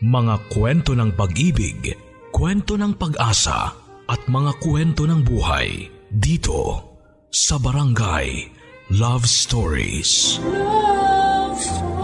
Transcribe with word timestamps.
Mga 0.00 0.48
kwento 0.48 0.96
ng 0.96 1.12
pag-ibig, 1.12 1.92
kwento 2.32 2.72
ng 2.80 2.96
pag-asa 2.96 3.68
at 4.08 4.20
mga 4.32 4.56
kwento 4.56 5.04
ng 5.04 5.20
buhay 5.20 5.92
dito 6.08 6.88
sa 7.28 7.60
Barangay 7.60 8.48
Love 8.96 9.28
Stories. 9.28 10.40
Love 10.40 11.52
Stories. 11.60 12.00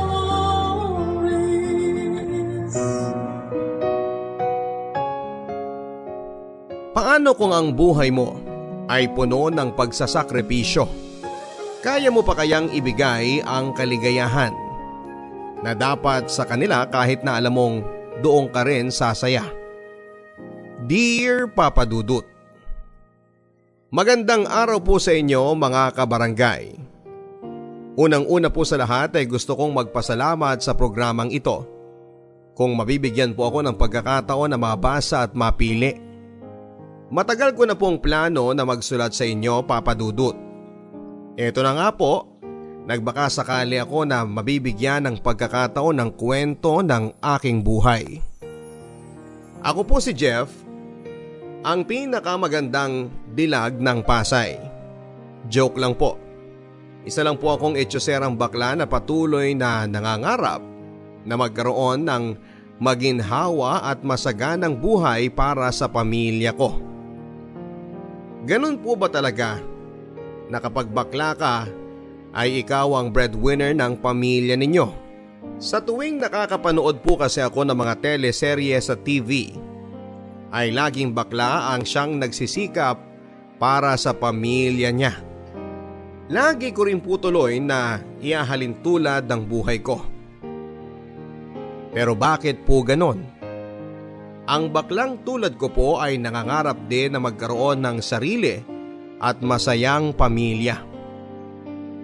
Paano 6.93 7.33
kung 7.33 7.57
ang 7.57 7.73
buhay 7.73 8.13
mo 8.13 8.37
ay 8.93 9.09
puno 9.09 9.49
ng 9.49 9.73
pagsasakripisyo? 9.73 10.85
Kaya 11.81 12.13
mo 12.13 12.21
pa 12.21 12.37
kayang 12.37 12.69
ibigay 12.77 13.41
ang 13.41 13.73
kaligayahan 13.73 14.66
na 15.63 15.73
dapat 15.73 16.29
sa 16.29 16.45
kanila 16.45 16.89
kahit 16.89 17.25
na 17.25 17.39
alam 17.39 17.55
mong 17.55 17.77
doon 18.21 18.49
ka 18.49 18.65
rin 18.65 18.93
sasaya. 18.93 19.45
Dear 20.85 21.49
Papa 21.49 21.89
Dudut, 21.89 22.37
Magandang 23.87 24.51
araw 24.51 24.83
po 24.83 24.99
sa 24.99 25.15
inyo 25.15 25.55
mga 25.55 25.95
kabarangay. 25.95 26.75
Unang-una 27.97 28.51
po 28.51 28.67
sa 28.67 28.77
lahat 28.77 29.15
ay 29.15 29.31
gusto 29.31 29.55
kong 29.55 29.73
magpasalamat 29.73 30.59
sa 30.59 30.75
programang 30.75 31.31
ito. 31.31 31.65
Kung 32.59 32.75
mabibigyan 32.75 33.33
po 33.33 33.47
ako 33.47 33.63
ng 33.63 33.79
pagkakataon 33.79 34.53
na 34.53 34.61
mabasa 34.61 35.25
at 35.25 35.39
mapili. 35.39 35.97
Matagal 37.15 37.55
ko 37.55 37.63
na 37.63 37.73
pong 37.73 38.03
plano 38.03 38.51
na 38.53 38.67
magsulat 38.67 39.15
sa 39.15 39.23
inyo 39.23 39.65
Papa 39.65 39.95
Dudut. 39.95 40.37
Ito 41.39 41.61
na 41.63 41.73
nga 41.79 41.89
po 41.95 42.36
Nagbaka 42.87 43.27
sakali 43.27 43.83
ako 43.83 44.07
na 44.07 44.23
mabibigyan 44.23 45.11
ng 45.11 45.17
pagkakataon 45.19 45.99
ng 45.99 46.11
kwento 46.15 46.87
ng 46.87 47.19
aking 47.19 47.59
buhay. 47.67 48.23
Ako 49.67 49.83
po 49.83 49.99
si 49.99 50.15
Jeff, 50.15 50.47
ang 51.67 51.83
pinakamagandang 51.83 53.11
dilag 53.35 53.83
ng 53.83 54.07
Pasay. 54.07 54.55
Joke 55.51 55.83
lang 55.83 55.99
po. 55.99 56.15
Isa 57.03 57.27
lang 57.27 57.43
po 57.43 57.59
akong 57.59 57.75
etyoserang 57.75 58.39
bakla 58.39 58.79
na 58.79 58.87
patuloy 58.87 59.51
na 59.59 59.83
nangangarap 59.91 60.63
na 61.27 61.35
magkaroon 61.35 62.07
ng 62.07 62.25
maginhawa 62.79 63.83
at 63.83 64.07
masaganang 64.07 64.79
buhay 64.79 65.27
para 65.27 65.67
sa 65.75 65.91
pamilya 65.91 66.55
ko. 66.55 66.79
Ganun 68.47 68.79
po 68.79 68.95
ba 68.95 69.11
talaga 69.11 69.59
na 70.47 70.63
kapag 70.63 70.87
bakla 70.87 71.35
ka 71.35 71.67
ay 72.37 72.61
ikaw 72.61 72.93
ang 73.01 73.09
breadwinner 73.09 73.73
ng 73.73 73.97
pamilya 74.05 74.61
ninyo. 74.61 74.87
Sa 75.57 75.81
tuwing 75.81 76.21
nakakapanood 76.21 77.01
po 77.01 77.17
kasi 77.17 77.41
ako 77.41 77.65
ng 77.65 77.73
mga 77.73 77.95
teleserye 78.05 78.77
sa 78.77 78.93
TV, 78.93 79.57
ay 80.53 80.69
laging 80.69 81.17
bakla 81.17 81.73
ang 81.73 81.89
siyang 81.89 82.21
nagsisikap 82.21 83.01
para 83.57 83.97
sa 83.97 84.13
pamilya 84.13 84.93
niya. 84.93 85.17
Lagi 86.29 86.77
ko 86.77 86.85
rin 86.85 87.01
po 87.01 87.17
tuloy 87.17 87.57
na 87.57 88.05
iahalin 88.21 88.85
tulad 88.85 89.25
ng 89.25 89.43
buhay 89.49 89.81
ko. 89.81 89.97
Pero 91.97 92.13
bakit 92.13 92.69
po 92.69 92.85
ganon? 92.85 93.25
Ang 94.47 94.69
baklang 94.71 95.25
tulad 95.25 95.57
ko 95.57 95.73
po 95.73 95.89
ay 96.05 96.21
nangangarap 96.21 96.85
din 96.85 97.17
na 97.17 97.21
magkaroon 97.23 97.81
ng 97.81 97.99
sarili 98.05 98.61
at 99.17 99.41
masayang 99.41 100.13
pamilya 100.13 100.96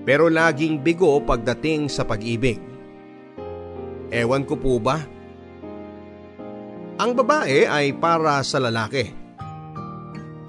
pero 0.02 0.26
laging 0.26 0.82
bigo 0.82 1.22
pagdating 1.22 1.86
sa 1.86 2.02
pag-ibig. 2.02 2.58
Ewan 4.12 4.44
ko 4.44 4.58
po 4.58 4.76
ba? 4.82 5.00
Ang 7.00 7.16
babae 7.16 7.64
ay 7.64 7.96
para 7.96 8.42
sa 8.44 8.60
lalaki. 8.60 9.08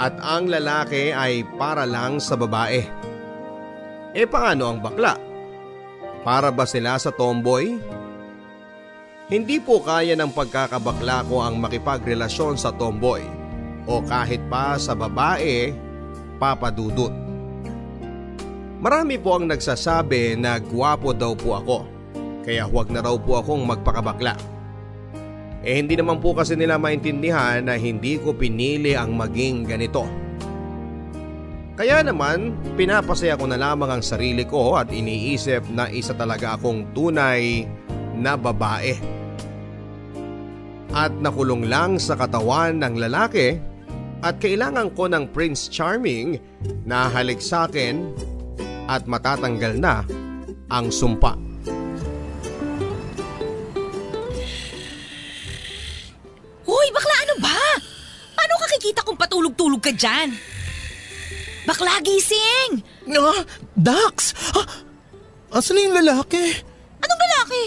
At 0.02 0.20
ang 0.20 0.52
lalaki 0.52 1.14
ay 1.14 1.48
para 1.56 1.88
lang 1.88 2.20
sa 2.20 2.36
babae. 2.36 2.84
E 4.14 4.22
paano 4.28 4.68
ang 4.68 4.84
bakla? 4.84 5.16
Para 6.28 6.52
ba 6.52 6.68
sila 6.68 7.00
sa 7.00 7.14
tomboy? 7.14 7.80
Hindi 9.32 9.58
po 9.64 9.80
kaya 9.80 10.14
ng 10.20 10.36
pagkakabakla 10.36 11.24
ko 11.26 11.40
ang 11.42 11.58
makipagrelasyon 11.64 12.60
sa 12.60 12.76
tomboy 12.76 13.24
o 13.88 14.04
kahit 14.04 14.44
pa 14.52 14.76
sa 14.76 14.92
babae 14.94 15.72
papadudot. 16.38 17.23
Marami 18.84 19.16
po 19.16 19.40
ang 19.40 19.48
nagsasabi 19.48 20.36
na 20.36 20.60
gwapo 20.60 21.16
daw 21.16 21.32
po 21.40 21.56
ako. 21.56 21.78
Kaya 22.44 22.68
huwag 22.68 22.92
na 22.92 23.00
raw 23.00 23.16
po 23.16 23.40
akong 23.40 23.64
magpakabakla. 23.64 24.36
Eh 25.64 25.80
hindi 25.80 25.96
naman 25.96 26.20
po 26.20 26.36
kasi 26.36 26.60
nila 26.60 26.76
maintindihan 26.76 27.64
na 27.64 27.80
hindi 27.80 28.20
ko 28.20 28.36
pinili 28.36 28.92
ang 28.92 29.16
maging 29.16 29.64
ganito. 29.64 30.04
Kaya 31.80 32.04
naman, 32.04 32.60
pinapasaya 32.76 33.40
ko 33.40 33.48
na 33.48 33.56
lamang 33.56 33.88
ang 33.88 34.04
sarili 34.04 34.44
ko 34.44 34.76
at 34.76 34.92
iniisip 34.92 35.64
na 35.72 35.88
isa 35.88 36.12
talaga 36.12 36.60
akong 36.60 36.92
tunay 36.92 37.64
na 38.20 38.36
babae. 38.36 39.00
At 40.92 41.16
nakulong 41.24 41.72
lang 41.72 42.04
sa 42.04 42.20
katawan 42.20 42.84
ng 42.84 43.00
lalaki 43.00 43.56
at 44.20 44.44
kailangan 44.44 44.92
ko 44.92 45.08
ng 45.08 45.32
Prince 45.32 45.72
Charming 45.72 46.36
na 46.84 47.08
halik 47.08 47.40
sa 47.40 47.72
akin 47.72 48.33
at 48.88 49.08
matatanggal 49.08 49.80
na 49.80 50.04
ang 50.68 50.90
sumpa. 50.90 51.36
Hoy, 56.64 56.88
bakla 56.92 57.16
ano 57.28 57.36
ba? 57.40 57.60
Paano 58.34 58.54
kakikita 58.68 59.06
kung 59.06 59.20
patulog-tulog 59.20 59.80
ka 59.84 59.92
dyan? 59.94 60.34
Bakla 61.64 62.04
gising! 62.04 62.84
Ah, 63.16 63.44
Dax! 63.76 64.36
Ah, 64.52 64.68
asan 65.60 65.80
na 65.80 65.82
yung 65.88 65.98
lalaki? 66.04 66.44
Anong 67.00 67.22
lalaki? 67.24 67.64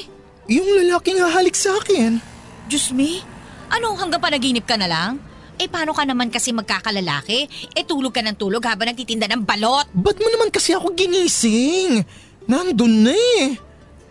Yung 0.53 0.69
lalaking 0.85 1.19
hahalik 1.21 1.57
sa 1.57 1.77
akin. 1.81 2.21
Diyos 2.69 2.93
me, 2.93 3.25
ano 3.73 3.97
hanggang 3.97 4.21
panaginip 4.21 4.67
ka 4.69 4.77
na 4.77 4.91
lang? 4.91 5.23
Eh 5.57 5.73
paano 5.73 5.97
ka 5.97 6.05
naman 6.05 6.29
kasi 6.29 6.53
magkakalalaki? 6.53 7.73
Eh 7.73 7.85
tulog 7.89 8.13
ka 8.13 8.21
ng 8.21 8.37
tulog 8.37 8.61
habang 8.69 8.93
nagtitinda 8.93 9.25
ng 9.25 9.41
balot. 9.41 9.89
Ba't 9.97 10.21
mo 10.21 10.29
naman 10.29 10.53
kasi 10.53 10.77
ako 10.77 10.93
ginising? 10.93 12.05
Nandun 12.45 13.09
na 13.09 13.17
eh. 13.17 13.57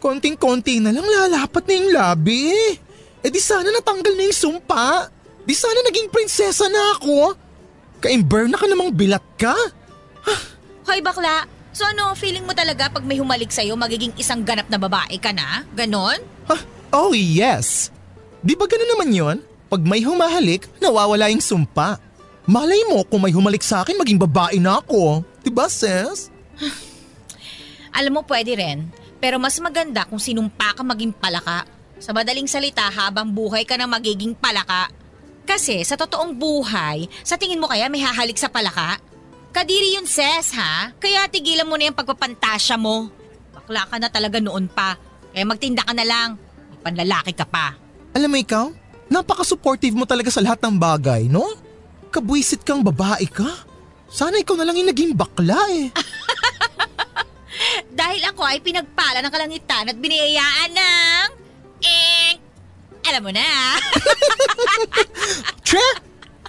Konting-konti 0.02 0.82
na 0.82 0.90
lang 0.90 1.06
lalapat 1.06 1.70
na 1.70 1.74
yung 1.78 1.90
labi 1.94 2.50
eh. 2.50 2.74
di 3.30 3.42
sana 3.42 3.70
natanggal 3.70 4.18
na 4.18 4.26
yung 4.26 4.38
sumpa. 4.38 5.10
Di 5.46 5.54
sana 5.54 5.86
naging 5.86 6.10
prinsesa 6.10 6.66
na 6.66 6.98
ako. 6.98 7.38
Ka-imber 8.02 8.50
na 8.50 8.58
ka 8.58 8.66
namang 8.66 8.90
bilat 8.90 9.24
ka. 9.38 9.54
Hoy 10.90 11.02
bakla, 11.06 11.46
so 11.70 11.86
ano 11.86 12.14
feeling 12.18 12.46
mo 12.46 12.58
talaga 12.58 12.90
pag 12.90 13.06
may 13.06 13.22
humalik 13.22 13.54
sa'yo 13.54 13.78
magiging 13.78 14.14
isang 14.18 14.42
ganap 14.42 14.66
na 14.70 14.82
babae 14.82 15.18
ka 15.22 15.30
na? 15.30 15.62
Ganon? 15.78 16.18
Huh? 16.50 16.62
Oh 16.90 17.14
yes. 17.14 17.94
Di 18.42 18.58
ba 18.58 18.66
ganon 18.66 18.90
naman 18.98 19.10
yon? 19.14 19.38
Pag 19.66 19.82
may 19.82 20.06
humahalik, 20.06 20.70
nawawala 20.78 21.34
yung 21.34 21.42
sumpa. 21.42 21.98
Malay 22.46 22.86
mo 22.86 23.02
kung 23.10 23.26
may 23.26 23.34
humalik 23.34 23.66
sa 23.66 23.82
akin, 23.82 23.98
maging 23.98 24.22
babae 24.22 24.62
na 24.62 24.78
ako. 24.78 25.26
Diba, 25.42 25.66
sis? 25.66 26.30
Alam 27.98 28.20
mo, 28.20 28.22
pwede 28.30 28.54
rin. 28.54 28.86
Pero 29.18 29.42
mas 29.42 29.58
maganda 29.58 30.06
kung 30.06 30.22
sinumpa 30.22 30.78
ka 30.78 30.86
maging 30.86 31.10
palaka. 31.16 31.66
Sa 31.98 32.14
madaling 32.14 32.46
salita, 32.46 32.86
habang 32.94 33.34
buhay 33.34 33.66
ka 33.66 33.74
na 33.74 33.90
magiging 33.90 34.38
palaka. 34.38 34.94
Kasi 35.46 35.82
sa 35.82 35.98
totoong 35.98 36.38
buhay, 36.38 37.10
sa 37.26 37.38
tingin 37.38 37.62
mo 37.62 37.66
kaya 37.66 37.90
may 37.90 38.02
hahalik 38.02 38.38
sa 38.38 38.50
palaka? 38.50 39.02
Kadiri 39.56 39.96
yun, 39.96 40.06
Ses, 40.06 40.52
ha? 40.54 40.92
Kaya 41.00 41.26
tigilan 41.32 41.66
mo 41.66 41.80
na 41.80 41.88
yung 41.90 41.98
pagpapantasya 41.98 42.76
mo. 42.76 43.08
Bakla 43.56 43.88
ka 43.88 43.96
na 43.98 44.10
talaga 44.12 44.38
noon 44.44 44.68
pa. 44.68 45.00
Kaya 45.32 45.48
magtinda 45.48 45.82
ka 45.82 45.94
na 45.96 46.04
lang. 46.04 46.36
May 46.70 46.80
panlalaki 46.84 47.32
ka 47.32 47.48
pa. 47.48 47.74
Alam 48.12 48.36
mo 48.36 48.38
ikaw, 48.38 48.68
Napaka-supportive 49.16 49.96
mo 49.96 50.04
talaga 50.04 50.28
sa 50.28 50.44
lahat 50.44 50.60
ng 50.68 50.76
bagay, 50.76 51.32
no? 51.32 51.48
Kabwisit 52.12 52.68
kang 52.68 52.84
babae 52.84 53.24
ka. 53.32 53.48
Sana 54.12 54.44
ikaw 54.44 54.60
na 54.60 54.68
lang 54.68 54.76
yung 54.76 54.92
naging 54.92 55.16
bakla 55.16 55.56
eh. 55.72 55.88
Dahil 58.00 58.20
ako 58.28 58.44
ay 58.44 58.60
pinagpala 58.60 59.24
ng 59.24 59.32
kalangitan 59.32 59.88
at 59.88 59.96
biniyayaan 59.96 60.72
ng... 60.76 61.28
Eh, 61.80 62.36
alam 63.08 63.24
mo 63.24 63.32
na. 63.32 63.80
che? 65.68 65.86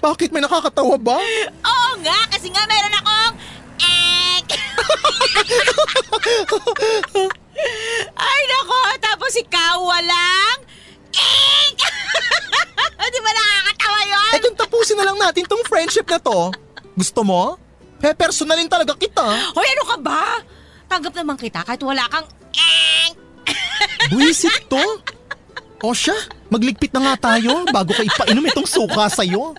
Bakit 0.03 0.35
may 0.35 0.43
nakakatawa 0.43 0.99
ba? 0.99 1.23
Oo 1.63 1.91
nga, 2.03 2.19
kasi 2.35 2.51
nga 2.51 2.67
meron 2.67 2.99
akong... 2.99 3.35
Eh, 3.79 4.43
ay 8.27 8.41
nako, 8.51 8.79
tapos 8.99 9.31
ikaw 9.39 9.79
walang... 9.87 10.66
Eh, 11.17 11.65
Di 13.13 13.19
ba 13.23 13.31
nakakatawa 13.31 13.99
yun? 14.05 14.31
Eh 14.35 14.39
kung 14.43 14.57
tapusin 14.57 14.97
na 14.99 15.05
lang 15.07 15.17
natin 15.17 15.43
tong 15.47 15.63
friendship 15.65 16.05
na 16.07 16.19
to, 16.19 16.51
gusto 16.93 17.21
mo? 17.23 17.55
Eh, 18.03 18.13
personalin 18.13 18.69
talaga 18.69 18.93
kita. 18.93 19.25
Hoy, 19.57 19.67
ano 19.73 19.83
ka 19.89 19.97
ba? 19.97 20.21
Tanggap 20.85 21.13
naman 21.17 21.35
kita 21.39 21.65
kahit 21.65 21.81
wala 21.81 22.05
kang... 22.11 22.25
Buisit 24.13 24.69
to? 24.69 24.81
O 25.81 25.93
siya, 25.93 26.17
Magligpit 26.47 26.95
na 26.95 27.11
nga 27.11 27.35
tayo 27.35 27.67
bago 27.67 27.91
ka 27.91 28.03
ipainom 28.07 28.47
itong 28.47 28.67
suka 28.67 29.11
sa'yo. 29.11 29.51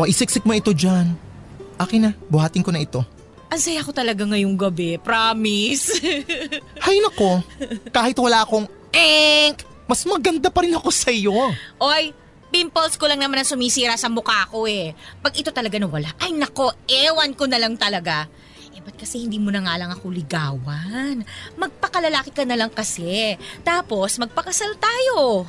O 0.00 0.08
isiksik 0.08 0.48
mo 0.48 0.56
ito 0.56 0.72
dyan. 0.72 1.12
Akin 1.76 2.08
na, 2.08 2.10
buhatin 2.32 2.64
ko 2.64 2.72
na 2.72 2.80
ito. 2.80 3.04
Ang 3.52 3.60
saya 3.60 3.84
ko 3.84 3.92
talaga 3.92 4.24
ngayong 4.24 4.56
gabi, 4.56 4.96
promise. 4.96 6.00
Hay 6.88 7.04
nako, 7.04 7.44
kahit 7.92 8.16
wala 8.16 8.40
akong 8.40 8.64
enk, 8.96 9.60
mas 9.84 10.00
maganda 10.08 10.48
pa 10.48 10.64
rin 10.64 10.72
ako 10.72 10.88
sa 10.88 11.12
iyo. 11.12 11.36
Oy, 11.76 12.16
pimples 12.48 12.96
ko 12.96 13.12
lang 13.12 13.20
naman 13.20 13.44
ang 13.44 13.50
sumisira 13.52 13.92
sa 14.00 14.08
mukha 14.08 14.48
ko 14.48 14.64
eh. 14.64 14.96
Pag 15.20 15.36
ito 15.36 15.52
talaga 15.52 15.76
nawala, 15.76 16.16
ay 16.24 16.32
nako, 16.32 16.72
ewan 16.88 17.36
ko 17.36 17.44
na 17.44 17.60
lang 17.60 17.76
talaga. 17.76 18.24
Eh, 18.72 18.80
ba't 18.80 18.96
kasi 18.96 19.20
hindi 19.20 19.36
mo 19.36 19.52
na 19.52 19.60
nga 19.68 19.76
lang 19.76 19.92
ako 19.92 20.08
ligawan? 20.08 21.20
Magpakalalaki 21.60 22.32
ka 22.32 22.48
na 22.48 22.56
lang 22.56 22.72
kasi. 22.72 23.36
Tapos, 23.60 24.16
magpakasal 24.16 24.80
tayo. 24.80 25.44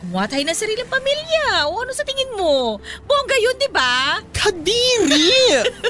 Kumuha 0.00 0.28
tayo 0.28 0.44
ng 0.44 0.56
sariling 0.56 0.90
pamilya. 0.90 1.66
O 1.72 1.80
ano 1.80 1.92
sa 1.96 2.04
tingin 2.04 2.36
mo? 2.36 2.76
Bongga 3.08 3.36
yun, 3.40 3.56
di 3.56 3.70
ba? 3.72 4.20
Kadiri! 4.34 5.32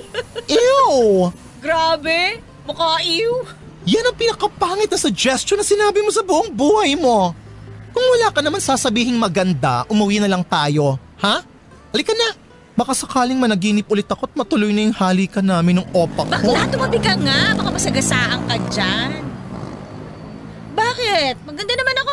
Ew! 0.51 1.27
Grabe, 1.59 2.39
mukha 2.63 3.03
iw. 3.03 3.43
Yan 3.87 4.07
ang 4.07 4.19
pinakapangit 4.19 4.91
na 4.91 4.99
suggestion 4.99 5.59
na 5.59 5.67
sinabi 5.67 6.03
mo 6.03 6.11
sa 6.15 6.23
buong 6.23 6.51
buhay 6.51 6.95
mo. 6.95 7.35
Kung 7.91 8.07
wala 8.13 8.31
ka 8.31 8.43
naman 8.43 8.63
sasabihing 8.63 9.19
maganda, 9.19 9.83
umuwi 9.91 10.23
na 10.23 10.31
lang 10.31 10.43
tayo. 10.47 10.99
Ha? 11.23 11.43
Halika 11.95 12.13
na. 12.15 12.35
Baka 12.77 12.93
sakaling 12.93 13.41
managinip 13.41 13.89
ulit 13.89 14.05
ako 14.05 14.29
at 14.29 14.37
matuloy 14.37 14.69
na 14.69 14.85
yung 14.85 14.97
halika 15.01 15.41
namin 15.41 15.81
ng 15.81 15.89
opa 15.97 16.29
ko. 16.29 16.53
Bakla, 16.53 16.69
tumabi 16.69 17.01
ka 17.01 17.17
nga. 17.17 17.57
Baka 17.57 17.71
masagasaan 17.73 18.45
ka 18.45 18.57
dyan. 18.69 19.11
Bakit? 20.77 21.35
Maganda 21.49 21.73
naman 21.73 21.97
ako. 22.05 22.06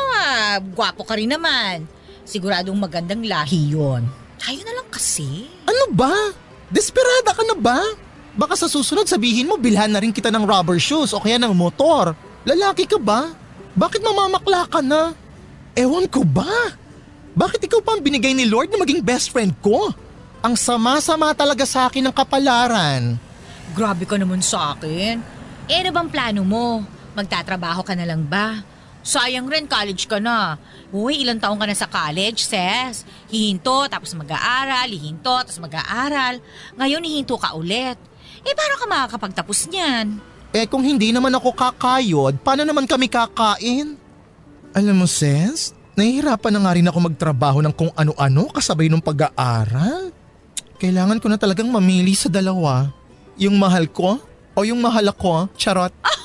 Gwapo 0.74 1.04
ka 1.04 1.16
rin 1.18 1.32
naman. 1.32 1.88
Siguradong 2.24 2.80
magandang 2.80 3.24
lahi 3.24 3.76
yun. 3.76 4.08
Tayo 4.40 4.60
na 4.64 4.74
lang 4.76 4.88
kasi. 4.92 5.48
Ano 5.68 5.92
ba? 5.92 6.12
Desperada 6.72 7.32
ka 7.36 7.44
na 7.48 7.56
ba? 7.56 7.80
Baka 8.34 8.58
sa 8.58 8.66
susunod 8.66 9.06
sabihin 9.06 9.46
mo 9.46 9.62
bilhan 9.62 9.94
na 9.94 10.02
rin 10.02 10.10
kita 10.10 10.34
ng 10.34 10.48
rubber 10.48 10.82
shoes 10.82 11.14
o 11.14 11.22
kaya 11.22 11.38
ng 11.38 11.54
motor. 11.54 12.18
Lalaki 12.44 12.90
ka 12.90 12.98
ba? 12.98 13.30
Bakit 13.78 14.02
mamamakla 14.02 14.66
ka 14.68 14.82
na? 14.82 15.14
Ewan 15.78 16.10
ko 16.10 16.26
ba? 16.26 16.74
Bakit 17.34 17.66
ikaw 17.66 17.82
pa 17.82 17.98
ang 17.98 18.02
binigay 18.02 18.34
ni 18.34 18.46
Lord 18.46 18.70
na 18.74 18.82
maging 18.82 19.02
best 19.02 19.34
friend 19.34 19.54
ko? 19.62 19.90
Ang 20.44 20.54
sama-sama 20.58 21.34
talaga 21.34 21.66
sa 21.66 21.90
akin 21.90 22.10
ng 22.10 22.16
kapalaran. 22.16 23.18
Grabe 23.74 24.06
ka 24.06 24.20
naman 24.20 24.44
sa 24.44 24.76
akin. 24.76 25.18
Eh, 25.66 25.78
ano 25.82 25.90
bang 25.96 26.10
plano 26.12 26.42
mo? 26.44 26.84
Magtatrabaho 27.16 27.82
ka 27.82 27.96
na 27.96 28.06
lang 28.06 28.22
ba? 28.28 28.62
Sayang 29.04 29.52
rin, 29.52 29.68
college 29.68 30.08
ka 30.08 30.24
na. 30.24 30.56
Uy, 30.96 31.28
ilang 31.28 31.36
taong 31.36 31.60
ka 31.60 31.68
na 31.68 31.76
sa 31.76 31.92
college, 31.92 32.40
ses. 32.40 33.04
Hihinto, 33.28 33.84
tapos 33.92 34.16
mag-aaral, 34.16 34.88
hihinto, 34.88 35.44
tapos 35.44 35.60
mag-aaral. 35.60 36.40
Ngayon, 36.80 37.04
hihinto 37.04 37.36
ka 37.36 37.52
ulit. 37.60 38.00
Eh, 38.48 38.56
paano 38.56 38.80
ka 38.80 38.86
makakapagtapos 38.88 39.68
niyan? 39.68 40.24
Eh 40.56 40.70
kung 40.72 40.86
hindi 40.86 41.12
naman 41.12 41.36
ako 41.36 41.52
kakayod, 41.52 42.40
paano 42.40 42.64
naman 42.64 42.88
kami 42.88 43.12
kakain? 43.12 44.00
Alam 44.72 45.04
mo, 45.04 45.08
Ses, 45.10 45.76
nahihirapan 46.00 46.54
na 46.56 46.60
nga 46.64 46.76
rin 46.80 46.88
ako 46.88 46.98
magtrabaho 47.12 47.60
ng 47.60 47.74
kung 47.76 47.92
ano-ano 48.00 48.48
kasabay 48.56 48.88
ng 48.88 49.04
pag-aaral. 49.04 50.16
Kailangan 50.80 51.20
ko 51.20 51.28
na 51.28 51.36
talagang 51.36 51.68
mamili 51.68 52.16
sa 52.16 52.32
dalawa. 52.32 52.88
Yung 53.36 53.60
mahal 53.60 53.90
ko 53.92 54.22
o 54.54 54.60
yung 54.64 54.80
mahal 54.80 55.12
ako, 55.12 55.52
charot. 55.60 55.92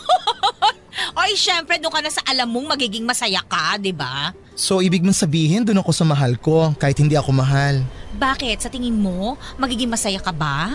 Oy, 1.14 1.34
syempre, 1.38 1.78
doon 1.78 1.94
ka 1.94 2.00
na 2.02 2.10
sa 2.12 2.22
alam 2.26 2.48
mong 2.50 2.74
magiging 2.76 3.04
masaya 3.06 3.42
ka, 3.44 3.78
di 3.78 3.94
ba? 3.94 4.34
So 4.58 4.82
ibig 4.82 5.06
mong 5.06 5.14
sabihin 5.14 5.62
doon 5.62 5.78
ako 5.78 5.94
sa 5.94 6.02
mahal 6.02 6.34
ko 6.34 6.74
kahit 6.76 6.98
hindi 6.98 7.14
ako 7.14 7.30
mahal. 7.30 7.82
Bakit? 8.18 8.66
Sa 8.66 8.70
tingin 8.72 8.98
mo, 8.98 9.38
magiging 9.54 9.86
masaya 9.86 10.18
ka 10.18 10.34
ba? 10.34 10.74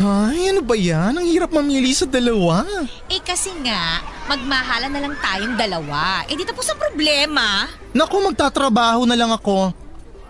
Ay, 0.00 0.48
ano 0.48 0.64
ba 0.64 0.74
yan? 0.74 1.12
Ang 1.12 1.26
hirap 1.28 1.52
mamili 1.52 1.92
sa 1.92 2.08
dalawa. 2.08 2.64
Eh 3.12 3.20
kasi 3.20 3.52
nga, 3.60 4.00
magmahala 4.26 4.88
na 4.88 5.02
lang 5.02 5.14
tayong 5.20 5.54
dalawa. 5.60 6.24
Eh 6.26 6.34
di 6.34 6.42
tapos 6.42 6.66
ang 6.72 6.80
problema. 6.80 7.68
Naku, 7.92 8.16
magtatrabaho 8.32 9.04
na 9.04 9.18
lang 9.18 9.28
ako. 9.28 9.76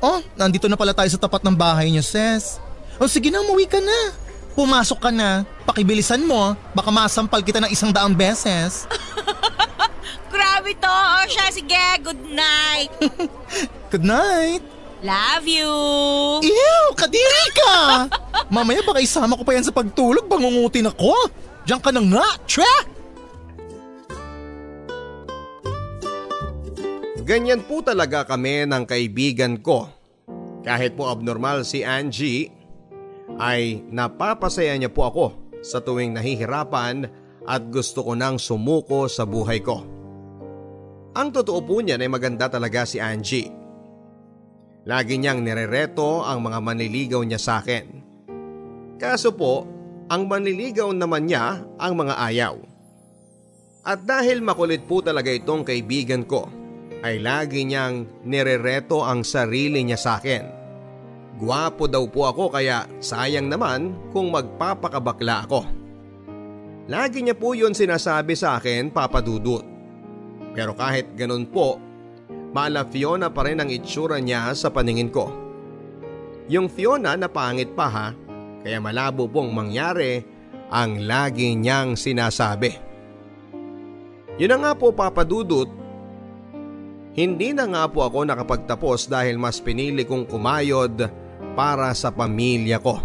Oh, 0.01 0.19
nandito 0.35 0.67
na 0.67 0.81
pala 0.81 0.97
tayo 0.97 1.07
sa 1.13 1.21
tapat 1.21 1.45
ng 1.45 1.55
bahay 1.55 1.93
niyo, 1.93 2.03
Ses. 2.03 2.59
O 2.99 3.07
sige 3.07 3.29
na, 3.29 3.45
umuwi 3.45 3.69
ka 3.69 3.79
na. 3.79 3.99
Pumasok 4.61 5.01
ka 5.01 5.09
na. 5.09 5.49
Pakibilisan 5.65 6.21
mo. 6.21 6.53
Baka 6.77 6.93
masampal 6.93 7.41
kita 7.41 7.65
ng 7.65 7.73
isang 7.73 7.89
daang 7.89 8.13
beses. 8.13 8.85
Grabe 10.33 10.77
to. 10.77 10.85
O 10.93 11.25
siya, 11.33 11.49
sige. 11.49 11.87
Good 12.05 12.29
night. 12.29 12.93
Good 13.93 14.05
night. 14.05 14.61
Love 15.01 15.49
you. 15.49 15.73
Ew, 16.45 16.85
kadiri 16.93 17.47
ka! 17.57 18.05
Mamaya 18.53 18.85
baka 18.85 19.01
isama 19.01 19.33
ko 19.33 19.49
pa 19.49 19.57
yan 19.57 19.65
sa 19.65 19.73
pagtulog, 19.73 20.29
bangungutin 20.29 20.93
ako. 20.93 21.17
Diyan 21.65 21.81
ka 21.81 21.89
na 21.89 22.05
nga, 22.05 22.29
tra! 22.45 22.75
Ganyan 27.25 27.65
po 27.65 27.81
talaga 27.81 28.29
kami 28.29 28.69
ng 28.69 28.85
kaibigan 28.85 29.57
ko. 29.57 29.89
Kahit 30.69 31.01
po 31.01 31.09
abnormal 31.09 31.65
si 31.65 31.81
Angie, 31.81 32.60
ay 33.39 33.87
napapasaya 33.93 34.75
niya 34.75 34.91
po 34.91 35.07
ako 35.07 35.27
sa 35.61 35.85
tuwing 35.85 36.17
nahihirapan 36.17 37.07
at 37.45 37.63
gusto 37.69 38.05
ko 38.05 38.13
nang 38.17 38.41
sumuko 38.41 39.07
sa 39.07 39.29
buhay 39.29 39.61
ko. 39.61 39.85
Ang 41.11 41.29
totoo 41.35 41.61
po 41.67 41.83
niyan 41.83 42.01
ay 42.01 42.11
maganda 42.11 42.47
talaga 42.47 42.87
si 42.87 43.03
Angie. 43.03 43.51
Lagi 44.87 45.21
niyang 45.21 45.45
nirereto 45.45 46.25
ang 46.25 46.41
mga 46.41 46.59
manliligaw 46.63 47.21
niya 47.27 47.41
sa 47.41 47.61
akin. 47.61 47.87
Kaso 48.97 49.35
po, 49.37 49.67
ang 50.11 50.27
manliligaw 50.27 50.91
naman 50.95 51.29
niya 51.29 51.63
ang 51.77 51.93
mga 51.95 52.15
ayaw. 52.17 52.55
At 53.85 54.05
dahil 54.05 54.45
makulit 54.45 54.85
po 54.85 55.01
talaga 55.01 55.33
itong 55.33 55.65
kaibigan 55.65 56.29
ko, 56.29 56.49
ay 57.01 57.17
lagi 57.17 57.65
niyang 57.65 58.25
nirereto 58.29 59.01
ang 59.01 59.25
sarili 59.25 59.81
niya 59.85 59.97
sa 59.97 60.21
akin. 60.21 60.60
Gwapo 61.39 61.87
daw 61.87 62.03
po 62.11 62.27
ako 62.27 62.51
kaya 62.51 62.89
sayang 62.99 63.47
naman 63.47 63.95
kung 64.11 64.35
magpapakabakla 64.35 65.47
ako. 65.47 65.63
Lagi 66.91 67.23
niya 67.23 67.39
po 67.39 67.55
yun 67.55 67.71
sinasabi 67.71 68.35
sa 68.35 68.59
akin, 68.59 68.91
Papa 68.91 69.23
Dudut. 69.23 69.63
Pero 70.51 70.75
kahit 70.75 71.15
ganun 71.15 71.47
po, 71.47 71.79
mala 72.51 72.83
Fiona 72.83 73.31
pa 73.31 73.47
rin 73.47 73.63
ang 73.63 73.71
itsura 73.71 74.19
niya 74.19 74.51
sa 74.59 74.75
paningin 74.75 75.07
ko. 75.07 75.31
Yung 76.51 76.67
Fiona 76.67 77.15
na 77.15 77.31
pangit 77.31 77.71
pa 77.79 77.87
ha, 77.87 78.09
kaya 78.67 78.83
malabo 78.83 79.31
pong 79.31 79.55
mangyari 79.55 80.19
ang 80.67 81.07
lagi 81.07 81.55
niyang 81.55 81.95
sinasabi. 81.95 82.75
Yun 84.35 84.51
na 84.51 84.59
nga 84.59 84.73
po 84.75 84.91
papadudot, 84.91 85.71
hindi 87.15 87.55
na 87.55 87.67
nga 87.71 87.85
po 87.91 88.07
ako 88.07 88.27
nakapagtapos 88.27 89.11
dahil 89.11 89.39
mas 89.39 89.59
pinili 89.63 90.03
kong 90.07 90.31
kumayod 90.31 91.20
para 91.61 91.93
sa 91.93 92.09
pamilya 92.09 92.81
ko. 92.81 92.97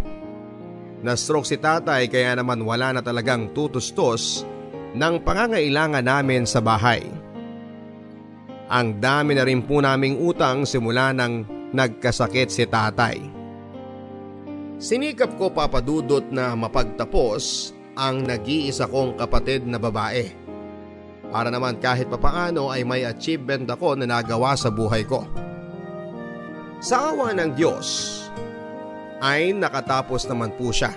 Na-stroke 1.03 1.43
si 1.43 1.59
tatay 1.59 2.07
kaya 2.07 2.39
naman 2.39 2.63
wala 2.63 2.95
na 2.95 3.01
talagang 3.03 3.51
tutustos 3.51 4.47
ng 4.95 5.19
pangangailangan 5.27 6.07
namin 6.07 6.47
sa 6.47 6.63
bahay. 6.63 7.03
Ang 8.71 9.03
dami 9.03 9.35
na 9.35 9.43
rin 9.43 9.59
po 9.59 9.83
naming 9.83 10.23
utang 10.23 10.63
simula 10.63 11.11
nang 11.11 11.43
nagkasakit 11.75 12.47
si 12.47 12.63
tatay. 12.63 13.19
Sinikap 14.79 15.35
ko 15.35 15.51
papadudot 15.51 16.23
na 16.31 16.55
mapagtapos 16.55 17.75
ang 17.99 18.23
nag-iisa 18.23 18.87
kong 18.87 19.19
kapatid 19.19 19.67
na 19.67 19.75
babae. 19.75 20.31
Para 21.27 21.51
naman 21.51 21.75
kahit 21.83 22.07
papaano 22.07 22.71
ay 22.71 22.87
may 22.87 23.03
achievement 23.03 23.67
ako 23.67 23.99
na 23.99 24.07
nagawa 24.07 24.55
sa 24.55 24.71
buhay 24.71 25.03
ko. 25.03 25.27
Sa 26.79 27.11
awa 27.11 27.35
ng 27.35 27.51
Diyos 27.51 28.24
ay 29.23 29.55
nakatapos 29.55 30.27
naman 30.27 30.51
po 30.55 30.71
siya. 30.71 30.91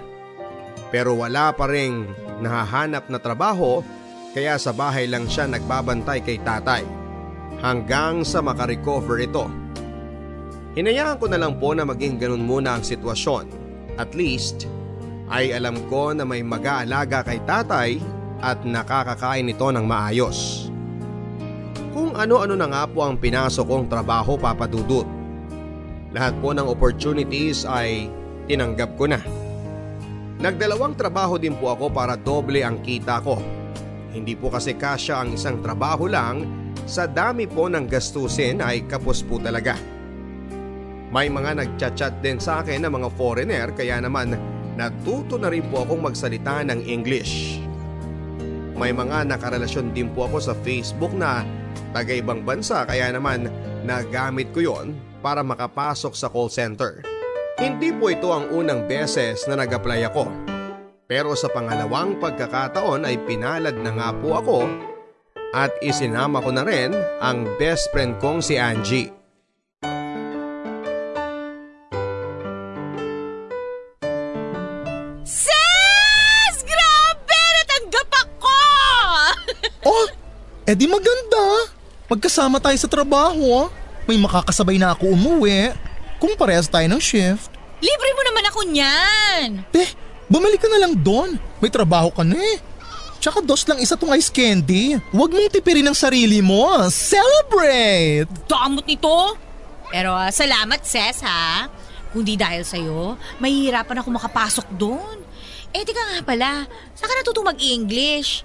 Pero 0.89 1.19
wala 1.19 1.53
pa 1.53 1.69
rin 1.69 2.09
nahahanap 2.41 3.11
na 3.13 3.19
trabaho 3.21 3.85
kaya 4.33 4.57
sa 4.57 4.73
bahay 4.73 5.11
lang 5.11 5.27
siya 5.27 5.51
nagbabantay 5.51 6.23
kay 6.23 6.39
tatay 6.41 6.87
hanggang 7.61 8.23
sa 8.23 8.39
makarecover 8.39 9.19
ito. 9.21 9.51
Hinayaan 10.79 11.19
ko 11.19 11.27
na 11.27 11.41
lang 11.43 11.59
po 11.59 11.75
na 11.75 11.83
maging 11.83 12.23
ganun 12.23 12.47
muna 12.47 12.79
ang 12.79 12.87
sitwasyon. 12.87 13.51
At 13.99 14.15
least 14.15 14.71
ay 15.29 15.51
alam 15.51 15.83
ko 15.91 16.15
na 16.15 16.23
may 16.23 16.41
mag-aalaga 16.47 17.27
kay 17.27 17.43
tatay 17.43 17.99
at 18.39 18.63
nakakakain 18.63 19.51
ito 19.51 19.67
ng 19.75 19.83
maayos. 19.83 20.71
Kung 21.91 22.15
ano-ano 22.15 22.55
na 22.55 22.71
nga 22.71 22.87
po 22.87 23.03
ang 23.03 23.19
pinasok 23.19 23.67
kong 23.67 23.87
trabaho 23.91 24.39
papadudot. 24.39 25.18
Lahat 26.19 26.35
po 26.43 26.51
ng 26.51 26.67
opportunities 26.67 27.63
ay 27.63 28.11
tinanggap 28.51 28.99
ko 28.99 29.07
na. 29.07 29.23
Nagdalawang 30.43 30.99
trabaho 30.99 31.39
din 31.39 31.55
po 31.55 31.71
ako 31.71 31.95
para 31.95 32.19
doble 32.19 32.67
ang 32.67 32.83
kita 32.83 33.23
ko. 33.23 33.39
Hindi 34.11 34.35
po 34.35 34.51
kasi 34.51 34.75
kasya 34.75 35.23
ang 35.23 35.39
isang 35.39 35.63
trabaho 35.63 36.11
lang 36.11 36.43
sa 36.91 37.07
dami 37.07 37.47
po 37.47 37.71
ng 37.71 37.87
gastusin 37.87 38.59
ay 38.59 38.83
kapos 38.91 39.23
po 39.23 39.39
talaga. 39.39 39.79
May 41.15 41.31
mga 41.31 41.55
nagchat-chat 41.55 42.19
din 42.19 42.43
sa 42.43 42.67
akin 42.67 42.83
ng 42.83 42.99
mga 42.99 43.15
foreigner 43.15 43.71
kaya 43.79 44.03
naman 44.03 44.35
natuto 44.75 45.39
na 45.39 45.55
rin 45.55 45.71
po 45.71 45.87
akong 45.87 46.03
magsalita 46.03 46.67
ng 46.67 46.83
English. 46.83 47.63
May 48.75 48.91
mga 48.91 49.23
nakarelasyon 49.23 49.95
din 49.95 50.11
po 50.11 50.27
ako 50.27 50.51
sa 50.51 50.55
Facebook 50.67 51.15
na 51.15 51.47
taga 51.95 52.11
ibang 52.11 52.43
bansa 52.43 52.83
kaya 52.91 53.07
naman 53.15 53.47
nagamit 53.87 54.51
ko 54.51 54.67
yon 54.67 54.99
para 55.19 55.43
makapasok 55.43 56.15
sa 56.15 56.31
call 56.31 56.51
center. 56.51 57.03
Hindi 57.59 57.91
po 57.91 58.07
ito 58.07 58.31
ang 58.31 58.55
unang 58.55 58.87
beses 58.87 59.43
na 59.51 59.59
nag-apply 59.59 60.07
ako. 60.07 60.31
Pero 61.09 61.35
sa 61.35 61.51
pangalawang 61.51 62.21
pagkakataon 62.23 63.03
ay 63.09 63.19
pinalad 63.25 63.75
na 63.81 63.91
nga 63.97 64.09
po 64.15 64.39
ako 64.39 64.59
at 65.57 65.73
isinama 65.81 66.45
ko 66.45 66.53
na 66.53 66.63
rin 66.63 66.93
ang 67.25 67.49
best 67.57 67.89
friend 67.91 68.21
kong 68.21 68.45
si 68.45 68.61
Angie. 68.61 69.09
Ses! 75.25 76.57
Grabe! 76.63 77.41
Natanggap 77.57 78.09
ako! 78.13 78.59
Oh, 79.89 80.07
edi 80.69 80.85
maganda. 80.85 81.73
Magkasama 82.13 82.61
tayo 82.61 82.77
sa 82.77 82.89
trabaho. 82.93 83.73
May 84.09 84.17
makakasabay 84.17 84.81
na 84.81 84.97
ako 84.97 85.13
umuwi. 85.13 85.77
Kung 86.17 86.33
parehas 86.33 86.65
tayo 86.65 86.89
ng 86.89 86.97
shift. 86.97 87.53
Libre 87.79 88.11
mo 88.17 88.23
naman 88.25 88.45
ako 88.49 88.61
niyan! 88.65 89.49
Eh, 89.77 89.89
bumalik 90.27 90.59
ka 90.59 90.67
na 90.73 90.81
lang 90.81 90.97
doon. 90.97 91.37
May 91.61 91.69
trabaho 91.69 92.09
ka 92.09 92.25
na 92.25 92.41
eh. 92.41 92.59
Tsaka 93.21 93.45
dos 93.45 93.69
lang 93.69 93.77
isa 93.79 94.01
tong 94.01 94.17
ice 94.17 94.33
candy. 94.33 94.97
Huwag 95.13 95.31
mong 95.31 95.53
tipirin 95.53 95.85
ang 95.85 95.95
sarili 95.95 96.41
mo. 96.41 96.89
Celebrate! 96.89 98.27
Damot 98.49 98.89
nito! 98.89 99.37
Pero 99.93 100.17
ah, 100.17 100.33
salamat, 100.33 100.81
Ses, 100.89 101.21
ha? 101.23 101.69
Kung 102.09 102.25
di 102.25 102.41
dahil 102.41 102.65
sa'yo, 102.65 103.21
mahihirapan 103.45 104.01
ako 104.01 104.09
makapasok 104.17 104.67
doon. 104.75 105.21
Eh, 105.77 105.85
tika 105.85 106.01
nga 106.01 106.25
pala, 106.25 106.65
saan 106.97 107.09
ka 107.13 107.15
natutong 107.21 107.53
mag-English? 107.53 108.41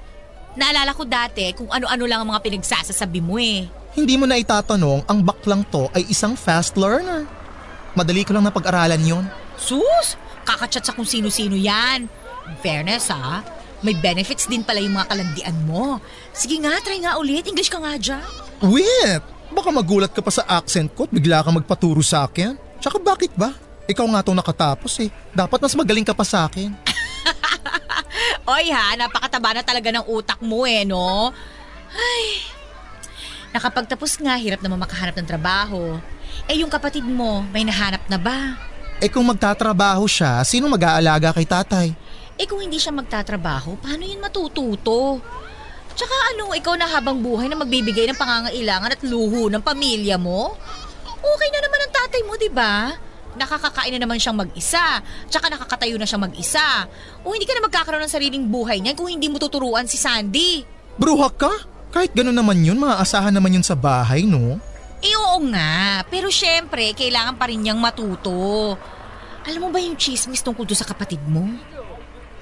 Naalala 0.59 0.91
ko 0.91 1.07
dati 1.07 1.55
kung 1.55 1.71
ano-ano 1.71 2.03
lang 2.03 2.19
ang 2.21 2.29
mga 2.35 2.43
pinagsasasabi 2.43 3.23
mo 3.23 3.39
eh. 3.39 3.65
Hindi 3.93 4.17
mo 4.17 4.25
na 4.25 4.41
itatanong 4.41 5.05
ang 5.05 5.21
baklang 5.21 5.61
to 5.69 5.85
ay 5.93 6.09
isang 6.09 6.33
fast 6.33 6.73
learner. 6.73 7.29
Madali 7.93 8.25
ko 8.25 8.33
lang 8.33 8.49
napag-aralan 8.49 8.97
yon. 9.05 9.25
Sus! 9.53 10.17
Kakachat 10.43 10.81
sa 10.81 10.97
kung 10.97 11.05
sino-sino 11.05 11.53
yan. 11.53 12.09
In 12.49 12.55
fairness 12.59 13.13
ha, 13.13 13.45
may 13.85 13.93
benefits 13.93 14.49
din 14.49 14.65
pala 14.65 14.81
yung 14.81 14.97
mga 14.97 15.13
kalandian 15.13 15.57
mo. 15.69 16.01
Sige 16.33 16.57
nga, 16.57 16.73
try 16.81 16.97
nga 17.05 17.21
ulit. 17.21 17.45
English 17.45 17.69
ka 17.69 17.77
nga 17.77 17.93
dyan. 17.93 18.25
Wait! 18.65 19.21
Baka 19.53 19.69
magulat 19.69 20.09
ka 20.09 20.25
pa 20.25 20.33
sa 20.33 20.41
accent 20.49 20.89
ko 20.97 21.05
at 21.05 21.13
bigla 21.13 21.45
kang 21.45 21.53
magpaturo 21.53 22.01
sa 22.01 22.25
akin. 22.25 22.57
Tsaka 22.81 22.97
bakit 22.97 23.29
ba? 23.37 23.53
Ikaw 23.85 24.05
nga 24.09 24.25
itong 24.25 24.39
nakatapos 24.41 25.05
eh. 25.05 25.13
Dapat 25.37 25.59
mas 25.61 25.77
magaling 25.77 26.07
ka 26.07 26.17
pa 26.17 26.25
sa 26.25 26.49
akin. 26.49 26.73
Oy 28.57 28.73
ha, 28.73 28.97
napakataba 28.97 29.53
na 29.53 29.61
talaga 29.61 29.93
ng 29.93 30.09
utak 30.09 30.41
mo 30.41 30.65
eh, 30.65 30.81
no? 30.81 31.29
Ay, 31.93 32.41
nakapagtapos 33.53 34.19
nga, 34.19 34.35
hirap 34.35 34.59
naman 34.65 34.81
makahanap 34.81 35.15
ng 35.15 35.29
trabaho. 35.29 36.01
Eh 36.49 36.59
yung 36.59 36.73
kapatid 36.73 37.05
mo, 37.05 37.45
may 37.53 37.63
nahanap 37.63 38.01
na 38.09 38.17
ba? 38.17 38.57
Eh 38.99 39.07
kung 39.07 39.29
magtatrabaho 39.29 40.03
siya, 40.09 40.41
sino 40.41 40.65
mag-aalaga 40.67 41.31
kay 41.31 41.45
tatay? 41.45 41.87
Eh 42.35 42.49
kung 42.49 42.59
hindi 42.59 42.81
siya 42.81 42.91
magtatrabaho, 42.91 43.77
paano 43.77 44.01
yun 44.01 44.19
matututo? 44.19 45.21
Tsaka 45.93 46.15
ano, 46.33 46.57
ikaw 46.57 46.73
na 46.73 46.89
habang 46.89 47.21
buhay 47.21 47.45
na 47.45 47.57
magbibigay 47.59 48.09
ng 48.09 48.17
pangangailangan 48.17 48.97
at 48.97 49.01
luho 49.05 49.45
ng 49.53 49.61
pamilya 49.61 50.17
mo? 50.17 50.57
Okay 51.05 51.49
na 51.53 51.59
naman 51.61 51.79
ang 51.85 51.91
tatay 51.93 52.21
mo, 52.25 52.33
di 52.33 52.49
ba? 52.49 52.97
Nakakakain 53.37 53.93
na 53.97 54.01
naman 54.01 54.17
siyang 54.17 54.37
mag-isa. 54.37 55.01
Tsaka 55.29 55.53
nakakatayo 55.53 55.97
na 55.97 56.09
siyang 56.09 56.25
mag-isa. 56.25 56.89
O 57.21 57.33
hindi 57.33 57.45
ka 57.45 57.53
na 57.57 57.65
magkakaroon 57.69 58.03
ng 58.05 58.13
sariling 58.13 58.45
buhay 58.49 58.81
niyan 58.81 58.97
kung 58.97 59.09
hindi 59.09 59.29
mo 59.29 59.37
tuturuan 59.37 59.85
si 59.85 59.97
Sandy. 59.97 60.65
Bruhak 60.97 61.37
ka? 61.37 61.53
Kahit 61.93 62.09
gano'n 62.17 62.33
naman 62.33 62.65
yun, 62.65 62.81
maaasahan 62.81 63.29
naman 63.29 63.53
yun 63.53 63.65
sa 63.65 63.77
bahay, 63.77 64.25
no? 64.25 64.57
Eh 65.03 65.13
oo 65.13 65.37
nga, 65.53 66.01
pero 66.09 66.33
syempre, 66.33 66.89
kailangan 66.97 67.37
pa 67.37 67.45
rin 67.45 67.61
niyang 67.61 67.77
matuto. 67.77 68.73
Alam 69.45 69.67
mo 69.67 69.69
ba 69.69 69.77
yung 69.77 69.93
chismis 69.93 70.41
tungkol 70.41 70.65
doon 70.65 70.79
sa 70.79 70.89
kapatid 70.89 71.21
mo? 71.29 71.45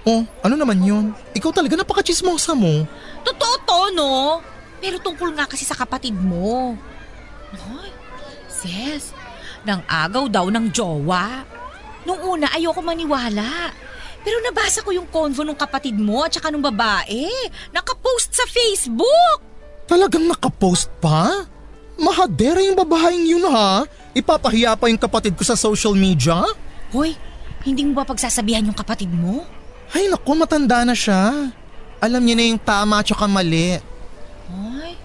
Oh, 0.08 0.24
ano 0.40 0.56
naman 0.56 0.80
yun? 0.82 1.12
Ikaw 1.36 1.52
talaga 1.52 1.76
napakachismosa 1.76 2.56
mo. 2.56 2.88
Totoo 3.28 3.56
to, 3.68 3.80
no? 3.92 4.40
Pero 4.80 4.98
tungkol 5.04 5.36
nga 5.36 5.46
kasi 5.46 5.68
sa 5.68 5.76
kapatid 5.76 6.16
mo. 6.16 6.80
Ay, 7.52 7.92
sis, 8.48 9.12
nang 9.68 9.84
agaw 9.86 10.32
daw 10.32 10.48
ng 10.48 10.72
jowa. 10.72 11.44
Nung 12.08 12.18
una, 12.24 12.50
ayoko 12.56 12.82
maniwala. 12.82 13.70
Pero 14.22 14.38
nabasa 14.46 14.86
ko 14.86 14.94
yung 14.94 15.10
convo 15.10 15.42
ng 15.42 15.58
kapatid 15.58 15.98
mo 15.98 16.22
at 16.22 16.34
saka 16.34 16.54
nung 16.54 16.62
babae. 16.62 17.26
Nakapost 17.74 18.34
sa 18.34 18.46
Facebook. 18.46 19.42
Talagang 19.90 20.30
nakapost 20.30 20.94
pa? 21.02 21.50
Mahadera 21.98 22.62
yung 22.62 22.78
babaeng 22.78 23.26
yun 23.26 23.46
ha? 23.50 23.86
Ipapahiya 24.14 24.78
pa 24.78 24.90
yung 24.90 25.02
kapatid 25.02 25.34
ko 25.34 25.44
sa 25.46 25.58
social 25.58 25.98
media? 25.98 26.42
Hoy, 26.94 27.18
hindi 27.66 27.86
mo 27.86 27.98
ba 27.98 28.06
pagsasabihan 28.06 28.66
yung 28.66 28.78
kapatid 28.78 29.10
mo? 29.10 29.46
Ay 29.92 30.08
naku, 30.08 30.32
matanda 30.38 30.82
na 30.86 30.96
siya. 30.96 31.52
Alam 32.02 32.22
niya 32.26 32.36
na 32.38 32.46
yung 32.50 32.62
tama 32.62 33.02
at 33.02 33.08
saka 33.10 33.30
mali. 33.30 33.78
Ay, 34.50 34.98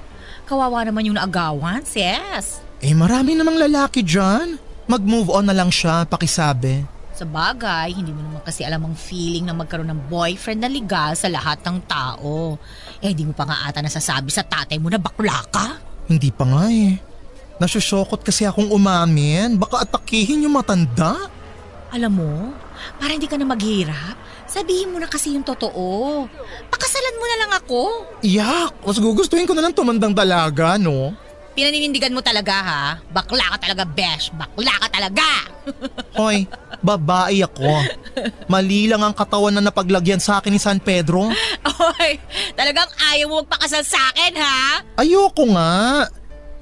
kawawa 0.49 0.87
naman 0.87 1.05
yung 1.05 1.19
naagawan, 1.19 1.85
sis. 1.85 2.65
Eh 2.81 2.97
marami 2.97 3.37
namang 3.37 3.61
lalaki 3.61 4.01
dyan. 4.01 4.57
Mag-move 4.87 5.35
on 5.35 5.51
na 5.51 5.55
lang 5.57 5.69
siya, 5.69 6.07
pakisabi. 6.07 6.96
Sa 7.17 7.25
bagay, 7.25 7.97
hindi 7.97 8.13
mo 8.13 8.21
naman 8.21 8.45
kasi 8.45 8.61
alam 8.61 8.85
ang 8.85 8.93
feeling 8.93 9.49
na 9.49 9.57
magkaroon 9.57 9.89
ng 9.89 10.13
boyfriend 10.13 10.61
na 10.61 10.69
legal 10.69 11.17
sa 11.17 11.33
lahat 11.33 11.65
ng 11.65 11.89
tao. 11.89 12.61
Eh, 13.01 13.17
di 13.17 13.25
mo 13.25 13.33
pa 13.33 13.49
nga 13.49 13.65
ata 13.65 13.81
nasasabi 13.81 14.29
sa 14.29 14.45
tatay 14.45 14.77
mo 14.77 14.93
na 14.93 15.01
bakla 15.01 15.41
ka. 15.49 15.81
Hindi 16.13 16.29
pa 16.29 16.45
nga 16.45 16.69
eh. 16.69 17.01
Nasusokot 17.57 18.21
kasi 18.21 18.45
akong 18.45 18.69
umamin. 18.69 19.57
Baka 19.57 19.89
atakihin 19.89 20.45
yung 20.45 20.61
matanda. 20.61 21.17
Alam 21.89 22.13
mo, 22.21 22.33
para 23.01 23.17
hindi 23.17 23.25
ka 23.25 23.41
na 23.41 23.49
maghirap, 23.49 24.21
sabihin 24.45 24.93
mo 24.93 25.01
na 25.01 25.09
kasi 25.09 25.33
yung 25.33 25.47
totoo. 25.47 26.29
Pakasalan 26.69 27.17
mo 27.17 27.25
na 27.25 27.37
lang 27.41 27.53
ako. 27.57 27.81
Iyak! 28.29 28.77
Mas 28.85 29.01
gugustuhin 29.01 29.49
ko 29.49 29.57
na 29.57 29.65
lang 29.65 29.73
tumandang 29.73 30.13
dalaga, 30.13 30.77
no? 30.77 31.17
Pinaninindigan 31.57 32.13
mo 32.13 32.21
talaga 32.21 32.53
ha? 32.53 32.85
Bakla 33.09 33.57
ka 33.57 33.65
talaga, 33.65 33.89
besh. 33.89 34.29
Bakla 34.37 34.77
ka 34.77 34.89
talaga. 34.93 35.29
Hoy, 36.21 36.45
babae 36.85 37.41
ako. 37.41 37.81
Mali 38.45 38.85
lang 38.85 39.01
ang 39.01 39.17
katawan 39.17 39.57
na 39.57 39.65
napaglagyan 39.65 40.21
sa 40.21 40.37
akin 40.37 40.53
ni 40.53 40.61
San 40.61 40.77
Pedro. 40.77 41.33
Oy, 41.97 42.21
talagang 42.53 42.93
ayaw 43.09 43.27
mo 43.33 43.35
magpakasal 43.41 43.81
sa 43.89 43.97
akin 44.13 44.37
ha? 44.37 44.85
Ayoko 45.01 45.49
nga. 45.57 46.05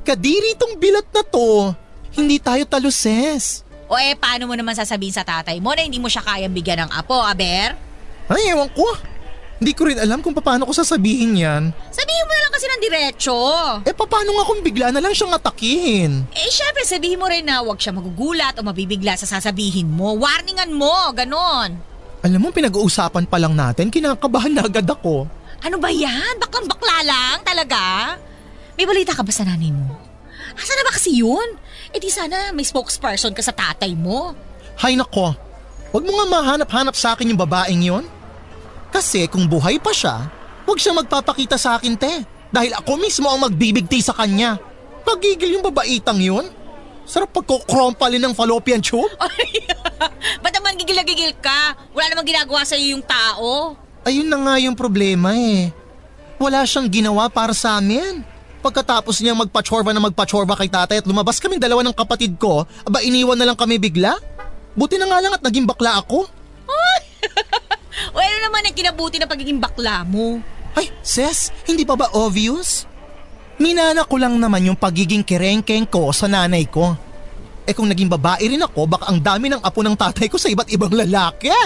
Kadiri 0.06 0.54
tong 0.54 0.78
bilat 0.78 1.10
na 1.10 1.26
to. 1.26 1.74
Hindi 2.14 2.38
tayo 2.38 2.62
taluses. 2.62 3.66
O 3.90 3.98
eh, 3.98 4.14
paano 4.14 4.46
mo 4.46 4.54
naman 4.54 4.78
sasabihin 4.78 5.10
sa 5.10 5.26
tatay 5.26 5.58
mo 5.58 5.74
na 5.74 5.82
hindi 5.82 5.98
mo 5.98 6.06
siya 6.06 6.22
kayang 6.22 6.54
bigyan 6.54 6.86
ng 6.86 6.90
apo, 6.94 7.18
Aber? 7.18 7.74
Ay, 8.30 8.54
ewan 8.54 8.70
ko. 8.72 8.86
Hindi 9.58 9.72
ko 9.72 9.86
rin 9.86 10.02
alam 10.02 10.18
kung 10.18 10.34
paano 10.34 10.66
ko 10.66 10.72
sasabihin 10.74 11.38
yan. 11.38 11.62
Sabihin 11.94 12.24
mo 12.26 12.32
na 12.34 12.42
lang 12.42 12.52
kasi 12.52 12.66
ng 12.66 12.82
diretso. 12.82 13.38
Eh 13.86 13.94
paano 13.94 14.30
nga 14.34 14.44
kung 14.50 14.60
bigla 14.66 14.90
na 14.90 14.98
lang 14.98 15.14
siyang 15.14 15.34
atakihin? 15.34 16.26
Eh, 16.34 16.50
syempre, 16.50 16.82
sabihin 16.82 17.18
mo 17.22 17.30
rin 17.30 17.46
na 17.46 17.62
huwag 17.62 17.78
siya 17.78 17.94
magugulat 17.94 18.58
o 18.58 18.66
mabibigla 18.66 19.14
sa 19.14 19.30
sasabihin 19.30 19.86
mo. 19.86 20.18
Warningan 20.18 20.74
mo, 20.74 21.14
ganon. 21.14 21.78
Alam 22.24 22.40
mo, 22.40 22.48
pinag-uusapan 22.50 23.28
pa 23.28 23.36
lang 23.38 23.54
natin, 23.54 23.92
kinakabahan 23.92 24.52
na 24.54 24.64
agad 24.66 24.88
ako. 24.88 25.28
Ano 25.62 25.76
ba 25.78 25.92
yan? 25.92 26.40
Baklang 26.40 26.66
bakla 26.66 26.96
lang, 27.04 27.36
talaga? 27.44 28.14
May 28.74 28.88
balita 28.88 29.14
ka 29.14 29.22
ba 29.22 29.30
sa 29.30 29.46
nanay 29.46 29.70
mo? 29.70 29.92
Asa 30.54 30.72
na 30.74 30.82
ba 30.86 30.92
kasi 30.94 31.22
yun? 31.22 31.58
Eh 31.94 32.00
di 32.02 32.10
sana 32.10 32.50
may 32.50 32.66
spokesperson 32.66 33.34
ka 33.34 33.42
sa 33.42 33.54
tatay 33.54 33.94
mo. 33.94 34.34
Hay 34.82 34.98
nako, 34.98 35.34
wag 35.94 36.04
mo 36.04 36.12
nga 36.18 36.26
mahanap-hanap 36.26 36.94
sa 36.98 37.14
akin 37.14 37.30
yung 37.30 37.38
babaeng 37.38 37.82
yon. 37.82 38.04
Kasi 38.94 39.26
kung 39.26 39.50
buhay 39.50 39.82
pa 39.82 39.90
siya, 39.90 40.30
wag 40.62 40.78
siya 40.78 40.94
magpapakita 40.94 41.58
sa 41.58 41.82
akin 41.82 41.98
te. 41.98 42.22
Dahil 42.54 42.70
ako 42.78 42.94
mismo 43.02 43.26
ang 43.26 43.42
magbibigti 43.42 43.98
sa 43.98 44.14
kanya. 44.14 44.54
Pagigil 45.02 45.58
yung 45.58 45.66
babaitang 45.66 46.22
yun. 46.22 46.46
Sarap 47.02 47.34
pagkukrompalin 47.34 48.22
ng 48.22 48.34
fallopian 48.38 48.78
tube. 48.78 49.10
Ay, 49.26 49.66
ba't 50.38 50.54
naman 50.54 50.78
gigil-gigil 50.78 51.34
ka? 51.42 51.74
Wala 51.90 52.14
namang 52.14 52.30
ginagawa 52.30 52.62
sa 52.62 52.78
iyo 52.78 52.94
yung 52.94 53.02
tao. 53.02 53.74
Ayun 54.06 54.30
na 54.30 54.38
nga 54.38 54.54
yung 54.62 54.78
problema 54.78 55.34
eh. 55.34 55.74
Wala 56.38 56.62
siyang 56.62 56.86
ginawa 56.86 57.26
para 57.26 57.50
sa 57.50 57.82
amin. 57.82 58.22
Pagkatapos 58.62 59.18
niya 59.20 59.34
magpachorba 59.34 59.90
na 59.90 60.00
magpachorba 60.00 60.54
kay 60.54 60.70
tatay 60.70 61.02
at 61.02 61.08
lumabas 61.10 61.42
kaming 61.42 61.60
dalawa 61.60 61.82
ng 61.82 61.92
kapatid 61.92 62.38
ko, 62.38 62.64
aba 62.86 63.02
iniwan 63.02 63.36
na 63.36 63.50
lang 63.50 63.58
kami 63.58 63.76
bigla? 63.76 64.14
Buti 64.78 64.96
na 64.96 65.10
nga 65.10 65.18
lang 65.20 65.34
at 65.34 65.42
naging 65.42 65.66
bakla 65.66 66.00
ako. 66.00 66.24
O 68.12 68.18
ano 68.18 68.36
naman 68.42 68.66
ang 68.66 68.76
kinabuti 68.76 69.16
ng 69.18 69.30
pagiging 69.30 69.60
bakla 69.62 70.02
mo? 70.02 70.40
Ay, 70.74 70.90
Ses, 71.02 71.54
hindi 71.70 71.86
pa 71.86 71.94
ba 71.94 72.10
obvious? 72.14 72.90
Minana 73.62 74.02
ko 74.02 74.18
lang 74.18 74.34
naman 74.38 74.66
yung 74.66 74.78
pagiging 74.78 75.22
kerengkeng 75.22 75.86
ko 75.86 76.10
sa 76.10 76.26
nanay 76.26 76.66
ko. 76.66 76.98
Eh 77.64 77.72
kung 77.72 77.88
naging 77.88 78.12
babae 78.12 78.44
rin 78.44 78.60
ako, 78.60 78.84
baka 78.84 79.08
ang 79.08 79.22
dami 79.22 79.48
ng 79.48 79.62
apo 79.62 79.80
ng 79.80 79.96
tatay 79.96 80.28
ko 80.28 80.36
sa 80.36 80.52
iba't 80.52 80.68
ibang 80.68 80.92
lalaki. 80.92 81.48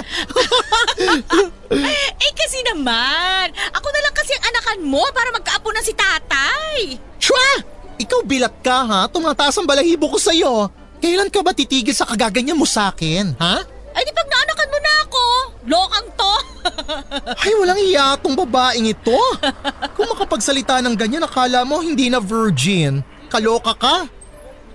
Eh 2.19 2.33
kasi 2.35 2.59
naman, 2.65 3.53
ako 3.77 3.87
na 3.93 4.01
lang 4.01 4.15
kasi 4.17 4.33
ang 4.35 4.45
anakan 4.51 4.81
mo 4.89 5.05
para 5.13 5.29
magkaapo 5.31 5.69
na 5.71 5.85
si 5.85 5.93
tatay. 5.93 6.97
Shwa! 7.21 7.61
Ikaw 7.99 8.21
bilat 8.25 8.55
ka 8.65 8.89
ha, 8.89 9.01
tumataas 9.11 9.59
ang 9.59 9.69
balahibo 9.69 10.09
ko 10.09 10.19
sa'yo. 10.19 10.73
Kailan 10.99 11.31
ka 11.31 11.45
ba 11.45 11.53
titigil 11.53 11.95
sa 11.95 12.09
kagaganyan 12.09 12.59
mo 12.59 12.67
sa 12.67 12.91
akin, 12.91 13.37
ha? 13.39 13.63
Lokang 15.69 16.09
to. 16.17 16.35
Ay, 17.45 17.53
walang 17.61 17.81
iya 17.81 18.17
tong 18.19 18.35
babaeng 18.35 18.89
ito. 18.89 19.21
Kung 19.95 20.09
makapagsalita 20.11 20.81
ng 20.81 20.97
ganyan, 20.97 21.25
akala 21.25 21.63
mo 21.63 21.85
hindi 21.85 22.09
na 22.09 22.19
virgin. 22.19 23.05
Kaloka 23.29 23.77
ka. 23.77 23.97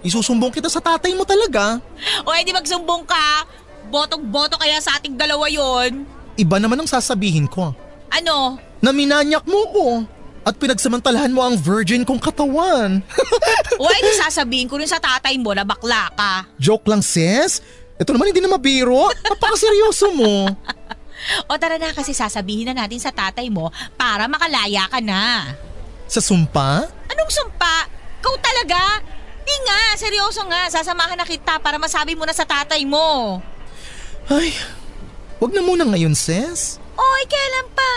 Isusumbong 0.05 0.53
kita 0.53 0.69
sa 0.69 0.83
tatay 0.83 1.15
mo 1.17 1.23
talaga. 1.25 1.79
o 2.27 2.29
edi 2.35 2.53
magsumbong 2.53 3.07
ka. 3.07 3.47
Botong-boto 3.87 4.59
kaya 4.59 4.77
sa 4.83 4.99
ating 4.99 5.15
dalawa 5.17 5.47
yon. 5.47 6.05
Iba 6.37 6.57
naman 6.59 6.81
ang 6.81 6.89
sasabihin 6.89 7.47
ko. 7.47 7.71
Ano? 8.11 8.59
Na 8.83 8.91
minanyak 8.91 9.45
mo 9.47 9.61
ko. 9.71 9.85
At 10.43 10.59
pinagsamantalahan 10.59 11.31
mo 11.31 11.39
ang 11.39 11.55
virgin 11.55 12.03
kong 12.03 12.19
katawan. 12.19 12.99
O 13.81 13.89
edi 13.89 14.11
sasabihin 14.21 14.69
ko 14.69 14.77
rin 14.77 14.85
sa 14.85 15.01
tatay 15.01 15.33
mo 15.41 15.49
na 15.55 15.65
bakla 15.65 16.11
ka. 16.13 16.45
Joke 16.61 16.85
lang, 16.85 17.01
sis. 17.01 17.57
Ito 17.97 18.13
naman 18.13 18.29
hindi 18.29 18.43
na 18.43 18.53
mabiro. 18.53 19.09
Napakaseryoso 19.09 20.13
mo. 20.13 20.45
O 21.49 21.57
tara 21.57 21.79
na 21.79 21.95
kasi 21.95 22.11
sasabihin 22.11 22.71
na 22.71 22.85
natin 22.85 22.99
sa 22.99 23.11
tatay 23.11 23.47
mo 23.47 23.69
para 23.95 24.27
makalaya 24.27 24.87
ka 24.89 24.99
na. 24.99 25.53
Sa 26.07 26.19
sumpa? 26.19 26.87
Anong 27.09 27.31
sumpa? 27.31 27.87
Kau 28.23 28.35
talaga? 28.39 29.01
Di 29.43 29.55
nga, 29.67 29.79
seryoso 29.99 30.41
nga. 30.47 30.71
Sasamahan 30.71 31.19
na 31.19 31.27
kita 31.27 31.59
para 31.59 31.75
masabi 31.75 32.15
mo 32.15 32.23
na 32.23 32.31
sa 32.31 32.47
tatay 32.47 32.87
mo. 32.87 33.39
Ay, 34.31 34.55
wag 35.43 35.51
na 35.51 35.59
muna 35.59 35.83
ngayon, 35.83 36.15
sis. 36.15 36.79
Oy, 36.95 37.21
kailan 37.27 37.67
pa? 37.75 37.91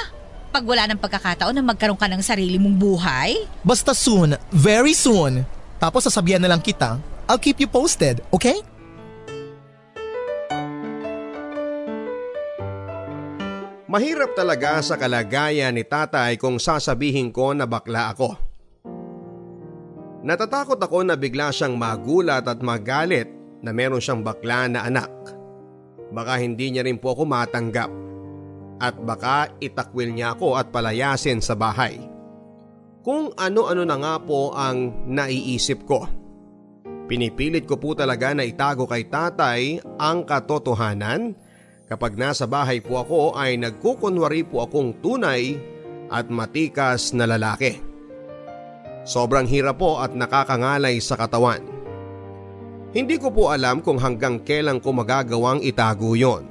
Pag 0.50 0.64
wala 0.66 0.88
ng 0.90 0.98
pagkakataon 0.98 1.54
na 1.54 1.62
magkaroon 1.62 2.00
ka 2.00 2.10
ng 2.10 2.24
sarili 2.24 2.58
mong 2.58 2.74
buhay? 2.74 3.46
Basta 3.62 3.94
soon, 3.94 4.34
very 4.50 4.96
soon. 4.96 5.46
Tapos 5.76 6.08
sasabihan 6.08 6.40
na 6.40 6.50
lang 6.50 6.64
kita, 6.64 6.98
I'll 7.28 7.38
keep 7.38 7.60
you 7.60 7.68
posted, 7.68 8.24
okay? 8.32 8.58
Mahirap 13.86 14.34
talaga 14.34 14.82
sa 14.82 14.98
kalagayan 14.98 15.70
ni 15.70 15.86
tatay 15.86 16.34
kung 16.42 16.58
sasabihin 16.58 17.30
ko 17.30 17.54
na 17.54 17.70
bakla 17.70 18.10
ako. 18.10 18.34
Natatakot 20.26 20.82
ako 20.82 21.06
na 21.06 21.14
bigla 21.14 21.54
siyang 21.54 21.78
magulat 21.78 22.42
at 22.50 22.58
magalit 22.66 23.30
na 23.62 23.70
meron 23.70 24.02
siyang 24.02 24.26
bakla 24.26 24.66
na 24.66 24.90
anak. 24.90 25.14
Baka 26.10 26.42
hindi 26.42 26.74
niya 26.74 26.82
rin 26.82 26.98
po 26.98 27.14
ako 27.14 27.30
matanggap. 27.30 27.86
At 28.82 28.98
baka 28.98 29.54
itakwil 29.62 30.10
niya 30.10 30.34
ako 30.34 30.58
at 30.58 30.74
palayasin 30.74 31.38
sa 31.38 31.54
bahay. 31.54 32.02
Kung 33.06 33.38
ano-ano 33.38 33.86
na 33.86 33.96
nga 34.02 34.14
po 34.18 34.50
ang 34.50 35.06
naiisip 35.06 35.86
ko. 35.86 36.10
Pinipilit 37.06 37.70
ko 37.70 37.78
po 37.78 37.94
talaga 37.94 38.34
na 38.34 38.42
itago 38.42 38.82
kay 38.90 39.06
tatay 39.06 39.78
ang 39.94 40.26
katotohanan 40.26 41.38
Kapag 41.86 42.18
nasa 42.18 42.50
bahay 42.50 42.82
po 42.82 42.98
ako 42.98 43.38
ay 43.38 43.54
nagkukunwari 43.62 44.42
po 44.42 44.66
akong 44.66 44.98
tunay 44.98 45.54
at 46.10 46.26
matikas 46.26 47.14
na 47.14 47.30
lalaki. 47.30 47.78
Sobrang 49.06 49.46
hirap 49.46 49.78
po 49.78 50.02
at 50.02 50.10
nakakangalay 50.10 50.98
sa 50.98 51.14
katawan. 51.14 51.62
Hindi 52.90 53.22
ko 53.22 53.30
po 53.30 53.54
alam 53.54 53.86
kung 53.86 54.02
hanggang 54.02 54.42
kailan 54.42 54.82
ko 54.82 54.90
magagawang 54.90 55.62
itago 55.62 56.18
yon. 56.18 56.50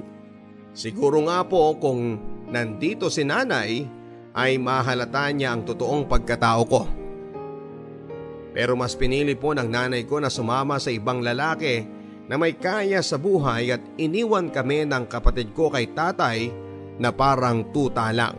Siguro 0.72 1.20
nga 1.28 1.44
po 1.44 1.76
kung 1.76 2.16
nandito 2.48 3.12
si 3.12 3.20
nanay 3.20 3.84
ay 4.32 4.56
mahalata 4.56 5.28
niya 5.36 5.52
ang 5.52 5.68
totoong 5.68 6.08
pagkatao 6.08 6.62
ko. 6.64 6.82
Pero 8.56 8.72
mas 8.72 8.96
pinili 8.96 9.36
po 9.36 9.52
ng 9.52 9.68
nanay 9.68 10.08
ko 10.08 10.16
na 10.16 10.32
sumama 10.32 10.80
sa 10.80 10.88
ibang 10.88 11.20
lalaki 11.20 11.95
na 12.26 12.34
may 12.34 12.58
kaya 12.58 12.98
sa 13.02 13.18
buhay 13.18 13.70
at 13.70 13.82
iniwan 13.98 14.50
kami 14.50 14.82
ng 14.82 15.06
kapatid 15.06 15.54
ko 15.54 15.70
kay 15.70 15.90
tatay 15.94 16.50
na 16.98 17.14
parang 17.14 17.70
tuta 17.70 18.10
lang. 18.10 18.34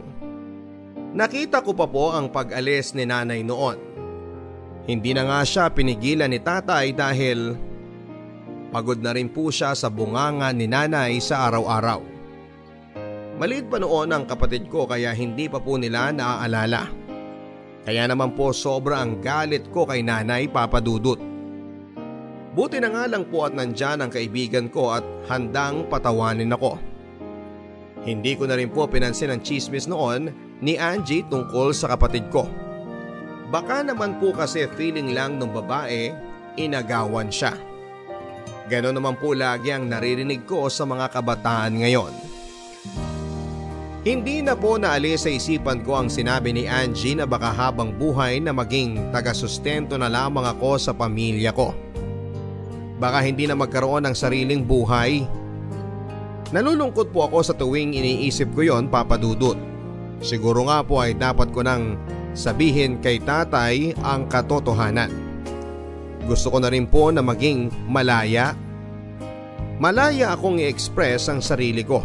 Nakita 1.16 1.64
ko 1.64 1.72
pa 1.72 1.88
po 1.88 2.12
ang 2.12 2.28
pag-alis 2.30 2.92
ni 2.94 3.08
nanay 3.08 3.42
noon. 3.42 3.80
Hindi 4.88 5.12
na 5.16 5.24
nga 5.28 5.42
siya 5.44 5.72
pinigilan 5.72 6.32
ni 6.32 6.40
tatay 6.40 6.92
dahil 6.96 7.56
pagod 8.72 9.00
na 9.00 9.16
rin 9.16 9.32
po 9.32 9.48
siya 9.48 9.72
sa 9.72 9.88
bunganga 9.88 10.52
ni 10.52 10.68
nanay 10.68 11.20
sa 11.24 11.48
araw-araw. 11.48 12.04
Maliit 13.38 13.70
pa 13.70 13.78
noon 13.78 14.10
ang 14.12 14.24
kapatid 14.26 14.68
ko 14.68 14.90
kaya 14.90 15.14
hindi 15.14 15.46
pa 15.48 15.62
po 15.62 15.78
nila 15.78 16.12
naaalala. 16.12 16.90
Kaya 17.88 18.04
naman 18.10 18.36
po 18.36 18.52
sobra 18.52 19.00
ang 19.00 19.24
galit 19.24 19.72
ko 19.72 19.88
kay 19.88 20.04
nanay 20.04 20.52
papadudot. 20.52 21.37
Buti 22.58 22.82
na 22.82 22.90
nga 22.90 23.06
lang 23.06 23.30
po 23.30 23.46
at 23.46 23.54
nandyan 23.54 24.02
ang 24.02 24.10
kaibigan 24.10 24.66
ko 24.74 24.98
at 24.98 25.06
handang 25.30 25.86
patawanin 25.94 26.50
ako. 26.50 26.82
Hindi 28.02 28.34
ko 28.34 28.50
na 28.50 28.58
rin 28.58 28.74
po 28.74 28.90
pinansin 28.90 29.30
ang 29.30 29.46
chismis 29.46 29.86
noon 29.86 30.34
ni 30.58 30.74
Angie 30.74 31.22
tungkol 31.30 31.70
sa 31.70 31.94
kapatid 31.94 32.34
ko. 32.34 32.50
Baka 33.54 33.86
naman 33.86 34.18
po 34.18 34.34
kasi 34.34 34.66
feeling 34.74 35.14
lang 35.14 35.38
ng 35.38 35.54
babae, 35.54 36.10
inagawan 36.58 37.30
siya. 37.30 37.54
Ganon 38.66 38.98
naman 38.98 39.22
po 39.22 39.38
lagi 39.38 39.70
ang 39.70 39.86
naririnig 39.86 40.50
ko 40.50 40.66
sa 40.66 40.90
mga 40.90 41.14
kabataan 41.14 41.78
ngayon. 41.78 42.14
Hindi 44.02 44.42
na 44.42 44.58
po 44.58 44.82
naalis 44.82 45.28
sa 45.28 45.32
isipan 45.32 45.86
ko 45.86 46.00
ang 46.00 46.10
sinabi 46.10 46.58
ni 46.58 46.66
Angie 46.66 47.14
na 47.14 47.30
baka 47.30 47.54
habang 47.54 47.94
buhay 47.94 48.42
na 48.42 48.50
maging 48.50 49.14
taga-sustento 49.14 49.94
na 50.00 50.10
lamang 50.10 50.48
ako 50.48 50.80
sa 50.82 50.96
pamilya 50.96 51.54
ko. 51.54 51.87
Baka 52.98 53.22
hindi 53.22 53.46
na 53.46 53.54
magkaroon 53.54 54.10
ng 54.10 54.16
sariling 54.18 54.66
buhay. 54.66 55.22
Nalulungkot 56.50 57.14
po 57.14 57.30
ako 57.30 57.38
sa 57.46 57.54
tuwing 57.54 57.94
iniisip 57.94 58.50
ko 58.58 58.66
yon 58.66 58.90
papadudot. 58.90 59.58
Siguro 60.18 60.66
nga 60.66 60.82
po 60.82 60.98
ay 60.98 61.14
dapat 61.14 61.54
ko 61.54 61.62
nang 61.62 62.00
sabihin 62.34 62.98
kay 62.98 63.22
tatay 63.22 63.94
ang 64.02 64.26
katotohanan. 64.26 65.14
Gusto 66.26 66.50
ko 66.50 66.58
na 66.58 66.74
rin 66.74 66.90
po 66.90 67.14
na 67.14 67.22
maging 67.22 67.70
malaya. 67.86 68.58
Malaya 69.78 70.34
akong 70.34 70.58
i-express 70.58 71.30
ang 71.30 71.40
sarili 71.40 71.86
ko. 71.86 72.02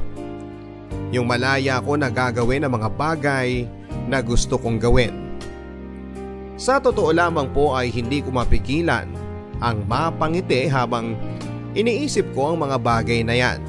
Yung 1.09 1.25
malaya 1.25 1.81
ako 1.81 1.97
na 1.97 2.13
gagawin 2.13 2.69
ang 2.69 2.77
mga 2.77 2.89
bagay 2.93 3.65
na 4.13 4.21
gusto 4.21 4.61
kong 4.61 4.77
gawin. 4.77 5.33
Sa 6.61 6.79
totoo 6.79 7.11
lamang 7.17 7.49
po 7.51 7.73
ay 7.73 7.89
hindi 7.89 8.21
ko 8.21 8.29
mapigilan 8.29 9.22
ang 9.63 9.87
mapangiti 9.87 10.67
habang 10.67 11.15
iniisip 11.79 12.35
ko 12.35 12.53
ang 12.53 12.67
mga 12.67 12.77
bagay 12.83 13.23
na 13.23 13.39
yan. 13.39 13.63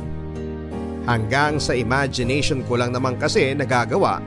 Hanggang 1.06 1.62
sa 1.62 1.78
imagination 1.78 2.66
ko 2.66 2.82
lang 2.82 2.90
naman 2.90 3.22
kasi 3.22 3.54
nagagawa 3.54 4.18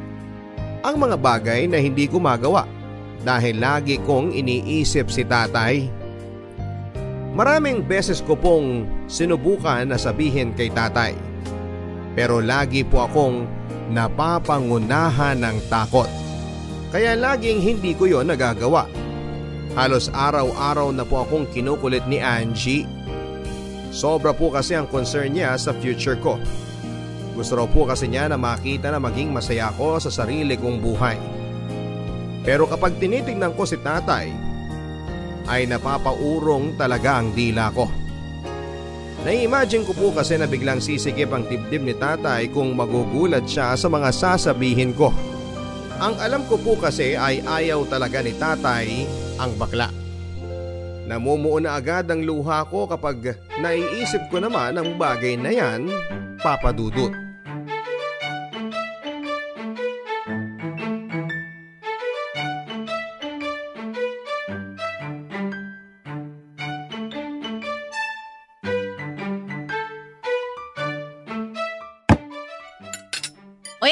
ang 0.86 0.96
mga 1.02 1.16
bagay 1.18 1.66
na 1.66 1.82
hindi 1.82 2.06
ko 2.06 2.22
magawa 2.22 2.62
dahil 3.26 3.58
lagi 3.58 3.98
kong 4.06 4.30
iniisip 4.30 5.10
si 5.10 5.26
tatay. 5.26 5.90
Maraming 7.34 7.82
beses 7.82 8.22
ko 8.22 8.38
pong 8.38 8.86
sinubukan 9.10 9.82
na 9.84 9.98
sabihin 9.98 10.54
kay 10.54 10.70
tatay 10.70 11.12
pero 12.16 12.40
lagi 12.40 12.80
po 12.80 13.04
akong 13.04 13.44
napapangunahan 13.92 15.36
ng 15.36 15.56
takot. 15.68 16.08
Kaya 16.88 17.12
laging 17.12 17.60
hindi 17.60 17.92
ko 17.92 18.08
yon 18.08 18.32
nagagawa. 18.32 18.88
Halos 19.76 20.08
araw-araw 20.08 20.88
na 20.88 21.04
po 21.04 21.20
akong 21.20 21.52
kinukulit 21.52 22.08
ni 22.08 22.16
Angie. 22.16 22.88
Sobra 23.92 24.32
po 24.32 24.48
kasi 24.48 24.72
ang 24.72 24.88
concern 24.88 25.36
niya 25.36 25.52
sa 25.60 25.76
future 25.76 26.16
ko. 26.16 26.40
Gusto 27.36 27.60
raw 27.60 27.68
po 27.68 27.84
kasi 27.84 28.08
niya 28.08 28.32
na 28.32 28.40
makita 28.40 28.88
na 28.88 28.96
maging 28.96 29.36
masaya 29.36 29.68
ako 29.68 30.00
sa 30.00 30.08
sarili 30.08 30.56
kong 30.56 30.80
buhay. 30.80 31.20
Pero 32.40 32.64
kapag 32.64 32.96
tinitingnan 32.96 33.52
ko 33.52 33.68
si 33.68 33.76
tatay, 33.76 34.32
ay 35.44 35.68
napapaurong 35.68 36.80
talaga 36.80 37.20
ang 37.20 37.36
dila 37.36 37.68
ko. 37.68 37.92
Nai-imagine 39.28 39.84
ko 39.84 39.92
po 39.92 40.08
kasi 40.16 40.40
na 40.40 40.48
biglang 40.48 40.80
sisikip 40.80 41.28
ang 41.28 41.44
dibdib 41.44 41.84
ni 41.84 41.92
tatay 41.92 42.48
kung 42.48 42.72
magugulat 42.72 43.44
siya 43.44 43.76
sa 43.76 43.92
mga 43.92 44.08
sasabihin 44.08 44.96
ko. 44.96 45.12
Ang 46.00 46.16
alam 46.16 46.48
ko 46.48 46.56
po 46.64 46.80
kasi 46.80 47.12
ay 47.12 47.44
ayaw 47.44 47.84
talaga 47.84 48.24
ni 48.24 48.32
tatay 48.32 49.04
ang 49.36 49.56
bakla. 49.56 49.92
Namumuo 51.06 51.62
na 51.62 51.78
agad 51.78 52.10
ang 52.10 52.26
luha 52.26 52.66
ko 52.66 52.90
kapag 52.90 53.38
naiisip 53.62 54.26
ko 54.28 54.42
naman 54.42 54.74
ang 54.74 54.98
bagay 54.98 55.38
na 55.38 55.54
yan, 55.54 55.86
papadudot. 56.42 57.25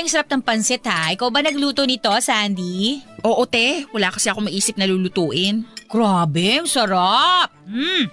Ang 0.04 0.12
sarap 0.12 0.28
ng 0.28 0.44
pansit 0.44 0.84
ha. 0.84 1.08
Ikaw 1.16 1.32
ba 1.32 1.40
nagluto 1.40 1.88
nito, 1.88 2.12
Sandy? 2.20 3.00
Oo, 3.24 3.48
te. 3.48 3.88
Wala 3.96 4.12
kasi 4.12 4.28
ako 4.28 4.44
maisip 4.44 4.76
na 4.76 4.84
lulutuin. 4.84 5.64
Grabe, 5.88 6.60
ang 6.60 6.68
sarap. 6.68 7.48
Mm. 7.64 8.12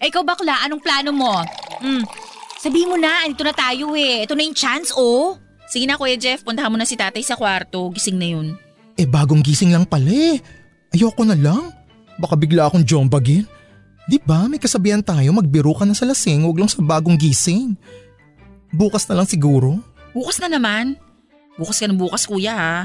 Ikaw 0.00 0.22
bakla, 0.24 0.64
anong 0.64 0.80
plano 0.80 1.12
mo? 1.12 1.44
Mm. 1.84 2.08
Sabihin 2.56 2.88
mo 2.88 2.96
na, 2.96 3.28
andito 3.28 3.44
na 3.44 3.52
tayo 3.52 3.92
eh. 3.92 4.24
Ito 4.24 4.32
na 4.32 4.48
yung 4.48 4.56
chance, 4.56 4.96
oh. 4.96 5.36
Sige 5.68 5.84
na, 5.84 6.00
Kuya 6.00 6.16
Jeff. 6.16 6.40
Puntahan 6.40 6.72
mo 6.72 6.80
na 6.80 6.88
si 6.88 6.96
tatay 6.96 7.20
sa 7.20 7.36
kwarto. 7.36 7.92
Gising 7.92 8.16
na 8.16 8.28
yun. 8.32 8.56
Eh 8.96 9.04
bagong 9.04 9.44
gising 9.44 9.76
lang 9.76 9.84
pala 9.84 10.08
eh. 10.08 10.40
Ayoko 10.96 11.22
na 11.28 11.36
lang. 11.36 11.68
Baka 12.16 12.34
bigla 12.34 12.66
akong 12.66 12.82
jombagin. 12.82 13.44
Di 14.08 14.16
ba 14.16 14.48
may 14.48 14.56
kasabihan 14.56 15.04
tayo 15.04 15.36
magbiro 15.36 15.76
ka 15.76 15.84
na 15.84 15.92
sa 15.92 16.08
lasing 16.08 16.48
huwag 16.48 16.64
lang 16.64 16.72
sa 16.72 16.80
bagong 16.80 17.20
gising. 17.20 17.76
Bukas 18.72 19.04
na 19.04 19.20
lang 19.20 19.28
siguro. 19.28 19.78
Bukas 20.12 20.40
na 20.40 20.48
naman. 20.48 20.96
Bukas 21.58 21.82
ka 21.82 21.90
ng 21.90 21.98
bukas, 21.98 22.24
kuya 22.24 22.54
ha. 22.54 22.76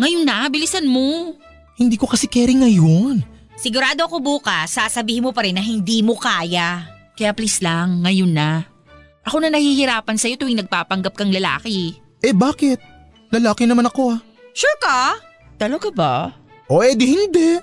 Ngayon 0.00 0.24
na, 0.26 0.48
bilisan 0.50 0.88
mo. 0.88 1.36
Hindi 1.78 1.96
ko 1.96 2.08
kasi 2.10 2.26
caring 2.26 2.66
ngayon. 2.66 3.22
Sigurado 3.60 4.08
ako 4.08 4.24
bukas, 4.24 4.80
sasabihin 4.80 5.24
mo 5.24 5.36
pa 5.36 5.44
rin 5.44 5.54
na 5.56 5.60
hindi 5.60 6.00
mo 6.00 6.16
kaya. 6.16 6.88
Kaya 7.12 7.36
please 7.36 7.60
lang, 7.60 8.00
ngayon 8.00 8.32
na. 8.32 8.64
Ako 9.28 9.36
na 9.44 9.52
nahihirapan 9.52 10.16
sa'yo 10.16 10.40
tuwing 10.40 10.56
nagpapanggap 10.64 11.12
kang 11.12 11.28
lalaki. 11.28 12.00
Eh 12.24 12.32
bakit? 12.32 12.80
Lalaki 13.28 13.68
naman 13.68 13.84
ako 13.84 14.16
ah. 14.16 14.20
Sure 14.56 14.78
ka? 14.80 15.20
Talaga 15.60 15.88
ba? 15.92 16.14
O 16.72 16.80
eh 16.80 16.96
di 16.96 17.04
hindi. 17.04 17.60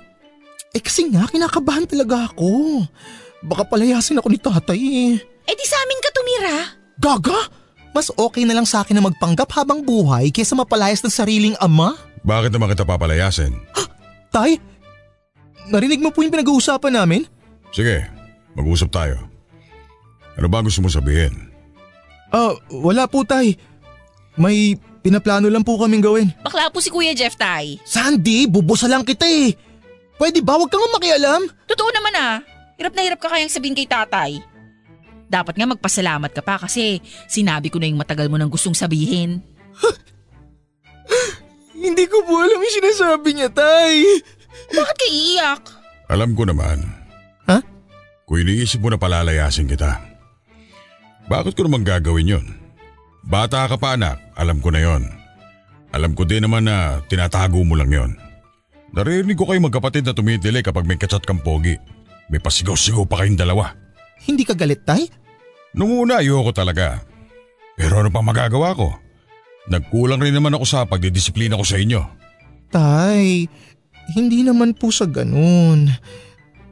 Eh 0.70 0.82
kasi 0.82 1.10
nga 1.10 1.26
kinakabahan 1.26 1.90
talaga 1.90 2.30
ako. 2.30 2.82
Baka 3.42 3.66
palayasin 3.66 4.22
ako 4.22 4.28
ni 4.30 4.38
tatay 4.38 4.80
eh. 4.80 5.14
Eh 5.18 5.54
di 5.54 5.64
sa 5.66 5.82
amin 5.82 5.98
ka 5.98 6.10
tumira. 6.14 6.56
Gaga? 6.98 7.40
Mas 7.96 8.12
okay 8.14 8.44
na 8.44 8.54
lang 8.54 8.68
sa 8.68 8.84
akin 8.84 9.00
na 9.00 9.04
magpanggap 9.04 9.48
habang 9.56 9.80
buhay 9.80 10.28
kaysa 10.28 10.54
mapalayas 10.54 11.00
ng 11.00 11.12
sariling 11.12 11.56
ama? 11.58 11.96
Bakit 12.22 12.52
naman 12.52 12.70
kita 12.72 12.84
papalayasin? 12.84 13.56
Tay, 14.28 14.60
narinig 15.72 16.04
mo 16.04 16.12
po 16.12 16.20
yung 16.20 16.32
pinag-uusapan 16.32 16.92
namin? 17.00 17.24
Sige, 17.72 18.04
mag-usap 18.52 18.92
tayo. 18.92 19.16
Ano 20.36 20.46
ba 20.46 20.62
gusto 20.62 20.84
mo 20.84 20.92
sabihin? 20.92 21.48
Ah, 22.28 22.52
wala 22.70 23.08
po 23.08 23.24
tay. 23.24 23.56
May 24.36 24.76
pinaplano 25.00 25.48
lang 25.48 25.64
po 25.64 25.80
kaming 25.80 26.04
gawin. 26.04 26.28
Bakla 26.44 26.70
po 26.70 26.78
si 26.78 26.92
Kuya 26.92 27.16
Jeff, 27.16 27.34
tay. 27.34 27.80
Sandy, 27.82 28.46
bubusa 28.46 28.86
lang 28.86 29.02
kita 29.02 29.24
eh. 29.26 29.56
Pwede 30.20 30.44
ba? 30.44 30.60
Huwag 30.60 30.68
kang 30.68 30.82
makialam. 30.94 31.46
Totoo 31.66 31.90
naman 31.90 32.14
ah. 32.14 32.36
Hirap 32.78 32.92
na 32.94 33.02
hirap 33.02 33.18
ka 33.18 33.32
kayang 33.32 33.50
sabihin 33.50 33.74
kay 33.74 33.88
tatay. 33.88 34.38
Dapat 35.28 35.54
nga 35.60 35.68
magpasalamat 35.68 36.32
ka 36.32 36.40
pa 36.40 36.56
kasi 36.56 37.04
sinabi 37.28 37.68
ko 37.68 37.76
na 37.76 37.88
yung 37.88 38.00
matagal 38.00 38.32
mo 38.32 38.40
nang 38.40 38.48
gustong 38.48 38.76
sabihin. 38.76 39.44
Hindi 41.84 42.04
ko 42.08 42.24
po 42.24 42.42
alam 42.42 42.58
yung 42.58 42.76
sinasabi 42.80 43.28
niya, 43.36 43.48
tay. 43.52 44.24
Bakit 44.72 44.96
ka 44.96 45.06
iiyak? 45.06 45.62
Alam 46.08 46.32
ko 46.32 46.48
naman. 46.48 46.80
Ha? 47.46 47.60
Kung 48.24 48.40
iniisip 48.40 48.80
mo 48.80 48.88
na 48.88 48.98
palalayasin 48.98 49.68
kita. 49.68 50.00
Bakit 51.28 51.52
ko 51.54 51.68
naman 51.68 51.84
gagawin 51.84 52.40
yon? 52.40 52.46
Bata 53.28 53.68
ka 53.68 53.76
pa 53.76 54.00
anak, 54.00 54.16
alam 54.32 54.64
ko 54.64 54.72
na 54.72 54.80
yon. 54.80 55.04
Alam 55.92 56.16
ko 56.16 56.24
din 56.24 56.44
naman 56.44 56.64
na 56.64 57.04
tinatago 57.04 57.60
mo 57.64 57.76
lang 57.76 57.92
yon. 57.92 58.12
Naririnig 58.96 59.36
ko 59.36 59.44
kayo 59.44 59.60
magkapatid 59.60 60.08
na 60.08 60.16
tumitili 60.16 60.64
kapag 60.64 60.88
may 60.88 60.96
kachat 60.96 61.20
kang 61.24 61.40
pogi. 61.44 61.76
May 62.32 62.40
pasigaw-sigaw 62.40 63.04
pa 63.04 63.20
kayong 63.20 63.36
dalawa. 63.36 63.76
Hindi 64.24 64.44
ka 64.44 64.56
galit, 64.56 64.84
tay? 64.84 65.08
Nung 65.76 65.92
una 65.92 66.20
ayoko 66.20 66.52
talaga. 66.52 67.02
Pero 67.78 68.00
ano 68.00 68.10
pa 68.10 68.24
magagawa 68.24 68.74
ko? 68.74 68.88
Nagkulang 69.68 70.18
rin 70.18 70.32
naman 70.32 70.56
ako 70.56 70.64
sa 70.64 70.88
pagdidisiplina 70.88 71.54
ko 71.54 71.64
sa 71.64 71.76
inyo. 71.76 72.00
Tay, 72.72 73.46
hindi 74.16 74.40
naman 74.40 74.72
po 74.72 74.88
sa 74.88 75.04
ganun. 75.04 75.92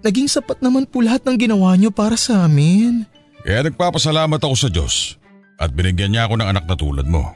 Naging 0.00 0.28
sapat 0.28 0.64
naman 0.64 0.88
po 0.88 1.04
lahat 1.04 1.24
ng 1.28 1.36
ginawa 1.36 1.76
niyo 1.76 1.92
para 1.92 2.16
sa 2.16 2.48
amin. 2.48 3.04
Kaya 3.44 3.68
nagpapasalamat 3.68 4.40
ako 4.42 4.54
sa 4.56 4.68
Diyos 4.72 5.20
at 5.60 5.72
binigyan 5.72 6.12
niya 6.16 6.26
ako 6.26 6.40
ng 6.40 6.48
anak 6.48 6.64
na 6.66 6.76
tulad 6.76 7.06
mo. 7.06 7.32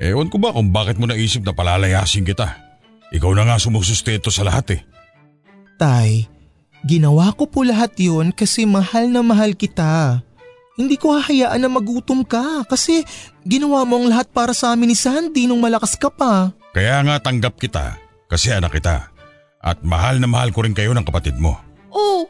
Ewan 0.00 0.32
ko 0.32 0.40
ba 0.40 0.50
kung 0.56 0.72
bakit 0.72 0.96
mo 0.96 1.04
naisip 1.04 1.44
na 1.44 1.52
palalayasin 1.52 2.24
kita. 2.24 2.56
Ikaw 3.12 3.30
na 3.36 3.44
nga 3.44 3.56
sumusustento 3.60 4.32
sa 4.32 4.48
lahat 4.48 4.80
eh. 4.80 4.82
Tay, 5.76 6.24
ginawa 6.88 7.36
ko 7.36 7.44
po 7.44 7.66
lahat 7.66 7.92
yun 8.00 8.32
kasi 8.32 8.64
mahal 8.64 9.12
na 9.12 9.20
mahal 9.20 9.52
kita. 9.52 10.24
Hindi 10.80 10.96
ko 10.96 11.12
hahayaan 11.12 11.60
na 11.60 11.68
magutom 11.68 12.24
ka 12.24 12.64
kasi 12.64 13.04
ginawa 13.44 13.84
mo 13.84 14.00
ang 14.00 14.08
lahat 14.08 14.32
para 14.32 14.56
sa 14.56 14.72
amin 14.72 14.88
ni 14.88 14.96
Sandy 14.96 15.44
nung 15.44 15.60
malakas 15.60 15.92
ka 15.92 16.08
pa. 16.08 16.56
Kaya 16.72 17.04
nga 17.04 17.20
tanggap 17.20 17.60
kita 17.60 18.00
kasi 18.32 18.48
anak 18.48 18.80
kita. 18.80 19.12
At 19.60 19.84
mahal 19.84 20.16
na 20.16 20.24
mahal 20.24 20.56
ko 20.56 20.64
rin 20.64 20.72
kayo 20.72 20.96
ng 20.96 21.04
kapatid 21.04 21.36
mo. 21.36 21.60
Oh, 21.92 22.24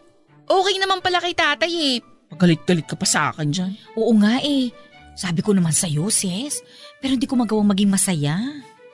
okay 0.51 0.83
naman 0.83 0.99
pala 0.99 1.23
kay 1.23 1.31
tatay 1.31 1.71
eh. 1.71 1.97
Magalit-galit 2.35 2.91
ka 2.91 2.99
pa 2.99 3.07
sa 3.07 3.31
akin 3.31 3.55
dyan. 3.55 3.73
Oo 3.95 4.11
nga 4.19 4.43
eh. 4.43 4.75
Sabi 5.15 5.47
ko 5.47 5.55
naman 5.55 5.71
sa'yo, 5.71 6.11
sis. 6.11 6.59
Pero 6.99 7.15
hindi 7.15 7.31
ko 7.31 7.39
magawang 7.39 7.71
maging 7.71 7.95
masaya. 7.95 8.35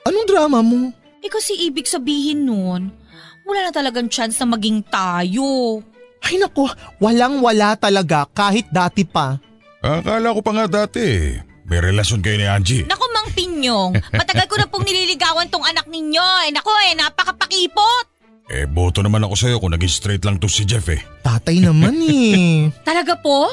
Anong 0.05 0.27
drama 0.29 0.61
mo? 0.61 0.93
Eh 1.25 1.33
kasi 1.33 1.57
ibig 1.65 1.89
sabihin 1.89 2.45
nun, 2.45 2.93
wala 3.41 3.59
na 3.65 3.71
talagang 3.73 4.05
chance 4.05 4.37
na 4.37 4.53
maging 4.53 4.85
tayo. 4.85 5.81
Ay 6.21 6.37
nako, 6.37 6.69
walang 7.01 7.41
wala 7.41 7.73
talaga 7.73 8.29
kahit 8.37 8.69
dati 8.69 9.01
pa. 9.01 9.41
Akala 9.87 10.35
ko 10.35 10.43
pa 10.43 10.51
nga 10.51 10.65
dati 10.67 10.99
eh. 10.99 11.39
May 11.67 11.79
relasyon 11.79 12.19
kayo 12.19 12.35
ni 12.35 12.47
Angie. 12.47 12.83
Naku, 12.87 13.07
Mang 13.11 13.31
Pinyong, 13.31 13.91
matagal 14.11 14.47
ko 14.47 14.55
na 14.55 14.67
pong 14.67 14.83
nililigawan 14.83 15.47
tong 15.47 15.63
anak 15.63 15.87
ninyo. 15.87 16.47
Eh, 16.47 16.51
naku 16.51 16.71
eh, 16.87 16.95
napakapakipot. 16.95 18.05
Eh, 18.47 18.63
boto 18.67 19.03
naman 19.03 19.23
ako 19.27 19.35
sa'yo 19.35 19.59
kung 19.59 19.75
naging 19.75 19.91
straight 19.91 20.23
lang 20.23 20.39
to 20.39 20.47
si 20.47 20.63
Jeff 20.63 20.87
eh. 20.87 21.03
Tatay 21.23 21.59
naman 21.59 21.99
eh. 22.07 22.71
Talaga 22.83 23.19
po? 23.19 23.47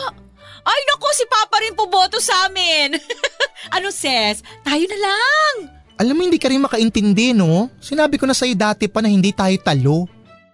Ay 0.64 0.80
naku, 0.90 1.06
si 1.14 1.26
Papa 1.26 1.58
rin 1.58 1.74
po 1.74 1.90
boto 1.90 2.22
sa 2.22 2.46
amin. 2.46 2.94
ano 3.76 3.90
ses, 3.90 4.42
tayo 4.62 4.84
na 4.86 4.98
lang. 4.98 5.54
Alam 5.98 6.14
mo 6.14 6.22
hindi 6.26 6.38
ka 6.38 6.50
rin 6.50 6.62
makaintindi 6.62 7.34
no? 7.34 7.70
Sinabi 7.78 8.18
ko 8.18 8.26
na 8.26 8.34
sa'yo 8.34 8.54
dati 8.54 8.86
pa 8.86 9.02
na 9.02 9.10
hindi 9.10 9.30
tayo 9.34 9.54
talo. 9.62 10.06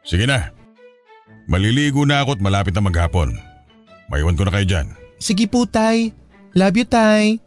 Sige 0.04 0.24
na. 0.24 0.48
Maliligo 1.44 2.04
na 2.08 2.24
ako 2.24 2.36
at 2.36 2.44
malapit 2.44 2.72
na 2.72 2.80
maghapon. 2.84 3.36
Maiwan 4.08 4.36
ko 4.36 4.48
na 4.48 4.52
kayo 4.52 4.64
dyan. 4.64 4.99
Sige 5.20 5.44
po 5.44 5.68
tay. 5.68 6.16
Love 6.56 6.80
you 6.80 6.88
tay. 6.88 7.38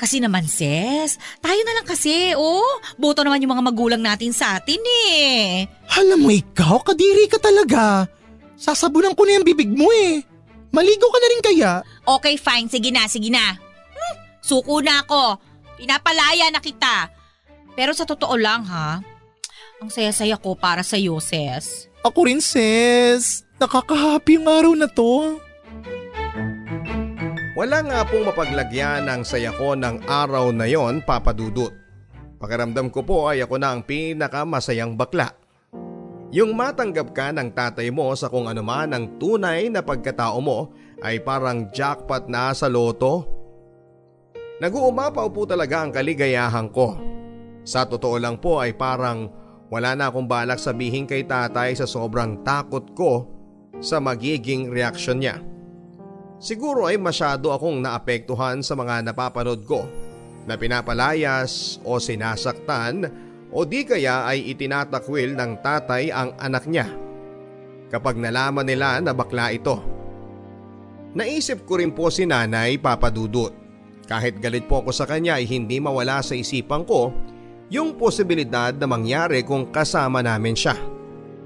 Kasi 0.00 0.16
naman 0.16 0.48
ses, 0.48 1.20
tayo 1.44 1.60
na 1.60 1.76
lang 1.76 1.84
kasi, 1.84 2.32
oh. 2.32 2.80
Boto 2.96 3.20
naman 3.20 3.44
yung 3.44 3.52
mga 3.52 3.68
magulang 3.68 4.00
natin 4.00 4.32
sa 4.32 4.56
atin 4.56 4.80
eh. 5.12 5.68
Alam 5.92 6.24
mo 6.24 6.32
ikaw, 6.32 6.80
kadiri 6.80 7.28
ka 7.28 7.36
talaga. 7.36 8.08
Sasabunan 8.56 9.12
ko 9.12 9.28
na 9.28 9.36
yung 9.36 9.44
bibig 9.44 9.68
mo 9.68 9.92
eh. 9.92 10.24
Maligo 10.72 11.04
ka 11.04 11.18
na 11.20 11.28
rin 11.28 11.42
kaya? 11.44 11.72
Okay, 12.16 12.40
fine. 12.40 12.72
Sige 12.72 12.88
na, 12.88 13.04
sige 13.12 13.28
na. 13.28 13.60
Hmm, 13.60 14.14
suko 14.40 14.80
na 14.80 15.04
ako. 15.04 15.36
Pinapalaya 15.76 16.48
na 16.48 16.64
kita. 16.64 17.12
Pero 17.76 17.92
sa 17.92 18.08
totoo 18.08 18.40
lang 18.40 18.64
ha, 18.72 19.04
ang 19.84 19.90
saya-saya 19.92 20.40
ko 20.40 20.56
para 20.56 20.80
sa 20.80 20.96
iyo, 20.96 21.20
Ses. 21.20 21.92
Ako 22.00 22.24
rin 22.24 22.40
sis. 22.40 23.44
Nakakahappy 23.60 24.40
yung 24.40 24.48
araw 24.48 24.72
na 24.72 24.88
to. 24.88 25.36
Wala 27.60 27.84
nga 27.84 28.08
pong 28.08 28.24
mapaglagyan 28.24 29.04
ng 29.04 29.20
saya 29.20 29.52
ko 29.52 29.76
ng 29.76 30.08
araw 30.08 30.48
na 30.48 30.64
yon, 30.64 31.04
Papa 31.04 31.36
Dudut. 31.36 31.68
Pakiramdam 32.40 32.88
ko 32.88 33.04
po 33.04 33.28
ay 33.28 33.44
ako 33.44 33.60
na 33.60 33.76
ang 33.76 33.84
pinakamasayang 33.84 34.96
bakla. 34.96 35.28
Yung 36.32 36.56
matanggap 36.56 37.12
ka 37.12 37.28
ng 37.36 37.52
tatay 37.52 37.92
mo 37.92 38.16
sa 38.16 38.32
kung 38.32 38.48
ano 38.48 38.64
man 38.64 38.96
ang 38.96 39.20
tunay 39.20 39.68
na 39.68 39.84
pagkatao 39.84 40.40
mo 40.40 40.72
ay 41.04 41.20
parang 41.20 41.68
jackpot 41.68 42.32
na 42.32 42.56
sa 42.56 42.64
loto. 42.64 43.28
Nag-uumapaw 44.64 45.28
po 45.28 45.44
talaga 45.44 45.84
ang 45.84 45.92
kaligayahan 45.92 46.72
ko. 46.72 46.96
Sa 47.60 47.84
totoo 47.84 48.16
lang 48.16 48.40
po 48.40 48.56
ay 48.56 48.72
parang 48.72 49.28
wala 49.68 49.92
na 49.92 50.08
akong 50.08 50.24
balak 50.24 50.56
sabihin 50.56 51.04
kay 51.04 51.28
tatay 51.28 51.76
sa 51.76 51.84
sobrang 51.84 52.40
takot 52.40 52.88
ko 52.96 53.28
sa 53.84 54.00
magiging 54.00 54.72
reaksyon 54.72 55.20
niya. 55.20 55.59
Siguro 56.40 56.88
ay 56.88 56.96
masyado 56.96 57.52
akong 57.52 57.84
naapektuhan 57.84 58.64
sa 58.64 58.72
mga 58.72 59.04
napapanood 59.04 59.62
ko 59.68 59.84
na 60.48 60.56
pinapalayas 60.56 61.76
o 61.84 62.00
sinasaktan 62.00 63.04
o 63.52 63.62
di 63.68 63.84
kaya 63.84 64.24
ay 64.24 64.48
itinatakwil 64.56 65.36
ng 65.36 65.60
tatay 65.60 66.08
ang 66.08 66.32
anak 66.40 66.64
niya. 66.64 66.88
kapag 67.90 68.16
nalaman 68.16 68.64
nila 68.64 69.02
na 69.02 69.10
bakla 69.10 69.50
ito. 69.50 69.82
Naisip 71.10 71.66
ko 71.66 71.82
rin 71.82 71.90
po 71.90 72.06
si 72.06 72.22
nanay 72.22 72.78
papadudot. 72.78 73.50
Kahit 74.06 74.38
galit 74.38 74.70
po 74.70 74.86
ako 74.86 74.94
sa 74.94 75.10
kanya 75.10 75.42
ay 75.42 75.46
hindi 75.46 75.82
mawala 75.82 76.22
sa 76.22 76.38
isipan 76.38 76.86
ko 76.86 77.10
yung 77.70 77.98
posibilidad 77.98 78.74
na 78.74 78.86
mangyari 78.86 79.42
kung 79.42 79.74
kasama 79.74 80.22
namin 80.22 80.54
siya. 80.54 80.78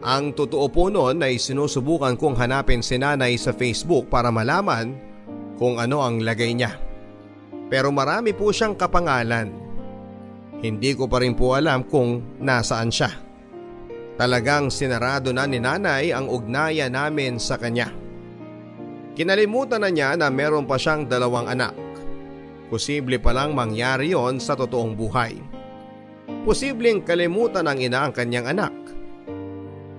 Ang 0.04 0.36
totoo 0.36 0.68
po 0.68 0.92
noon 0.92 1.24
ay 1.24 1.40
sinusubukan 1.40 2.20
kong 2.20 2.36
hanapin 2.36 2.84
si 2.84 3.00
nanay 3.00 3.40
sa 3.40 3.56
Facebook 3.56 4.12
para 4.12 4.28
malaman 4.28 4.92
kung 5.56 5.80
ano 5.80 6.04
ang 6.04 6.20
lagay 6.20 6.52
niya. 6.52 6.76
Pero 7.72 7.88
marami 7.88 8.36
po 8.36 8.52
siyang 8.52 8.76
kapangalan. 8.76 9.48
Hindi 10.60 10.92
ko 10.92 11.08
pa 11.08 11.24
rin 11.24 11.32
po 11.32 11.56
alam 11.56 11.88
kung 11.88 12.36
nasaan 12.36 12.92
siya. 12.92 13.16
Talagang 14.20 14.68
sinarado 14.68 15.32
na 15.32 15.48
ni 15.48 15.56
nanay 15.56 16.12
ang 16.12 16.28
ugnayan 16.28 16.92
namin 16.92 17.40
sa 17.40 17.56
kanya. 17.56 17.88
Kinalimutan 19.16 19.80
na 19.80 19.88
niya 19.88 20.20
na 20.20 20.28
meron 20.28 20.68
pa 20.68 20.76
siyang 20.76 21.08
dalawang 21.08 21.48
anak. 21.48 21.72
Posible 22.68 23.16
palang 23.24 23.56
mangyari 23.56 24.12
yon 24.12 24.36
sa 24.36 24.52
totoong 24.52 24.92
buhay. 24.92 25.32
Posibleng 26.44 27.00
kalimutan 27.00 27.64
ng 27.64 27.88
ina 27.88 28.04
ang 28.04 28.12
kanyang 28.12 28.52
anak. 28.52 28.83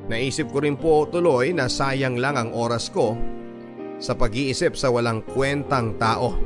Naisip 0.05 0.53
ko 0.53 0.61
rin 0.61 0.77
po 0.77 1.09
tuloy 1.09 1.49
na 1.49 1.65
sayang 1.65 2.21
lang 2.21 2.37
ang 2.37 2.53
oras 2.53 2.93
ko 2.93 3.17
sa 3.97 4.13
pag-iisip 4.13 4.77
sa 4.77 4.93
walang 4.93 5.25
kwentang 5.25 5.97
tao. 5.97 6.37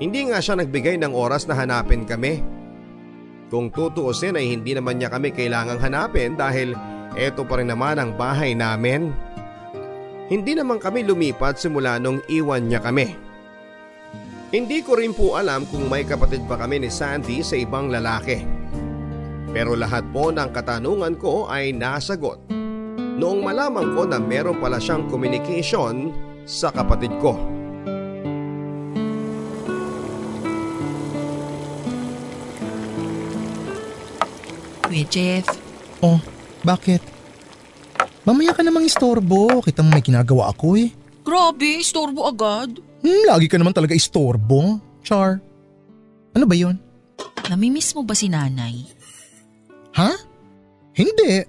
Hindi 0.00 0.32
nga 0.32 0.40
siya 0.40 0.58
nagbigay 0.58 0.98
ng 0.98 1.12
oras 1.14 1.46
na 1.46 1.54
hanapin 1.54 2.08
kami. 2.08 2.42
Kung 3.52 3.70
tutuusin 3.70 4.38
ay 4.38 4.50
hindi 4.50 4.74
naman 4.74 4.98
niya 4.98 5.12
kami 5.12 5.30
kailangang 5.30 5.82
hanapin 5.82 6.34
dahil 6.34 6.74
eto 7.14 7.46
pa 7.46 7.60
rin 7.60 7.70
naman 7.70 8.00
ang 8.00 8.16
bahay 8.16 8.56
namin. 8.56 9.12
Hindi 10.30 10.54
naman 10.54 10.78
kami 10.78 11.06
lumipat 11.06 11.58
simula 11.58 11.98
nung 11.98 12.22
iwan 12.30 12.70
niya 12.70 12.80
kami. 12.82 13.14
Hindi 14.50 14.82
ko 14.82 14.98
rin 14.98 15.14
po 15.14 15.38
alam 15.38 15.66
kung 15.70 15.86
may 15.86 16.02
kapatid 16.02 16.46
pa 16.50 16.58
kami 16.58 16.82
ni 16.82 16.90
Sandy 16.90 17.42
sa 17.42 17.54
ibang 17.54 17.90
lalaki. 17.90 18.59
Pero 19.50 19.74
lahat 19.74 20.06
po 20.14 20.30
ng 20.30 20.50
katanungan 20.50 21.18
ko 21.18 21.50
ay 21.50 21.74
nasagot 21.74 22.38
noong 23.20 23.40
malaman 23.42 23.92
ko 23.92 24.06
na 24.06 24.16
meron 24.16 24.56
pala 24.56 24.78
siyang 24.78 25.10
communication 25.10 26.14
sa 26.46 26.70
kapatid 26.70 27.10
ko. 27.20 27.36
Kuya 34.84 35.06
Jeff, 35.06 35.46
Oh, 36.00 36.16
bakit? 36.64 37.04
Mamaya 38.24 38.56
ka 38.56 38.64
namang 38.64 38.88
istorbo. 38.88 39.60
Kita 39.60 39.84
mo 39.84 39.92
may 39.92 40.00
ginagawa 40.00 40.48
ako 40.48 40.80
eh. 40.80 40.88
grabe, 41.20 41.84
istorbo 41.84 42.24
agad. 42.24 42.80
Hmm, 43.04 43.24
lagi 43.28 43.46
ka 43.46 43.60
naman 43.60 43.76
talaga 43.76 43.92
istorbo. 43.92 44.80
Char. 45.04 45.40
Ano 46.32 46.44
ba 46.48 46.56
yon? 46.56 46.80
Namimiss 47.52 47.92
mo 47.92 48.02
ba 48.02 48.16
si 48.16 48.32
nanay? 48.32 48.80
Ha? 49.96 50.10
Hindi. 50.94 51.44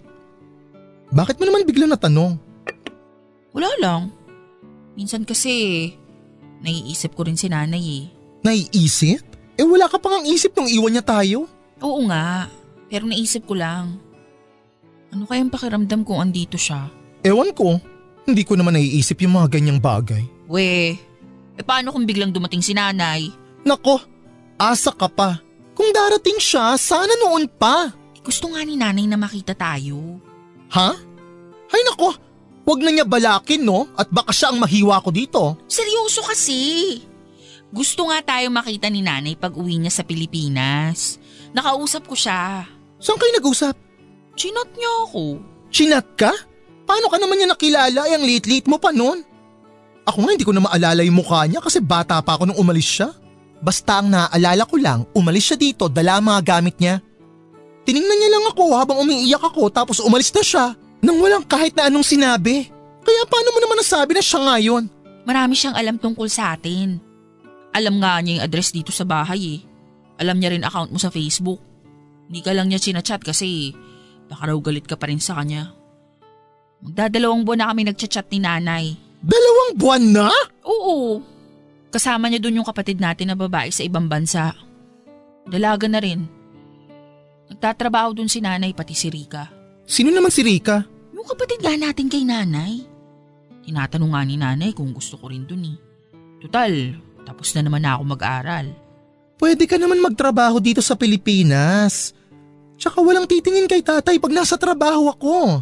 Bakit 1.11 1.35
mo 1.37 1.43
naman 1.45 1.67
bigla 1.67 1.85
natanong? 1.91 2.39
Wala 3.51 3.69
lang. 3.83 4.01
Minsan 4.95 5.27
kasi, 5.27 5.87
naiisip 6.63 7.15
ko 7.15 7.27
rin 7.27 7.35
si 7.35 7.51
nanay 7.51 7.83
eh. 7.83 8.05
Naiisip? 8.41 9.23
Eh 9.59 9.65
wala 9.67 9.91
ka 9.91 9.99
pang 9.99 10.23
ang 10.23 10.25
isip 10.25 10.55
nung 10.55 10.71
iwan 10.71 10.95
niya 10.95 11.05
tayo. 11.05 11.45
Oo 11.83 12.01
nga, 12.07 12.47
pero 12.87 13.05
naisip 13.05 13.45
ko 13.45 13.53
lang. 13.59 13.99
Ano 15.11 15.27
kayang 15.27 15.51
pakiramdam 15.51 16.07
kung 16.07 16.23
andito 16.23 16.55
siya? 16.55 16.87
Ewan 17.21 17.51
ko. 17.51 17.77
Hindi 18.23 18.47
ko 18.47 18.55
naman 18.55 18.79
naiisip 18.79 19.19
yung 19.21 19.35
mga 19.35 19.59
ganyang 19.59 19.81
bagay. 19.83 20.23
We, 20.47 20.95
eh 21.59 21.63
paano 21.65 21.91
kung 21.91 22.07
biglang 22.07 22.31
dumating 22.31 22.63
si 22.63 22.71
nanay? 22.71 23.27
Nako, 23.67 23.99
asa 24.55 24.95
ka 24.95 25.11
pa. 25.11 25.43
Kung 25.75 25.91
darating 25.91 26.39
siya, 26.39 26.79
sana 26.79 27.11
noon 27.19 27.45
pa. 27.51 27.91
Gusto 28.21 28.53
nga 28.53 28.61
ni 28.61 28.77
nanay 28.77 29.05
na 29.09 29.17
makita 29.17 29.57
tayo. 29.57 30.21
Ha? 30.71 30.89
Ay 31.71 31.81
nako, 31.87 32.13
wag 32.67 32.79
na 32.85 32.91
niya 32.93 33.05
balakin 33.07 33.65
no 33.65 33.89
at 33.97 34.07
baka 34.13 34.29
siya 34.29 34.53
ang 34.53 34.61
mahiwa 34.61 35.01
ko 35.01 35.09
dito. 35.09 35.43
Seryoso 35.65 36.21
kasi. 36.21 36.61
Gusto 37.71 38.11
nga 38.11 38.19
tayo 38.21 38.51
makita 38.51 38.91
ni 38.91 38.99
nanay 39.01 39.33
pag 39.39 39.55
uwi 39.55 39.79
niya 39.79 39.91
sa 39.91 40.03
Pilipinas. 40.03 41.17
Nakausap 41.55 42.05
ko 42.05 42.15
siya. 42.15 42.67
Saan 43.01 43.17
kayo 43.17 43.31
nag-usap? 43.39 43.75
Chinat 44.35 44.69
niya 44.75 44.91
ako. 45.07 45.39
Chinat 45.71 46.07
ka? 46.19 46.31
Paano 46.85 47.07
ka 47.07 47.17
naman 47.17 47.39
niya 47.39 47.49
nakilala 47.49 47.99
ay 48.05 48.13
ang 48.19 48.25
lit-lit 48.27 48.67
mo 48.67 48.75
pa 48.77 48.91
noon? 48.91 49.23
Ako 50.03 50.17
nga 50.27 50.31
hindi 50.35 50.43
ko 50.43 50.51
na 50.51 50.67
maalala 50.67 51.01
yung 51.05 51.23
mukha 51.23 51.47
niya 51.47 51.63
kasi 51.63 51.79
bata 51.79 52.19
pa 52.19 52.35
ako 52.35 52.51
nung 52.51 52.59
umalis 52.59 52.99
siya. 52.99 53.09
Basta 53.61 54.01
ang 54.01 54.09
naaalala 54.09 54.65
ko 54.65 54.75
lang, 54.81 55.05
umalis 55.13 55.53
siya 55.53 55.57
dito 55.57 55.85
dala 55.87 56.17
ang 56.17 56.27
mga 56.27 56.41
gamit 56.41 56.75
niya. 56.81 56.99
Tiningnan 57.81 58.17
niya 58.17 58.29
lang 58.37 58.45
ako 58.53 58.63
habang 58.77 59.01
umiiyak 59.01 59.41
ako 59.41 59.73
tapos 59.73 59.97
umalis 60.01 60.29
na 60.31 60.43
siya 60.45 60.65
nang 61.01 61.17
walang 61.17 61.45
kahit 61.45 61.73
na 61.73 61.89
anong 61.89 62.05
sinabi. 62.05 62.69
Kaya 63.01 63.21
paano 63.25 63.49
mo 63.49 63.59
naman 63.59 63.81
nasabi 63.81 64.13
na 64.13 64.21
siya 64.21 64.39
ngayon? 64.45 64.83
Marami 65.25 65.53
siyang 65.57 65.73
alam 65.73 65.97
tungkol 65.97 66.29
sa 66.29 66.53
atin. 66.53 67.01
Alam 67.73 67.97
nga 67.97 68.21
niya 68.21 68.37
yung 68.37 68.45
address 68.45 68.69
dito 68.69 68.93
sa 68.93 69.05
bahay 69.07 69.57
eh. 69.57 69.59
Alam 70.21 70.37
niya 70.37 70.53
rin 70.53 70.61
account 70.61 70.93
mo 70.93 71.01
sa 71.01 71.09
Facebook. 71.09 71.57
Hindi 72.29 72.45
ka 72.45 72.53
lang 72.53 72.69
niya 72.69 72.77
sinachat 72.77 73.25
kasi 73.25 73.73
baka 74.29 74.53
raw 74.53 74.57
galit 74.61 74.85
ka 74.85 74.93
pa 74.95 75.09
rin 75.09 75.17
sa 75.17 75.41
kanya. 75.41 75.73
Magdadalawang 76.81 77.45
buwan 77.45 77.59
na 77.65 77.67
kami 77.73 77.81
nagchat-chat 77.89 78.29
ni 78.29 78.39
nanay. 78.41 78.85
Dalawang 79.21 79.77
buwan 79.77 80.03
na? 80.13 80.29
Oo. 80.65 81.21
Kasama 81.93 82.29
niya 82.29 82.41
dun 82.41 82.57
yung 82.61 82.65
kapatid 82.65 82.97
natin 82.97 83.33
na 83.33 83.37
babae 83.37 83.69
sa 83.69 83.85
ibang 83.85 84.09
bansa. 84.09 84.53
Dalaga 85.45 85.85
na 85.85 86.01
rin. 86.01 86.25
Nagtatrabaho 87.51 88.15
dun 88.15 88.31
si 88.31 88.39
nanay 88.39 88.71
pati 88.71 88.95
si 88.95 89.11
Rika. 89.11 89.51
Sino 89.83 90.07
naman 90.07 90.31
si 90.31 90.39
Rika? 90.39 90.87
Yung 91.11 91.27
kapatid 91.27 91.59
nga 91.59 91.75
natin 91.75 92.07
kay 92.07 92.23
nanay. 92.23 92.87
Tinatanong 93.67 94.11
nga 94.15 94.23
ni 94.23 94.39
nanay 94.39 94.71
kung 94.71 94.95
gusto 94.95 95.19
ko 95.19 95.27
rin 95.27 95.43
dun 95.43 95.67
eh. 95.67 95.77
Total, 96.39 96.95
tapos 97.27 97.51
na 97.53 97.67
naman 97.67 97.83
ako 97.83 98.03
mag-aral. 98.07 98.71
Pwede 99.35 99.67
ka 99.67 99.75
naman 99.75 99.99
magtrabaho 99.99 100.63
dito 100.63 100.79
sa 100.79 100.95
Pilipinas. 100.95 102.15
Tsaka 102.79 103.03
walang 103.03 103.27
titingin 103.27 103.67
kay 103.67 103.83
tatay 103.83 104.17
pag 104.17 104.33
nasa 104.33 104.55
trabaho 104.55 105.11
ako. 105.11 105.61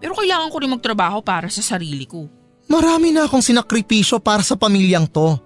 Pero 0.00 0.16
kailangan 0.16 0.50
ko 0.50 0.56
rin 0.58 0.72
magtrabaho 0.72 1.20
para 1.20 1.52
sa 1.52 1.62
sarili 1.62 2.08
ko. 2.08 2.26
Marami 2.66 3.14
na 3.14 3.28
akong 3.28 3.44
sinakripisyo 3.44 4.18
para 4.18 4.42
sa 4.42 4.58
pamilyang 4.58 5.06
to. 5.06 5.38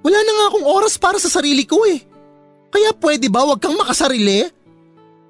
Wala 0.00 0.18
na 0.22 0.32
nga 0.32 0.46
akong 0.54 0.66
oras 0.70 0.96
para 0.96 1.20
sa 1.20 1.28
sarili 1.28 1.68
ko 1.68 1.84
eh. 1.84 2.00
Kaya 2.72 2.96
pwede 2.96 3.28
ba 3.28 3.44
wag 3.44 3.60
kang 3.60 3.76
makasarili? 3.76 4.48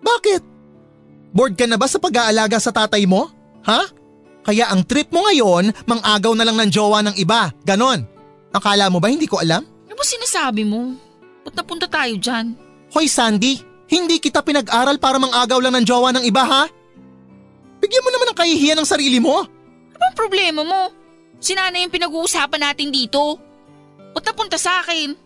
Bakit? 0.03 0.43
Bored 1.33 1.57
ka 1.57 1.65
na 1.65 1.81
ba 1.81 1.89
sa 1.89 1.97
pag-aalaga 1.97 2.61
sa 2.61 2.75
tatay 2.75 3.09
mo? 3.09 3.31
Ha? 3.65 3.89
Kaya 4.43 4.69
ang 4.69 4.83
trip 4.83 5.09
mo 5.15 5.25
ngayon, 5.25 5.71
mang-agaw 5.87 6.35
na 6.35 6.45
lang 6.45 6.59
ng 6.59 6.71
jowa 6.71 7.01
ng 7.07 7.17
iba. 7.17 7.55
Ganon. 7.63 8.05
Akala 8.53 8.91
mo 8.93 9.01
ba 9.01 9.09
hindi 9.09 9.25
ko 9.31 9.41
alam? 9.41 9.65
Ano 9.65 9.95
ba 9.97 10.05
sinasabi 10.05 10.67
mo? 10.67 10.93
Ba't 11.47 11.55
napunta 11.57 11.87
tayo 11.89 12.13
dyan? 12.19 12.53
Hoy 12.93 13.09
Sandy, 13.09 13.63
hindi 13.89 14.21
kita 14.21 14.45
pinag-aral 14.45 15.01
para 15.01 15.17
mang-agaw 15.17 15.63
lang 15.63 15.79
ng 15.79 15.87
jowa 15.89 16.13
ng 16.13 16.25
iba 16.27 16.45
ha? 16.45 16.65
Bigyan 17.81 18.05
mo 18.05 18.11
naman 18.13 18.29
ng 18.31 18.39
kahihiyan 18.39 18.79
ng 18.83 18.89
sarili 18.89 19.19
mo. 19.19 19.43
Ano 19.43 19.97
bang 19.97 20.17
problema 20.19 20.63
mo? 20.63 20.81
Si 21.43 21.57
nanay 21.57 21.87
yung 21.87 21.95
pinag-uusapan 21.95 22.61
natin 22.71 22.95
dito. 22.95 23.41
Ba't 24.13 24.23
napunta 24.27 24.61
sa 24.61 24.85
akin? 24.85 25.17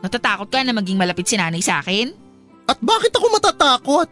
Natatakot 0.00 0.48
ka 0.48 0.62
na 0.62 0.76
maging 0.76 0.96
malapit 0.96 1.26
si 1.26 1.34
nanay 1.36 1.60
sa 1.60 1.82
akin? 1.82 2.25
At 2.66 2.78
bakit 2.82 3.14
ako 3.14 3.26
matatakot? 3.30 4.08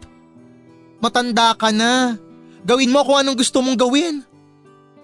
Matanda 1.02 1.52
ka 1.58 1.74
na. 1.74 2.16
Gawin 2.64 2.88
mo 2.88 3.04
kung 3.04 3.20
anong 3.20 3.36
gusto 3.36 3.60
mong 3.60 3.76
gawin. 3.76 4.24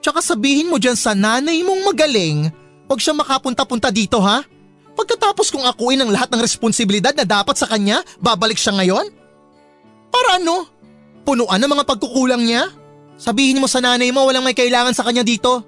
Tsaka 0.00 0.24
sabihin 0.24 0.72
mo 0.72 0.80
dyan 0.80 0.96
sa 0.96 1.12
nanay 1.12 1.60
mong 1.60 1.92
magaling, 1.92 2.48
huwag 2.88 3.00
siya 3.04 3.12
makapunta-punta 3.12 3.92
dito 3.92 4.16
ha? 4.22 4.40
Pagkatapos 4.96 5.52
kong 5.52 5.68
akuin 5.68 6.00
ang 6.00 6.08
lahat 6.08 6.32
ng 6.32 6.40
responsibilidad 6.40 7.12
na 7.12 7.28
dapat 7.28 7.52
sa 7.60 7.68
kanya, 7.68 8.00
babalik 8.16 8.56
siya 8.56 8.72
ngayon? 8.80 9.12
Para 10.08 10.40
ano? 10.40 10.64
Punuan 11.20 11.60
ang 11.60 11.70
mga 11.76 11.84
pagkukulang 11.84 12.48
niya? 12.48 12.72
Sabihin 13.20 13.60
mo 13.60 13.68
sa 13.68 13.84
nanay 13.84 14.08
mo 14.08 14.24
walang 14.24 14.40
may 14.40 14.56
kailangan 14.56 14.96
sa 14.96 15.04
kanya 15.04 15.20
dito. 15.20 15.60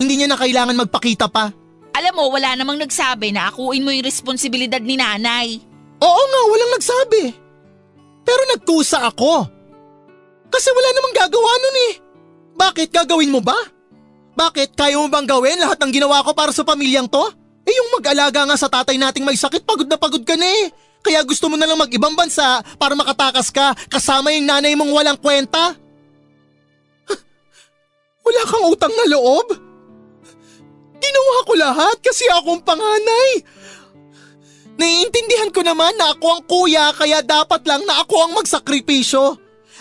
Hindi 0.00 0.24
niya 0.24 0.28
na 0.32 0.40
kailangan 0.40 0.88
magpakita 0.88 1.28
pa. 1.28 1.52
Alam 1.96 2.12
mo, 2.16 2.24
wala 2.28 2.52
namang 2.56 2.80
nagsabi 2.80 3.32
na 3.32 3.48
akuin 3.48 3.84
mo 3.84 3.92
yung 3.92 4.04
responsibilidad 4.04 4.80
ni 4.80 5.00
nanay. 5.00 5.60
Oo 6.02 6.22
nga, 6.28 6.40
walang 6.52 6.72
nagsabi. 6.76 7.24
Pero 8.26 8.42
nagkusa 8.52 9.06
ako. 9.08 9.46
Kasi 10.50 10.68
wala 10.72 10.88
namang 10.92 11.14
gagawa 11.14 11.52
nun 11.62 11.76
eh. 11.90 11.94
Bakit 12.56 12.88
gagawin 12.90 13.32
mo 13.32 13.40
ba? 13.44 13.56
Bakit 14.36 14.76
kaya 14.76 15.00
mo 15.00 15.08
bang 15.08 15.24
gawin 15.24 15.56
lahat 15.56 15.80
ng 15.80 15.92
ginawa 15.96 16.20
ko 16.20 16.36
para 16.36 16.52
sa 16.52 16.60
pamilyang 16.60 17.08
to? 17.08 17.24
Eh 17.66 17.72
yung 17.72 17.98
mag-alaga 17.98 18.44
nga 18.44 18.56
sa 18.56 18.68
tatay 18.68 19.00
nating 19.00 19.24
may 19.24 19.34
sakit, 19.34 19.64
pagod 19.64 19.88
na 19.88 19.96
pagod 19.96 20.22
ka 20.22 20.36
na 20.36 20.44
eh. 20.44 20.68
Kaya 21.00 21.22
gusto 21.24 21.48
mo 21.48 21.56
na 21.56 21.64
lang 21.64 21.78
mag-ibang 21.78 22.12
bansa 22.18 22.60
para 22.76 22.98
makatakas 22.98 23.48
ka 23.54 23.72
kasama 23.88 24.34
yung 24.34 24.46
nanay 24.46 24.74
mong 24.74 24.92
walang 24.92 25.18
kwenta? 25.18 25.74
Wala 28.26 28.42
kang 28.44 28.66
utang 28.70 28.90
na 28.90 29.06
loob? 29.14 29.54
Ginawa 30.98 31.36
ko 31.46 31.52
lahat 31.54 31.96
kasi 32.02 32.26
akong 32.34 32.60
panganay. 32.60 33.30
Naiintindihan 34.76 35.50
ko 35.52 35.64
naman 35.64 35.96
na 35.96 36.12
ako 36.12 36.26
ang 36.36 36.42
kuya 36.44 36.92
kaya 36.92 37.24
dapat 37.24 37.64
lang 37.64 37.82
na 37.88 38.04
ako 38.04 38.28
ang 38.28 38.32
magsakripisyo. 38.36 39.24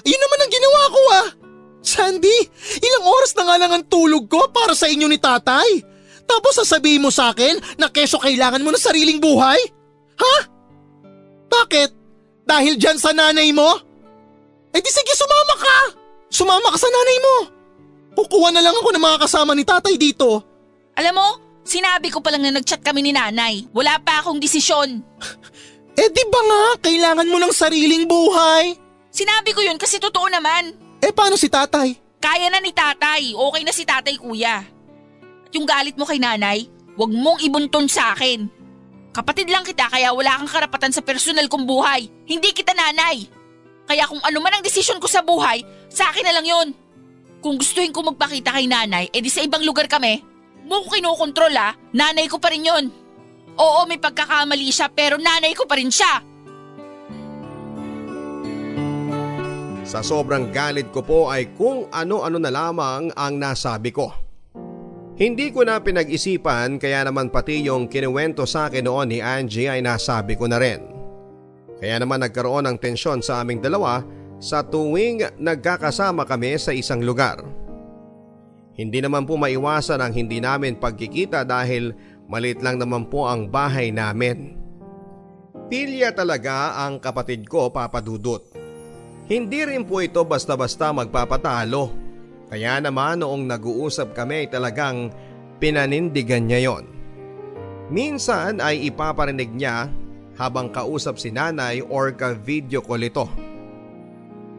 Yun 0.06 0.22
naman 0.24 0.40
ang 0.40 0.52
ginawa 0.52 0.82
ko 0.88 1.02
ah. 1.12 1.28
Sandy, 1.86 2.38
ilang 2.82 3.06
oras 3.06 3.38
na 3.38 3.44
nga 3.46 3.56
lang 3.62 3.72
ang 3.76 3.86
tulog 3.86 4.26
ko 4.26 4.50
para 4.50 4.74
sa 4.74 4.90
inyo 4.90 5.06
ni 5.06 5.20
tatay. 5.20 5.84
Tapos 6.26 6.58
sasabihin 6.58 7.06
mo 7.06 7.14
sa 7.14 7.30
akin 7.30 7.78
na 7.78 7.92
keso 7.94 8.18
kailangan 8.18 8.64
mo 8.66 8.74
ng 8.74 8.82
sariling 8.82 9.22
buhay? 9.22 9.60
Ha? 10.18 10.36
Bakit? 11.46 11.90
Dahil 12.48 12.80
dyan 12.82 12.98
sa 12.98 13.14
nanay 13.14 13.54
mo? 13.54 13.70
Eh 14.74 14.82
di 14.82 14.90
sige 14.90 15.14
sumama 15.14 15.56
ka! 15.62 15.78
Sumama 16.34 16.68
ka 16.74 16.80
sa 16.82 16.90
nanay 16.90 17.18
mo! 17.22 17.36
Kukuha 18.16 18.50
na 18.50 18.64
lang 18.64 18.74
ako 18.74 18.90
ng 18.96 19.06
mga 19.06 19.18
kasama 19.28 19.52
ni 19.54 19.68
tatay 19.68 20.00
dito. 20.00 20.42
Alam 20.96 21.14
mo, 21.20 21.28
sinabi 21.66 22.14
ko 22.14 22.22
pa 22.22 22.30
lang 22.32 22.46
na 22.46 22.56
nagchat 22.56 22.80
kami 22.86 23.02
ni 23.02 23.12
nanay. 23.12 23.66
Wala 23.74 23.98
pa 24.00 24.22
akong 24.22 24.40
desisyon. 24.40 25.02
Eh 25.96 26.12
di 26.12 26.28
ba 26.28 26.42
nga, 26.44 26.92
kailangan 26.92 27.24
mo 27.32 27.40
ng 27.40 27.56
sariling 27.56 28.04
buhay? 28.04 28.76
Sinabi 29.16 29.56
ko 29.56 29.64
yun 29.64 29.80
kasi 29.80 29.96
totoo 29.96 30.28
naman. 30.28 30.76
Eh 31.00 31.16
paano 31.16 31.40
si 31.40 31.48
tatay? 31.48 31.96
Kaya 32.20 32.52
na 32.52 32.60
ni 32.60 32.76
tatay. 32.76 33.32
Okay 33.32 33.64
na 33.64 33.72
si 33.72 33.88
tatay 33.88 34.20
kuya. 34.20 34.60
At 35.48 35.52
yung 35.56 35.64
galit 35.64 35.96
mo 35.96 36.04
kay 36.04 36.20
nanay, 36.20 36.68
wag 37.00 37.12
mong 37.16 37.40
ibunton 37.40 37.88
sa 37.88 38.12
akin. 38.12 38.44
Kapatid 39.16 39.48
lang 39.48 39.64
kita 39.64 39.88
kaya 39.88 40.12
wala 40.12 40.36
kang 40.36 40.52
karapatan 40.52 40.92
sa 40.92 41.00
personal 41.00 41.48
kong 41.48 41.64
buhay. 41.64 42.12
Hindi 42.28 42.52
kita 42.52 42.76
nanay. 42.76 43.24
Kaya 43.88 44.04
kung 44.12 44.20
ano 44.20 44.38
man 44.44 44.60
ang 44.60 44.64
desisyon 44.68 45.00
ko 45.00 45.08
sa 45.08 45.24
buhay, 45.24 45.64
sa 45.88 46.12
akin 46.12 46.28
na 46.28 46.36
lang 46.36 46.44
yon. 46.44 46.68
Kung 47.40 47.56
gustuhin 47.56 47.96
ko 47.96 48.04
magpakita 48.04 48.52
kay 48.52 48.68
nanay, 48.68 49.08
edi 49.16 49.32
sa 49.32 49.40
ibang 49.40 49.64
lugar 49.64 49.88
kami. 49.88 50.20
Mo 50.66 50.82
ko 50.82 50.98
kinukontrol 50.98 51.54
ah, 51.54 51.78
nanay 51.94 52.26
ko 52.26 52.42
pa 52.42 52.50
rin 52.50 52.66
yon. 52.66 52.86
Oo, 53.56 53.88
may 53.88 54.02
pagkakamali 54.02 54.68
siya 54.74 54.90
pero 54.92 55.16
nanay 55.16 55.54
ko 55.54 55.64
pa 55.70 55.78
rin 55.78 55.94
siya. 55.94 56.20
Sa 59.86 60.02
sobrang 60.02 60.50
galit 60.50 60.90
ko 60.90 61.06
po 61.06 61.30
ay 61.30 61.54
kung 61.54 61.86
ano-ano 61.94 62.42
na 62.42 62.50
lamang 62.50 63.14
ang 63.14 63.34
nasabi 63.38 63.94
ko. 63.94 64.10
Hindi 65.16 65.54
ko 65.54 65.64
na 65.64 65.80
pinag-isipan 65.80 66.76
kaya 66.76 67.08
naman 67.08 67.32
pati 67.32 67.64
yung 67.64 67.88
kinuwento 67.88 68.44
sa 68.44 68.68
akin 68.68 68.84
noon 68.84 69.16
ni 69.16 69.24
Angie 69.24 69.72
ay 69.72 69.80
nasabi 69.80 70.36
ko 70.36 70.50
na 70.50 70.60
rin. 70.60 70.84
Kaya 71.80 72.02
naman 72.04 72.20
nagkaroon 72.20 72.68
ng 72.68 72.78
tensyon 72.82 73.24
sa 73.24 73.40
aming 73.40 73.64
dalawa 73.64 74.04
sa 74.42 74.66
tuwing 74.66 75.24
nagkakasama 75.40 76.28
kami 76.28 76.60
sa 76.60 76.76
isang 76.76 77.00
lugar. 77.00 77.65
Hindi 78.76 79.00
naman 79.00 79.24
po 79.24 79.40
maiwasan 79.40 80.04
ang 80.04 80.12
hindi 80.12 80.44
namin 80.44 80.76
pagkikita 80.76 81.48
dahil 81.48 81.96
malit 82.28 82.60
lang 82.60 82.76
naman 82.76 83.08
po 83.08 83.24
ang 83.24 83.48
bahay 83.48 83.88
namin. 83.96 84.60
Pilya 85.72 86.12
talaga 86.12 86.84
ang 86.84 87.00
kapatid 87.00 87.48
ko 87.48 87.72
papadudot. 87.72 88.44
Hindi 89.26 89.64
rin 89.66 89.88
po 89.88 90.04
ito 90.04 90.22
basta-basta 90.28 90.92
magpapatalo. 90.92 91.90
Kaya 92.52 92.78
naman 92.78 93.24
noong 93.24 93.50
nag-uusap 93.50 94.14
kami 94.14 94.52
talagang 94.52 95.10
pinanindigan 95.58 96.46
niya 96.46 96.70
yon. 96.70 96.86
Minsan 97.90 98.62
ay 98.62 98.86
ipaparinig 98.92 99.50
niya 99.56 99.90
habang 100.36 100.70
kausap 100.70 101.16
si 101.16 101.32
nanay 101.32 101.80
or 101.80 102.14
ka-video 102.14 102.84
call 102.84 103.02
ito. 103.02 103.26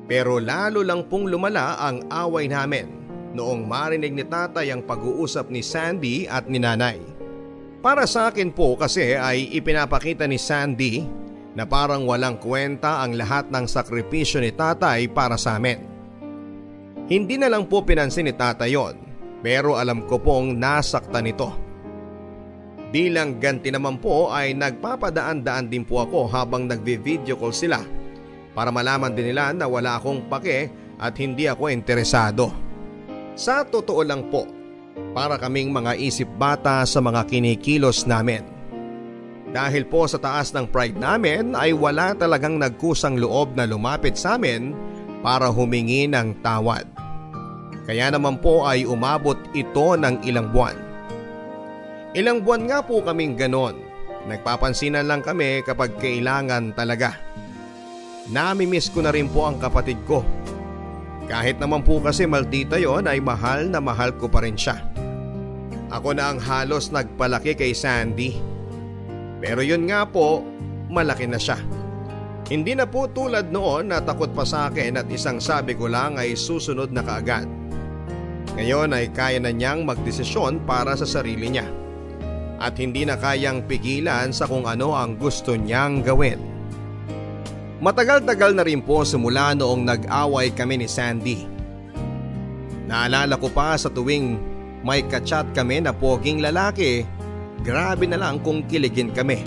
Pero 0.09 0.41
lalo 0.41 0.81
lang 0.81 1.07
pong 1.07 1.31
lumala 1.31 1.79
ang 1.79 2.03
away 2.11 2.49
namin 2.51 3.06
noong 3.37 3.69
marinig 3.69 4.17
ni 4.17 4.25
tatay 4.25 4.73
ang 4.73 4.81
pag-uusap 4.81 5.53
ni 5.53 5.61
Sandy 5.61 6.25
at 6.25 6.49
ni 6.49 6.57
nanay. 6.57 6.99
Para 7.85 8.09
sa 8.09 8.33
akin 8.33 8.51
po 8.51 8.75
kasi 8.75 9.15
ay 9.15 9.53
ipinapakita 9.53 10.25
ni 10.25 10.41
Sandy 10.41 11.07
na 11.55 11.69
parang 11.69 12.09
walang 12.09 12.41
kwenta 12.41 13.05
ang 13.05 13.15
lahat 13.15 13.53
ng 13.53 13.65
sakripisyo 13.69 14.41
ni 14.41 14.51
tatay 14.51 15.07
para 15.13 15.39
sa 15.39 15.61
amin. 15.61 15.81
Hindi 17.07 17.39
na 17.39 17.47
lang 17.47 17.71
po 17.71 17.87
pinansin 17.87 18.27
ni 18.27 18.35
tatay 18.35 18.75
yon 18.75 18.97
pero 19.45 19.79
alam 19.79 20.03
ko 20.11 20.19
pong 20.19 20.59
nasaktan 20.59 21.31
ito. 21.31 21.49
Bilang 22.91 23.39
ganti 23.39 23.71
naman 23.71 24.03
po 24.03 24.35
ay 24.35 24.57
nagpapadaan-daan 24.59 25.71
din 25.71 25.87
po 25.87 26.03
ako 26.03 26.27
habang 26.27 26.67
nagvi-video 26.67 27.39
call 27.39 27.55
sila 27.55 27.79
para 28.57 28.73
malaman 28.73 29.13
din 29.13 29.31
nila 29.31 29.53
na 29.53 29.71
wala 29.71 30.01
akong 30.01 30.27
pake 30.27 30.73
at 30.97 31.15
hindi 31.21 31.47
ako 31.47 31.71
interesado. 31.71 32.66
Sa 33.37 33.69
totoo 33.69 34.01
lang 34.01 34.33
po, 34.33 34.49
para 35.13 35.37
kaming 35.37 35.69
mga 35.69 35.93
isip 36.01 36.25
bata 36.41 36.81
sa 36.89 37.05
mga 37.05 37.29
kinikilos 37.29 38.09
namin. 38.09 38.41
Dahil 39.53 39.85
po 39.85 40.09
sa 40.09 40.17
taas 40.17 40.57
ng 40.57 40.65
pride 40.73 40.97
namin 40.97 41.53
ay 41.53 41.77
wala 41.77 42.17
talagang 42.17 42.57
nagkusang 42.57 43.21
loob 43.21 43.53
na 43.53 43.69
lumapit 43.69 44.17
sa 44.17 44.41
amin 44.41 44.73
para 45.21 45.53
humingi 45.53 46.09
ng 46.09 46.41
tawad. 46.41 46.89
Kaya 47.85 48.09
naman 48.09 48.41
po 48.41 48.65
ay 48.65 48.89
umabot 48.89 49.37
ito 49.53 49.95
ng 50.01 50.25
ilang 50.25 50.49
buwan. 50.49 50.77
Ilang 52.17 52.41
buwan 52.41 52.65
nga 52.73 52.81
po 52.81 53.05
kaming 53.05 53.37
ganon. 53.37 53.77
Nagpapansinan 54.27 55.05
lang 55.05 55.21
kami 55.21 55.61
kapag 55.61 55.93
kailangan 56.01 56.73
talaga. 56.73 57.15
Namimiss 58.33 58.91
ko 58.91 59.05
na 59.05 59.13
rin 59.13 59.29
po 59.29 59.45
ang 59.45 59.61
kapatid 59.61 60.01
ko. 60.09 60.25
Kahit 61.27 61.59
naman 61.59 61.83
po 61.83 61.99
kasi 61.99 62.23
maldita 62.23 62.79
yon 62.79 63.11
ay 63.11 63.19
mahal 63.19 63.67
na 63.67 63.83
mahal 63.83 64.15
ko 64.15 64.31
pa 64.31 64.47
rin 64.47 64.55
siya. 64.55 64.79
Ako 65.91 66.15
na 66.15 66.31
ang 66.31 66.39
halos 66.39 66.95
nagpalaki 66.95 67.59
kay 67.59 67.75
Sandy. 67.75 68.39
Pero 69.43 69.63
yun 69.63 69.91
nga 69.91 70.07
po, 70.07 70.43
malaki 70.91 71.27
na 71.27 71.39
siya. 71.39 71.59
Hindi 72.47 72.79
na 72.79 72.87
po 72.87 73.11
tulad 73.11 73.51
noon 73.51 73.91
na 73.91 73.99
takot 73.99 74.31
pa 74.31 74.47
sa 74.47 74.71
akin 74.71 75.03
at 75.03 75.11
isang 75.11 75.43
sabi 75.43 75.75
ko 75.75 75.91
lang 75.91 76.15
ay 76.15 76.39
susunod 76.39 76.95
na 76.95 77.03
kaagad. 77.03 77.51
Ngayon 78.55 78.95
ay 78.95 79.11
kaya 79.11 79.43
na 79.43 79.51
niyang 79.51 79.83
magdesisyon 79.83 80.63
para 80.63 80.95
sa 80.95 81.05
sarili 81.05 81.51
niya. 81.51 81.67
At 82.63 82.79
hindi 82.79 83.03
na 83.03 83.19
kayang 83.19 83.67
pigilan 83.67 84.31
sa 84.31 84.47
kung 84.47 84.65
ano 84.65 84.95
ang 84.95 85.19
gusto 85.19 85.59
niyang 85.59 86.07
gawin. 86.07 86.46
Matagal-tagal 87.77 88.57
na 88.57 88.65
rin 88.65 88.81
po 88.81 89.05
simula 89.05 89.53
noong 89.53 89.85
nag-away 89.85 90.49
kami 90.57 90.81
ni 90.81 90.89
Sandy. 90.89 91.45
Naalala 92.89 93.37
ko 93.37 93.53
pa 93.53 93.77
sa 93.77 93.93
tuwing 93.93 94.41
may 94.81 95.05
kachat 95.05 95.53
kami 95.53 95.85
na 95.85 95.93
poging 95.93 96.41
lalaki, 96.41 97.05
grabe 97.61 98.09
na 98.09 98.17
lang 98.17 98.41
kung 98.41 98.65
kiligin 98.65 99.13
kami. 99.13 99.45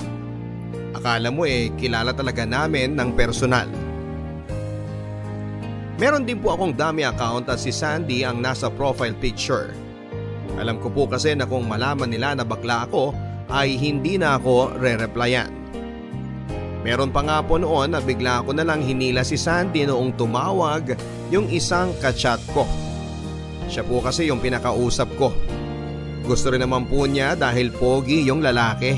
Akala 0.94 1.34
mo 1.34 1.42
eh 1.50 1.74
kilala 1.74 2.14
talaga 2.14 2.46
namin 2.46 2.94
ng 2.94 3.10
personal. 3.18 3.66
Meron 5.98 6.24
din 6.30 6.38
po 6.38 6.54
akong 6.54 6.78
dami 6.78 7.10
account 7.10 7.50
at 7.50 7.58
si 7.58 7.74
Sandy 7.74 8.22
ang 8.22 8.46
nasa 8.46 8.70
profile 8.70 9.18
picture. 9.18 9.74
Alam 10.62 10.78
ko 10.78 10.94
po 10.94 11.10
kasi 11.10 11.34
na 11.34 11.50
kung 11.50 11.66
malaman 11.66 12.14
nila 12.14 12.38
na 12.38 12.46
bakla 12.46 12.86
ako 12.86 13.10
ay 13.50 13.74
hindi 13.74 14.22
na 14.22 14.38
ako 14.38 14.78
re-replyan. 14.78 15.50
Meron 16.80 17.12
pa 17.12 17.20
nga 17.28 17.44
po 17.44 17.60
noon 17.60 17.92
na 17.92 18.00
bigla 18.00 18.40
ko 18.48 18.56
na 18.56 18.64
lang 18.64 18.80
hinila 18.80 19.20
si 19.28 19.36
Sandy 19.36 19.84
noong 19.84 20.16
tumawag 20.16 20.96
yung 21.28 21.52
isang 21.52 21.92
kachat 22.00 22.40
ko. 22.56 22.64
Siya 23.68 23.84
po 23.84 24.00
kasi 24.00 24.32
yung 24.32 24.40
pinakausap 24.40 25.12
ko. 25.20 25.36
Gusto 26.24 26.56
rin 26.56 26.64
naman 26.64 26.88
po 26.88 27.04
niya 27.04 27.36
dahil 27.36 27.76
pogi 27.76 28.24
yung 28.24 28.40
lalaki. 28.40 28.96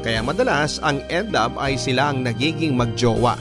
Kaya 0.00 0.22
madalas 0.22 0.78
ang 0.80 1.02
end 1.10 1.36
up 1.36 1.58
ay 1.60 1.76
sila 1.76 2.14
ang 2.14 2.24
nagiging 2.24 2.72
magjowa. 2.78 3.36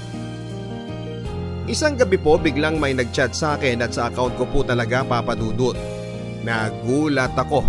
Isang 1.65 1.97
gabi 1.97 2.21
po 2.21 2.37
biglang 2.37 2.77
may 2.77 2.93
nagchat 2.93 3.33
sa 3.33 3.57
akin 3.57 3.81
at 3.81 3.95
sa 3.95 4.11
account 4.11 4.37
ko 4.37 4.45
po 4.45 4.61
talaga 4.61 5.01
papadudot. 5.01 5.73
Nagulat 6.45 7.33
ako. 7.33 7.65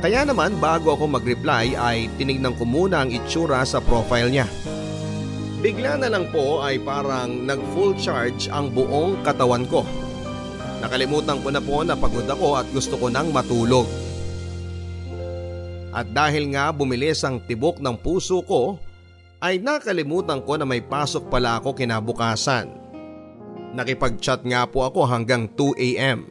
Kaya 0.00 0.24
naman 0.24 0.56
bago 0.60 0.96
ako 0.96 1.20
mag-reply 1.20 1.76
ay 1.76 2.08
tinignan 2.16 2.56
ko 2.56 2.64
muna 2.64 3.04
ang 3.04 3.12
itsura 3.12 3.64
sa 3.64 3.80
profile 3.80 4.28
niya. 4.32 4.48
Bigla 5.64 5.96
na 5.96 6.12
lang 6.12 6.28
po 6.28 6.60
ay 6.60 6.76
parang 6.76 7.48
nag 7.48 7.56
full 7.72 7.96
charge 7.96 8.52
ang 8.52 8.68
buong 8.68 9.24
katawan 9.24 9.64
ko. 9.64 9.80
Nakalimutan 10.84 11.40
ko 11.40 11.48
na 11.48 11.64
po 11.64 11.80
na 11.80 11.96
pagod 11.96 12.28
ako 12.28 12.60
at 12.60 12.68
gusto 12.68 13.00
ko 13.00 13.08
nang 13.08 13.32
matulog. 13.32 13.88
At 15.88 16.12
dahil 16.12 16.52
nga 16.52 16.68
bumilis 16.68 17.24
ang 17.24 17.40
tibok 17.48 17.80
ng 17.80 17.96
puso 17.96 18.44
ko, 18.44 18.76
ay 19.40 19.56
nakalimutan 19.56 20.44
ko 20.44 20.60
na 20.60 20.68
may 20.68 20.84
pasok 20.84 21.32
pala 21.32 21.56
ako 21.56 21.72
kinabukasan. 21.72 22.68
Nakipag-chat 23.72 24.44
nga 24.44 24.68
po 24.68 24.84
ako 24.84 25.08
hanggang 25.08 25.48
2 25.56 25.80
a.m. 25.80 26.28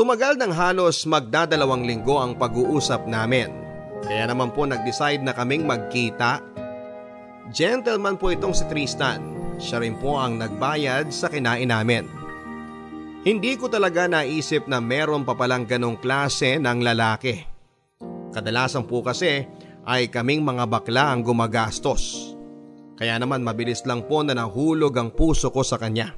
Tumagal 0.00 0.40
ng 0.40 0.48
halos 0.48 1.04
magdadalawang 1.04 1.84
linggo 1.84 2.16
ang 2.16 2.40
pag-uusap 2.40 3.04
namin. 3.04 3.52
Kaya 4.00 4.32
naman 4.32 4.48
po 4.56 4.64
nag-decide 4.64 5.20
na 5.20 5.36
kaming 5.36 5.68
magkita. 5.68 6.53
Gentleman 7.52 8.16
po 8.16 8.32
itong 8.32 8.56
si 8.56 8.64
Tristan. 8.70 9.20
Siya 9.60 9.84
rin 9.84 10.00
po 10.00 10.16
ang 10.16 10.40
nagbayad 10.40 11.12
sa 11.12 11.28
kinain 11.28 11.68
namin. 11.68 12.08
Hindi 13.24 13.56
ko 13.56 13.68
talaga 13.68 14.08
naisip 14.08 14.68
na 14.68 14.80
meron 14.80 15.24
pa 15.24 15.36
palang 15.36 15.64
ganong 15.64 16.00
klase 16.00 16.56
ng 16.60 16.80
lalaki. 16.80 17.40
Kadalasan 18.32 18.84
po 18.84 19.00
kasi 19.04 19.44
ay 19.84 20.08
kaming 20.08 20.44
mga 20.44 20.64
bakla 20.68 21.12
ang 21.12 21.24
gumagastos. 21.24 22.32
Kaya 22.96 23.20
naman 23.20 23.44
mabilis 23.44 23.84
lang 23.84 24.04
po 24.08 24.24
na 24.24 24.32
nahulog 24.36 24.92
ang 24.96 25.12
puso 25.12 25.52
ko 25.52 25.60
sa 25.60 25.76
kanya. 25.76 26.12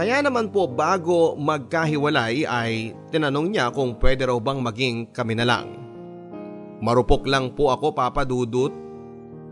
Kaya 0.00 0.24
naman 0.24 0.48
po 0.48 0.64
bago 0.64 1.36
magkahiwalay 1.36 2.48
ay 2.48 2.96
tinanong 3.12 3.52
niya 3.52 3.68
kung 3.68 4.00
pwede 4.00 4.24
raw 4.24 4.40
bang 4.40 4.60
maging 4.64 4.96
kami 5.12 5.36
na 5.36 5.44
lang. 5.44 5.76
Marupok 6.80 7.28
lang 7.28 7.52
po 7.52 7.68
ako 7.68 7.92
papadudot. 7.92 8.89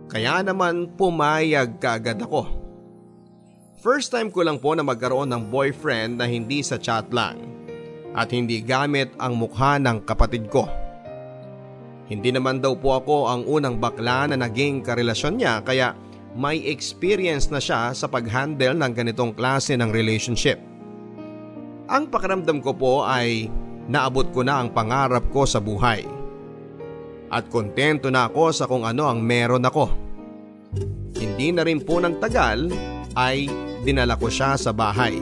Kaya 0.09 0.41
naman 0.41 0.97
pumayag 0.97 1.77
kaagad 1.77 2.25
ako. 2.25 2.49
First 3.79 4.11
time 4.11 4.33
ko 4.33 4.43
lang 4.43 4.59
po 4.59 4.73
na 4.73 4.83
magkaroon 4.83 5.29
ng 5.31 5.53
boyfriend 5.53 6.19
na 6.19 6.27
hindi 6.27 6.65
sa 6.65 6.81
chat 6.81 7.13
lang 7.13 7.39
at 8.17 8.33
hindi 8.33 8.65
gamit 8.65 9.13
ang 9.21 9.37
mukha 9.37 9.77
ng 9.79 10.03
kapatid 10.09 10.49
ko. 10.49 10.67
Hindi 12.09 12.33
naman 12.33 12.65
daw 12.65 12.73
po 12.75 12.97
ako 12.97 13.17
ang 13.29 13.45
unang 13.45 13.77
bakla 13.77 14.27
na 14.33 14.37
naging 14.41 14.81
karelasyon 14.81 15.39
niya 15.39 15.61
kaya 15.61 15.93
may 16.33 16.65
experience 16.67 17.53
na 17.53 17.61
siya 17.61 17.93
sa 17.93 18.09
pag-handle 18.09 18.75
ng 18.81 18.93
ganitong 18.97 19.37
klase 19.37 19.77
ng 19.77 19.93
relationship. 19.93 20.57
Ang 21.89 22.09
pakiramdam 22.09 22.65
ko 22.65 22.73
po 22.73 22.93
ay 23.05 23.53
naabot 23.93 24.29
ko 24.33 24.41
na 24.41 24.65
ang 24.65 24.73
pangarap 24.73 25.29
ko 25.29 25.45
sa 25.45 25.61
buhay. 25.61 26.18
At 27.29 27.53
kontento 27.53 28.09
na 28.09 28.29
ako 28.29 28.43
sa 28.57 28.65
kung 28.65 28.89
ano 28.89 29.05
ang 29.05 29.21
meron 29.21 29.65
ako. 29.65 29.93
Hindi 31.21 31.53
na 31.53 31.65
rin 31.65 31.85
po 31.85 32.01
ng 32.01 32.17
tagal 32.21 32.73
ay 33.17 33.49
dinala 33.85 34.17
ko 34.17 34.33
siya 34.33 34.57
sa 34.57 34.73
bahay. 34.73 35.21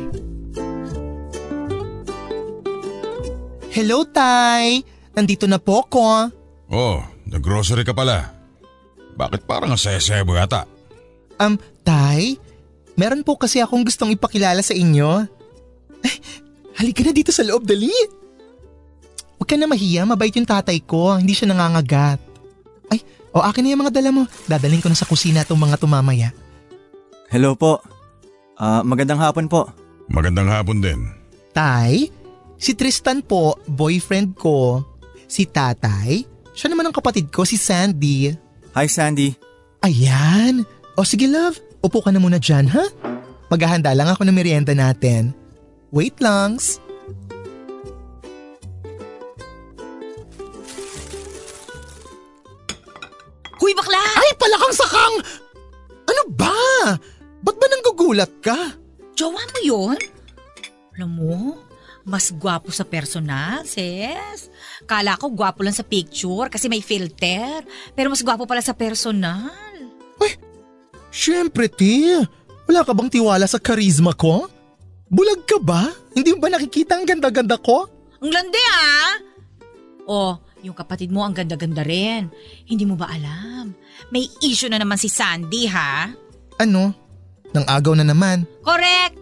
Hello, 3.75 4.09
Tay! 4.09 4.81
Nandito 5.13 5.45
na 5.45 5.61
po 5.61 5.85
ko. 5.85 6.33
Oh, 6.73 6.99
nag-grocery 7.29 7.85
ka 7.85 7.93
pala. 7.93 8.33
Bakit 9.17 9.45
parang 9.45 9.73
ang 9.73 9.81
saya-saya 9.81 10.25
mo 10.25 10.33
yata? 10.33 10.65
Um, 11.37 11.61
Tay? 11.85 12.41
Meron 12.97 13.21
po 13.21 13.37
kasi 13.37 13.61
akong 13.61 13.85
gustong 13.85 14.17
ipakilala 14.17 14.65
sa 14.65 14.73
inyo. 14.73 15.29
Eh, 16.01 16.17
halika 16.81 17.05
na 17.05 17.13
dito 17.13 17.33
sa 17.33 17.45
loob, 17.45 17.69
dali! 17.69 17.93
Huwag 19.47 19.55
ka 19.55 19.63
na 19.63 19.71
mahiya, 19.71 20.03
mabait 20.03 20.35
yung 20.35 20.43
tatay 20.43 20.83
ko, 20.83 21.15
hindi 21.15 21.31
siya 21.31 21.47
nangangagat. 21.47 22.19
Ay, 22.91 22.99
o 23.31 23.39
akin 23.39 23.63
na 23.63 23.71
yung 23.71 23.87
mga 23.87 23.95
dala 23.95 24.11
mo. 24.11 24.27
Dadaling 24.51 24.83
ko 24.83 24.91
na 24.91 24.99
sa 24.99 25.07
kusina 25.07 25.47
itong 25.47 25.63
mga 25.63 25.79
tumamaya. 25.79 26.35
Hello 27.31 27.55
po. 27.55 27.79
Ah, 28.59 28.83
magandang 28.83 29.23
hapon 29.23 29.47
po. 29.47 29.71
Magandang 30.11 30.51
hapon 30.51 30.83
din. 30.83 31.07
Tay, 31.55 32.11
si 32.59 32.75
Tristan 32.75 33.23
po, 33.23 33.55
boyfriend 33.71 34.35
ko. 34.35 34.83
Si 35.31 35.47
tatay, 35.47 36.27
siya 36.51 36.67
naman 36.67 36.91
ang 36.91 36.97
kapatid 36.99 37.31
ko, 37.31 37.47
si 37.47 37.55
Sandy. 37.55 38.35
Hi 38.75 38.91
Sandy. 38.91 39.31
Ayan. 39.87 40.67
O 40.99 41.07
sige 41.07 41.31
love, 41.31 41.63
upo 41.87 42.03
ka 42.03 42.11
na 42.11 42.19
muna 42.19 42.43
dyan 42.43 42.67
ha? 42.67 42.83
Maghahanda 43.47 43.95
lang 43.95 44.11
ako 44.11 44.27
ng 44.27 44.35
merienda 44.35 44.75
natin. 44.75 45.31
Wait 45.95 46.19
langs. 46.19 46.83
Huy 53.57 53.73
bakla! 53.73 54.03
Ay, 54.21 54.31
palakang 54.37 54.75
sakang! 54.77 55.15
Ano 56.07 56.23
ba? 56.33 56.57
Ba't 57.43 57.57
ba 57.57 57.67
nanggugulat 57.67 58.33
ka? 58.45 58.77
Jowa 59.17 59.41
mo 59.41 59.61
yun? 59.65 59.99
Alam 60.97 61.11
mo, 61.13 61.37
mas 62.07 62.31
gwapo 62.31 62.71
sa 62.71 62.85
personal, 62.87 63.65
sis. 63.65 64.53
Kala 64.85 65.19
ko 65.19 65.33
gwapo 65.33 65.65
lang 65.65 65.75
sa 65.75 65.85
picture 65.85 66.47
kasi 66.53 66.69
may 66.69 66.85
filter. 66.85 67.65
Pero 67.97 68.13
mas 68.13 68.23
gwapo 68.23 68.47
pala 68.47 68.63
sa 68.63 68.77
personal. 68.77 69.51
Siyempre, 71.17 71.73
ti. 71.73 72.13
Wala 72.69 72.85
ka 72.85 72.93
bang 72.93 73.09
tiwala 73.09 73.49
sa 73.49 73.57
karisma 73.57 74.13
ko? 74.13 74.53
Bulag 75.09 75.49
ka 75.49 75.57
ba? 75.57 75.89
Hindi 76.13 76.37
mo 76.37 76.45
ba 76.45 76.53
nakikita 76.53 76.99
ang 76.99 77.09
ganda-ganda 77.09 77.57
ko? 77.57 77.89
Ang 78.21 78.31
landi 78.37 78.63
ah! 78.69 79.17
Oh, 80.05 80.37
yung 80.67 80.77
kapatid 80.77 81.15
mo 81.15 81.23
ang 81.23 81.33
ganda-ganda 81.33 81.87
rin. 81.87 82.27
Hindi 82.67 82.85
mo 82.85 82.99
ba 82.99 83.07
alam? 83.07 83.71
May 84.11 84.27
issue 84.43 84.67
na 84.67 84.83
naman 84.83 84.99
si 84.99 85.07
Sandy 85.07 85.71
ha? 85.71 86.11
Ano? 86.59 86.91
Nang 87.55 87.67
agaw 87.71 87.95
na 87.95 88.03
naman. 88.03 88.43
Correct! 88.67 89.17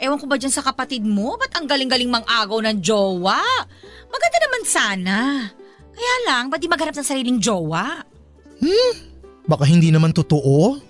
Ewan 0.00 0.18
ko 0.18 0.26
ba 0.26 0.40
dyan 0.40 0.50
sa 0.50 0.64
kapatid 0.64 1.04
mo? 1.04 1.36
Ba't 1.36 1.52
ang 1.54 1.68
galing-galing 1.68 2.08
mang 2.08 2.24
agaw 2.24 2.58
ng 2.58 2.80
jowa? 2.80 3.38
Maganda 4.08 4.38
naman 4.40 4.62
sana. 4.64 5.18
Kaya 5.92 6.14
lang, 6.24 6.48
ba't 6.48 6.58
di 6.58 6.66
maghanap 6.66 6.96
ng 6.96 7.06
sariling 7.06 7.38
jowa? 7.38 8.00
Baka 9.44 9.64
hindi 9.68 9.92
naman 9.92 10.16
totoo. 10.16 10.80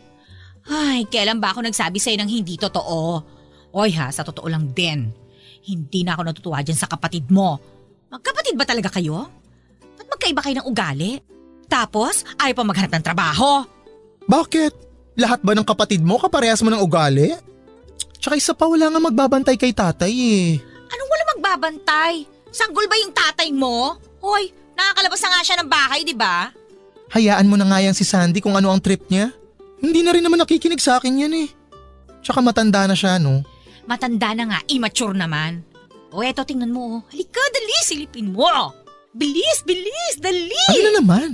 Ay, 0.70 1.08
kailan 1.10 1.42
ba 1.42 1.50
ako 1.50 1.66
nagsabi 1.66 1.98
sa'yo 1.98 2.22
ng 2.22 2.30
hindi 2.30 2.54
totoo? 2.54 3.24
Oy 3.74 3.90
ha, 3.98 4.14
sa 4.14 4.22
totoo 4.22 4.46
lang 4.46 4.70
din. 4.70 5.10
Hindi 5.66 6.06
na 6.06 6.14
ako 6.14 6.22
natutuwa 6.30 6.62
dyan 6.62 6.78
sa 6.78 6.86
kapatid 6.86 7.26
mo. 7.34 7.58
Magkapatid 8.10 8.54
ba 8.54 8.66
talaga 8.66 8.94
kayo? 8.94 9.26
Magkaiba 10.10 10.40
kayo 10.42 10.54
ng 10.60 10.68
ugali? 10.68 11.22
Tapos, 11.70 12.26
ayaw 12.36 12.54
pa 12.58 12.64
maghanap 12.66 12.92
ng 12.98 13.04
trabaho. 13.06 13.62
Bakit? 14.26 14.72
Lahat 15.14 15.38
ba 15.42 15.54
ng 15.54 15.66
kapatid 15.66 16.02
mo 16.02 16.18
kaparehas 16.18 16.62
mo 16.62 16.70
ng 16.70 16.82
ugali? 16.82 17.34
Tsaka 18.18 18.34
isa 18.36 18.52
pa 18.52 18.66
wala 18.66 18.90
nga 18.90 19.00
magbabantay 19.00 19.56
kay 19.56 19.72
tatay 19.72 20.12
eh. 20.12 20.48
Anong 20.90 21.10
wala 21.10 21.24
magbabantay? 21.36 22.26
Sanggol 22.50 22.90
ba 22.90 22.98
yung 22.98 23.14
tatay 23.14 23.48
mo? 23.54 23.96
Hoy, 24.20 24.50
nakakalabas 24.76 25.22
na 25.22 25.30
nga 25.30 25.40
siya 25.46 25.56
ng 25.62 25.68
bahay, 25.70 26.00
di 26.02 26.12
ba? 26.12 26.50
Hayaan 27.10 27.48
mo 27.48 27.56
na 27.56 27.66
nga 27.66 27.78
yan 27.82 27.94
si 27.96 28.04
Sandy 28.04 28.42
kung 28.42 28.54
ano 28.54 28.70
ang 28.70 28.82
trip 28.82 29.06
niya. 29.08 29.30
Hindi 29.80 30.04
na 30.04 30.12
rin 30.12 30.22
naman 30.22 30.38
nakikinig 30.42 30.82
sa 30.82 31.00
akin 31.00 31.26
yan 31.26 31.34
eh. 31.46 31.48
Tsaka 32.20 32.44
matanda 32.44 32.84
na 32.84 32.94
siya 32.94 33.16
no. 33.16 33.40
Matanda 33.88 34.36
na 34.36 34.44
nga, 34.46 34.58
immature 34.68 35.16
naman. 35.16 35.64
O 36.12 36.20
eto, 36.20 36.44
tingnan 36.44 36.74
mo. 36.74 37.00
oh. 37.00 37.00
Halika, 37.08 37.40
dali, 37.54 37.74
silipin 37.86 38.34
mo. 38.34 38.46
Bilis, 39.10 39.66
bilis, 39.66 40.14
dali. 40.22 40.54
Ano 40.70 40.80
na 40.86 40.92
naman? 41.02 41.30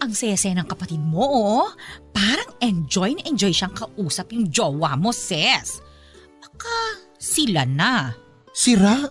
Ang 0.00 0.12
saya-saya 0.12 0.52
ng 0.60 0.68
kapatid 0.68 1.00
mo, 1.00 1.24
oh. 1.24 1.66
Parang 2.12 2.52
enjoy 2.60 3.16
na 3.16 3.24
enjoy 3.24 3.52
siyang 3.52 3.72
kausap 3.72 4.36
yung 4.36 4.52
jowa 4.52 5.00
mo, 5.00 5.16
sis. 5.16 5.80
Baka 6.40 7.00
sila 7.16 7.64
na. 7.64 8.12
Sira? 8.52 9.08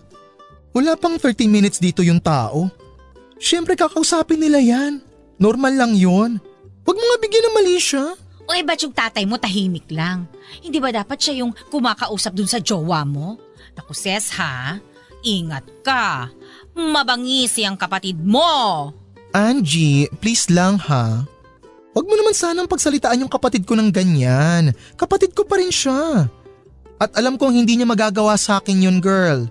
Wala 0.70 0.94
pang 0.94 1.18
30 1.18 1.50
minutes 1.50 1.82
dito 1.82 2.06
yung 2.06 2.22
tao. 2.22 2.70
Siyempre 3.42 3.74
kakausapin 3.74 4.38
nila 4.38 4.62
yan. 4.62 5.02
Normal 5.42 5.74
lang 5.74 5.92
yon. 5.98 6.38
Huwag 6.86 6.96
mo 6.98 7.04
nga 7.10 7.18
bigyan 7.18 7.44
ng 7.50 7.56
mali 7.58 7.78
siya. 7.82 8.14
O 8.46 8.54
eh, 8.54 8.62
ba't 8.62 8.82
yung 8.82 8.94
tatay 8.94 9.26
mo 9.26 9.38
tahimik 9.38 9.90
lang? 9.90 10.30
Hindi 10.62 10.78
ba 10.78 10.94
dapat 10.94 11.18
siya 11.18 11.42
yung 11.42 11.54
kumakausap 11.74 12.34
dun 12.34 12.50
sa 12.50 12.62
jowa 12.62 13.02
mo? 13.02 13.38
Naku, 13.74 13.94
sis, 13.94 14.34
ha? 14.38 14.78
Ingat 15.22 15.66
ka. 15.86 16.30
Mabangisi 16.80 17.68
ang 17.68 17.76
kapatid 17.76 18.16
mo. 18.24 18.88
Angie, 19.36 20.08
please 20.24 20.48
lang 20.48 20.80
ha. 20.80 21.28
Huwag 21.92 22.06
mo 22.06 22.14
naman 22.16 22.32
sanang 22.32 22.70
pagsalitaan 22.70 23.20
yung 23.20 23.32
kapatid 23.32 23.68
ko 23.68 23.76
ng 23.76 23.92
ganyan. 23.92 24.72
Kapatid 24.96 25.36
ko 25.36 25.44
pa 25.44 25.60
rin 25.60 25.68
siya. 25.68 26.24
At 26.96 27.12
alam 27.18 27.36
kong 27.36 27.52
hindi 27.52 27.76
niya 27.76 27.84
magagawa 27.84 28.38
sa 28.40 28.62
akin 28.62 28.80
yun, 28.80 28.98
girl. 29.02 29.44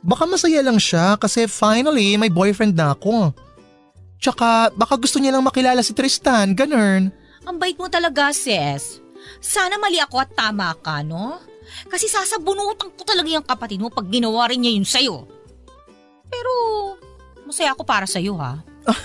Baka 0.00 0.24
masaya 0.24 0.64
lang 0.64 0.80
siya 0.80 1.20
kasi 1.20 1.44
finally 1.44 2.16
may 2.16 2.32
boyfriend 2.32 2.72
na 2.72 2.96
ako. 2.96 3.36
Tsaka 4.20 4.72
baka 4.72 4.96
gusto 4.96 5.20
niya 5.20 5.36
lang 5.36 5.44
makilala 5.44 5.84
si 5.84 5.92
Tristan, 5.92 6.56
ganun. 6.56 7.12
Ang 7.44 7.56
bait 7.56 7.76
mo 7.76 7.88
talaga, 7.88 8.32
sis. 8.32 9.00
Sana 9.40 9.76
mali 9.76 10.00
ako 10.00 10.16
at 10.20 10.32
tama 10.32 10.72
ka, 10.80 11.00
no? 11.04 11.40
Kasi 11.88 12.08
sasabunutan 12.08 12.92
ko 12.92 13.02
talaga 13.04 13.28
yung 13.28 13.44
kapatid 13.44 13.80
mo 13.80 13.88
pag 13.88 14.08
ginawa 14.08 14.48
rin 14.48 14.60
niya 14.60 14.72
yun 14.76 14.88
sa'yo. 14.88 15.16
Pero, 16.40 16.52
masaya 17.44 17.76
ako 17.76 17.84
para 17.84 18.08
sa'yo, 18.08 18.32
ha? 18.40 18.64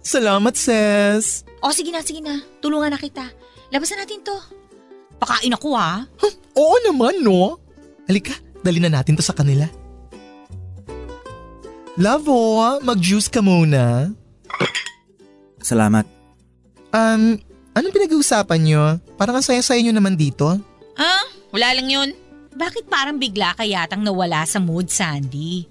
Salamat, 0.00 0.56
sis. 0.56 1.44
O, 1.60 1.68
sige 1.76 1.92
na, 1.92 2.00
sige 2.00 2.24
na. 2.24 2.40
Tulungan 2.64 2.88
na 2.88 2.96
kita. 2.96 3.28
Labasan 3.68 4.00
natin 4.00 4.24
to. 4.24 4.32
Pakain 5.20 5.52
ako, 5.52 5.76
ha? 5.76 6.08
Huh, 6.16 6.34
oo 6.56 6.76
naman, 6.88 7.20
no? 7.20 7.60
Halika, 8.08 8.32
dali 8.64 8.80
na 8.80 8.88
natin 8.88 9.12
to 9.12 9.20
sa 9.20 9.36
kanila. 9.36 9.68
Lavo, 12.00 12.80
mag-juice 12.80 13.28
ka 13.28 13.44
muna. 13.44 14.08
Salamat. 15.60 16.08
Um, 16.96 17.36
anong 17.76 17.92
pinag-uusapan 17.92 18.60
nyo? 18.64 18.96
Parang 19.20 19.36
ang 19.36 19.44
saya-saya 19.44 19.84
nyo 19.84 19.92
naman 19.92 20.16
dito. 20.16 20.48
Ah, 20.96 21.28
wala 21.52 21.76
lang 21.76 21.92
yun. 21.92 22.08
Bakit 22.56 22.88
parang 22.88 23.20
bigla 23.20 23.52
ka 23.52 23.68
yatang 23.68 24.00
nawala 24.00 24.48
sa 24.48 24.56
mood, 24.56 24.88
Sandy? 24.88 25.68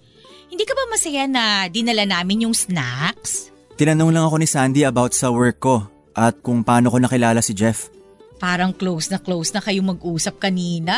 Hindi 0.50 0.66
ka 0.66 0.74
ba 0.74 0.90
masaya 0.90 1.30
na 1.30 1.70
dinala 1.70 2.10
namin 2.10 2.50
yung 2.50 2.56
snacks? 2.58 3.54
Tinanong 3.78 4.12
lang 4.12 4.26
ako 4.26 4.36
ni 4.42 4.48
Sandy 4.50 4.82
about 4.84 5.14
sa 5.14 5.30
work 5.30 5.62
ko 5.62 5.86
at 6.18 6.42
kung 6.42 6.66
paano 6.66 6.90
ko 6.90 6.98
nakilala 6.98 7.40
si 7.40 7.54
Jeff. 7.54 7.94
Parang 8.42 8.74
close 8.74 9.14
na 9.14 9.22
close 9.22 9.54
na 9.54 9.62
kayo 9.62 9.86
mag-usap 9.86 10.42
kanina. 10.42 10.98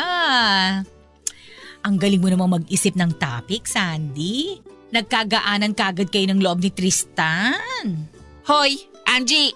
Ang 1.83 1.95
galing 1.99 2.21
mo 2.23 2.31
namang 2.31 2.61
mag-isip 2.61 2.95
ng 2.95 3.17
topic, 3.19 3.67
Sandy. 3.67 4.61
Nagkagaanan 4.95 5.75
kagad 5.75 6.07
kayo 6.09 6.31
ng 6.31 6.39
loob 6.39 6.63
ni 6.63 6.71
Tristan. 6.71 8.07
Hoy, 8.47 8.87
Angie! 9.03 9.51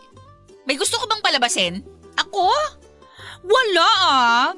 May 0.65 0.75
gusto 0.75 0.97
ko 0.97 1.05
bang 1.05 1.21
palabasin? 1.21 1.85
Ako? 2.17 2.49
Wala 3.45 3.89
ah. 4.01 4.49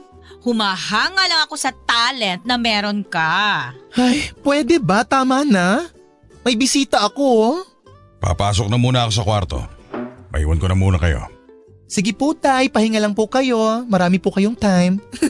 Humahanga 0.45 1.23
lang 1.25 1.41
ako 1.45 1.55
sa 1.57 1.73
talent 1.73 2.45
na 2.45 2.55
meron 2.55 3.01
ka. 3.01 3.71
Ay, 3.97 4.29
pwede 4.45 4.77
ba? 4.77 5.01
Tama 5.01 5.41
na. 5.43 5.89
May 6.45 6.55
bisita 6.55 7.03
ako 7.03 7.23
oh. 7.23 7.57
Papasok 8.23 8.71
na 8.71 8.77
muna 8.79 9.05
ako 9.05 9.11
sa 9.11 9.25
kwarto. 9.25 9.59
Maiwan 10.31 10.59
ko 10.61 10.67
na 10.69 10.77
muna 10.77 10.97
kayo. 11.01 11.27
Sige 11.87 12.11
po 12.11 12.35
tay, 12.35 12.67
pahinga 12.67 12.99
lang 12.99 13.15
po 13.15 13.31
kayo. 13.31 13.83
Marami 13.87 14.19
po 14.19 14.31
kayong 14.31 14.59
time. 14.59 14.99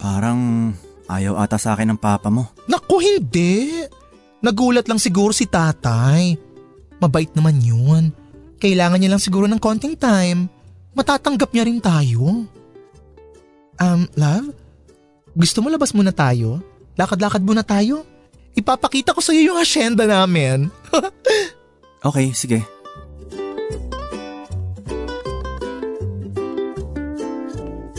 Parang 0.00 0.72
ayaw 1.10 1.36
ata 1.42 1.58
sa 1.58 1.74
akin 1.74 1.94
ng 1.94 2.00
papa 2.00 2.30
mo. 2.32 2.48
Naku, 2.70 3.02
hindi. 3.02 3.84
Nagulat 4.40 4.88
lang 4.88 4.96
siguro 4.96 5.34
si 5.36 5.44
tatay. 5.44 6.38
Mabait 7.02 7.28
naman 7.36 7.60
yun. 7.60 8.14
Kailangan 8.56 9.00
niya 9.02 9.12
lang 9.12 9.22
siguro 9.22 9.44
ng 9.44 9.60
konting 9.60 9.98
time. 9.98 10.48
Matatanggap 11.00 11.48
niya 11.56 11.64
rin 11.64 11.80
tayo. 11.80 12.44
Um, 13.80 14.04
love? 14.20 14.52
Gusto 15.32 15.64
mo 15.64 15.72
labas 15.72 15.96
muna 15.96 16.12
tayo? 16.12 16.60
Lakad-lakad 16.92 17.40
muna 17.40 17.64
tayo? 17.64 18.04
Ipapakita 18.52 19.16
ko 19.16 19.24
sa 19.24 19.32
iyo 19.32 19.56
yung 19.56 19.60
asyenda 19.64 20.04
namin. 20.04 20.68
okay, 22.04 22.36
sige. 22.36 22.60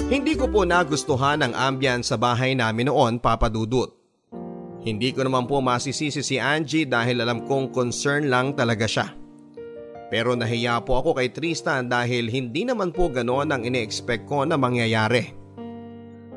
Hindi 0.05 0.37
ko 0.37 0.45
po 0.45 0.61
nagustuhan 0.61 1.41
ang 1.41 1.57
ambience 1.57 2.13
sa 2.13 2.21
bahay 2.21 2.53
namin 2.53 2.85
noon, 2.85 3.17
Papa 3.17 3.49
Dudut. 3.49 3.97
Hindi 4.85 5.09
ko 5.09 5.25
naman 5.25 5.49
po 5.49 5.57
masisisi 5.57 6.21
si 6.21 6.37
Angie 6.37 6.85
dahil 6.85 7.25
alam 7.25 7.49
kong 7.49 7.73
concern 7.73 8.29
lang 8.29 8.53
talaga 8.53 8.85
siya. 8.85 9.09
Pero 10.11 10.35
nahiya 10.35 10.83
po 10.83 10.99
ako 10.99 11.15
kay 11.15 11.31
Tristan 11.31 11.87
dahil 11.87 12.27
hindi 12.27 12.67
naman 12.67 12.91
po 12.91 13.07
ganoon 13.07 13.47
ang 13.47 13.63
ine-expect 13.63 14.27
ko 14.27 14.43
na 14.43 14.59
mangyayari. 14.59 15.31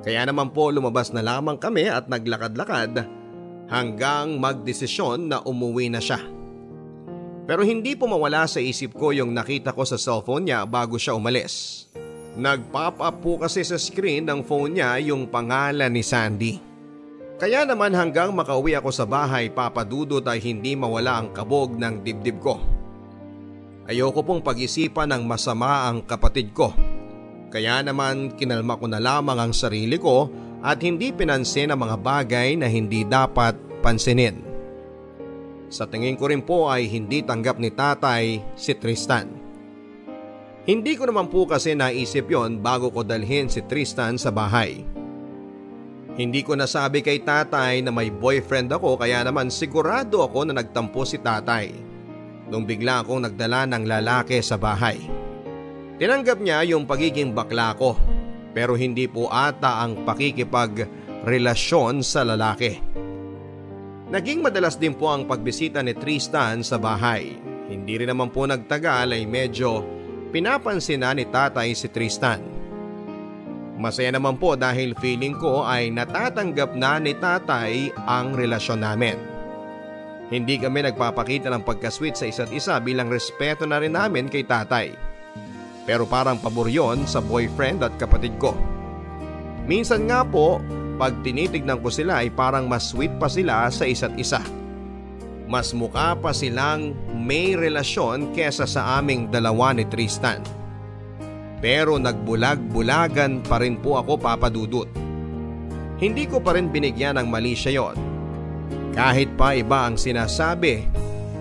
Kaya 0.06 0.22
naman 0.30 0.54
po 0.54 0.70
lumabas 0.70 1.10
na 1.10 1.26
lamang 1.26 1.58
kami 1.58 1.90
at 1.90 2.06
naglakad-lakad 2.06 3.02
hanggang 3.66 4.38
magdesisyon 4.38 5.26
na 5.26 5.42
umuwi 5.42 5.90
na 5.90 5.98
siya. 5.98 6.22
Pero 7.44 7.66
hindi 7.66 7.98
po 7.98 8.06
mawala 8.06 8.46
sa 8.46 8.62
isip 8.62 8.94
ko 8.94 9.10
yung 9.10 9.34
nakita 9.34 9.74
ko 9.74 9.82
sa 9.82 9.98
cellphone 9.98 10.48
niya 10.48 10.62
bago 10.64 10.94
siya 10.94 11.18
umalis. 11.18 11.84
Nag-pop 12.38 13.02
up 13.02 13.16
po 13.20 13.42
kasi 13.42 13.66
sa 13.66 13.74
screen 13.74 14.30
ng 14.30 14.46
phone 14.46 14.78
niya 14.78 15.02
yung 15.02 15.26
pangalan 15.26 15.90
ni 15.90 16.02
Sandy. 16.06 16.62
Kaya 17.34 17.66
naman 17.66 17.90
hanggang 17.90 18.30
makauwi 18.30 18.78
ako 18.78 18.94
sa 18.94 19.02
bahay 19.02 19.50
papadudot 19.50 20.22
ay 20.22 20.38
hindi 20.38 20.78
mawala 20.78 21.18
ang 21.18 21.34
kabog 21.34 21.74
ng 21.74 22.06
dibdib 22.06 22.38
ko. 22.38 22.62
Ayoko 23.84 24.24
pong 24.24 24.40
pag-isipan 24.40 25.12
ng 25.12 25.28
masama 25.28 25.84
ang 25.92 26.00
kapatid 26.00 26.56
ko. 26.56 26.72
Kaya 27.52 27.84
naman 27.84 28.32
kinalma 28.32 28.80
ko 28.80 28.88
na 28.88 28.96
lamang 28.96 29.36
ang 29.36 29.52
sarili 29.52 30.00
ko 30.00 30.32
at 30.64 30.80
hindi 30.80 31.12
pinansin 31.12 31.68
ang 31.68 31.84
mga 31.84 32.00
bagay 32.00 32.56
na 32.56 32.64
hindi 32.64 33.04
dapat 33.04 33.52
pansinin. 33.84 34.40
Sa 35.68 35.84
tingin 35.84 36.16
ko 36.16 36.32
rin 36.32 36.40
po 36.40 36.72
ay 36.72 36.88
hindi 36.88 37.20
tanggap 37.20 37.60
ni 37.60 37.68
tatay 37.68 38.56
si 38.56 38.72
Tristan. 38.72 39.28
Hindi 40.64 40.96
ko 40.96 41.04
naman 41.04 41.28
po 41.28 41.44
kasi 41.44 41.76
naisip 41.76 42.24
yon 42.32 42.64
bago 42.64 42.88
ko 42.88 43.04
dalhin 43.04 43.52
si 43.52 43.60
Tristan 43.68 44.16
sa 44.16 44.32
bahay. 44.32 44.80
Hindi 46.16 46.40
ko 46.40 46.56
nasabi 46.56 47.04
kay 47.04 47.20
tatay 47.20 47.84
na 47.84 47.92
may 47.92 48.08
boyfriend 48.08 48.72
ako 48.72 48.96
kaya 48.96 49.20
naman 49.20 49.52
sigurado 49.52 50.24
ako 50.24 50.48
na 50.48 50.56
nagtampo 50.56 51.04
si 51.04 51.20
tatay 51.20 51.93
nung 52.48 52.64
bigla 52.68 53.04
akong 53.04 53.24
nagdala 53.24 53.68
ng 53.70 53.84
lalaki 53.88 54.40
sa 54.44 54.60
bahay. 54.60 55.00
Tinanggap 56.00 56.42
niya 56.42 56.66
yung 56.66 56.84
pagiging 56.84 57.30
bakla 57.32 57.72
ko 57.78 57.94
pero 58.54 58.78
hindi 58.78 59.10
po 59.10 59.26
ata 59.26 59.82
ang 59.82 60.06
pakikipagrelasyon 60.06 61.94
sa 62.06 62.22
lalaki. 62.22 62.78
Naging 64.14 64.46
madalas 64.46 64.78
din 64.78 64.94
po 64.94 65.10
ang 65.10 65.26
pagbisita 65.26 65.82
ni 65.82 65.90
Tristan 65.90 66.62
sa 66.62 66.78
bahay. 66.78 67.34
Hindi 67.66 67.98
rin 67.98 68.14
naman 68.14 68.30
po 68.30 68.46
nagtagal 68.46 69.10
ay 69.10 69.26
medyo 69.26 69.82
pinapansin 70.30 71.02
na 71.02 71.10
ni 71.10 71.26
tatay 71.26 71.74
si 71.74 71.90
Tristan. 71.90 72.38
Masaya 73.74 74.14
naman 74.14 74.38
po 74.38 74.54
dahil 74.54 74.94
feeling 75.02 75.34
ko 75.34 75.66
ay 75.66 75.90
natatanggap 75.90 76.78
na 76.78 77.02
ni 77.02 77.10
tatay 77.18 77.90
ang 78.06 78.38
relasyon 78.38 78.86
namin. 78.86 79.33
Hindi 80.34 80.58
kami 80.58 80.82
nagpapakita 80.82 81.46
ng 81.46 81.62
pagkasweet 81.62 82.18
sa 82.18 82.26
isa't 82.26 82.50
isa 82.50 82.74
bilang 82.82 83.06
respeto 83.06 83.70
na 83.70 83.78
rin 83.78 83.94
namin 83.94 84.26
kay 84.26 84.42
tatay. 84.42 84.90
Pero 85.86 86.10
parang 86.10 86.42
pabor 86.42 86.66
yon 86.66 87.06
sa 87.06 87.22
boyfriend 87.22 87.86
at 87.86 87.94
kapatid 88.02 88.34
ko. 88.42 88.50
Minsan 89.70 90.10
nga 90.10 90.26
po, 90.26 90.58
pag 90.98 91.14
tinitignan 91.22 91.78
ko 91.78 91.86
sila 91.86 92.18
ay 92.18 92.34
parang 92.34 92.66
mas 92.66 92.90
sweet 92.90 93.14
pa 93.14 93.30
sila 93.30 93.70
sa 93.70 93.86
isa't 93.86 94.18
isa. 94.18 94.42
Mas 95.46 95.70
mukha 95.70 96.18
pa 96.18 96.34
silang 96.34 96.98
may 97.14 97.54
relasyon 97.54 98.34
kesa 98.34 98.66
sa 98.66 98.98
aming 98.98 99.30
dalawa 99.30 99.70
ni 99.70 99.86
Tristan. 99.86 100.42
Pero 101.62 101.94
nagbulag-bulagan 101.94 103.46
pa 103.46 103.62
rin 103.62 103.78
po 103.78 104.02
ako 104.02 104.18
papadudot. 104.18 104.90
Hindi 106.02 106.26
ko 106.26 106.42
pa 106.42 106.58
rin 106.58 106.74
binigyan 106.74 107.22
ng 107.22 107.30
mali 107.30 107.54
siya 107.54 107.78
yon 107.78 108.13
kahit 108.94 109.34
pa 109.34 109.58
iba 109.58 109.90
ang 109.90 109.98
sinasabi 109.98 110.86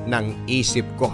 ng 0.10 0.50
isip 0.50 0.84
ko. 1.00 1.14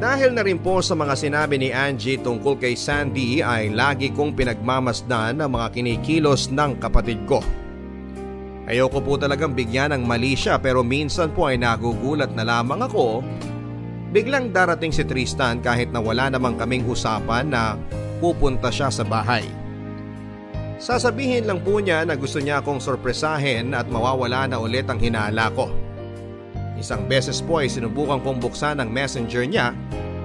Dahil 0.00 0.32
na 0.32 0.40
rin 0.40 0.56
po 0.56 0.80
sa 0.80 0.96
mga 0.96 1.12
sinabi 1.12 1.60
ni 1.60 1.70
Angie 1.76 2.16
tungkol 2.16 2.56
kay 2.56 2.72
Sandy 2.72 3.44
ay 3.44 3.68
lagi 3.68 4.08
kong 4.10 4.32
pinagmamasdan 4.32 5.44
ang 5.44 5.50
mga 5.52 5.76
kinikilos 5.76 6.48
ng 6.48 6.80
kapatid 6.80 7.20
ko. 7.28 7.44
Ayoko 8.64 9.04
po 9.04 9.20
talagang 9.20 9.52
bigyan 9.52 9.92
ng 9.92 10.02
mali 10.08 10.32
siya 10.32 10.56
pero 10.56 10.80
minsan 10.80 11.36
po 11.36 11.52
ay 11.52 11.60
nagugulat 11.60 12.32
na 12.32 12.48
lamang 12.48 12.80
ako. 12.80 13.20
Biglang 14.10 14.56
darating 14.56 14.90
si 14.90 15.04
Tristan 15.04 15.60
kahit 15.60 15.92
na 15.92 16.00
wala 16.00 16.32
namang 16.32 16.56
kaming 16.56 16.88
usapan 16.88 17.52
na 17.52 17.76
pupunta 18.24 18.72
siya 18.72 18.88
sa 18.88 19.04
bahay. 19.04 19.44
Sasabihin 20.80 21.44
lang 21.44 21.60
po 21.60 21.76
niya 21.76 22.08
na 22.08 22.16
gusto 22.16 22.40
niya 22.40 22.64
akong 22.64 22.80
sorpresahin 22.80 23.76
at 23.76 23.84
mawawala 23.92 24.48
na 24.48 24.56
ulit 24.56 24.88
ang 24.88 24.96
hinala 24.96 25.52
ko. 25.52 25.68
Isang 26.80 27.04
beses 27.04 27.44
po 27.44 27.60
ay 27.60 27.68
sinubukan 27.68 28.24
kong 28.24 28.40
buksan 28.40 28.80
ang 28.80 28.88
messenger 28.88 29.44
niya 29.44 29.76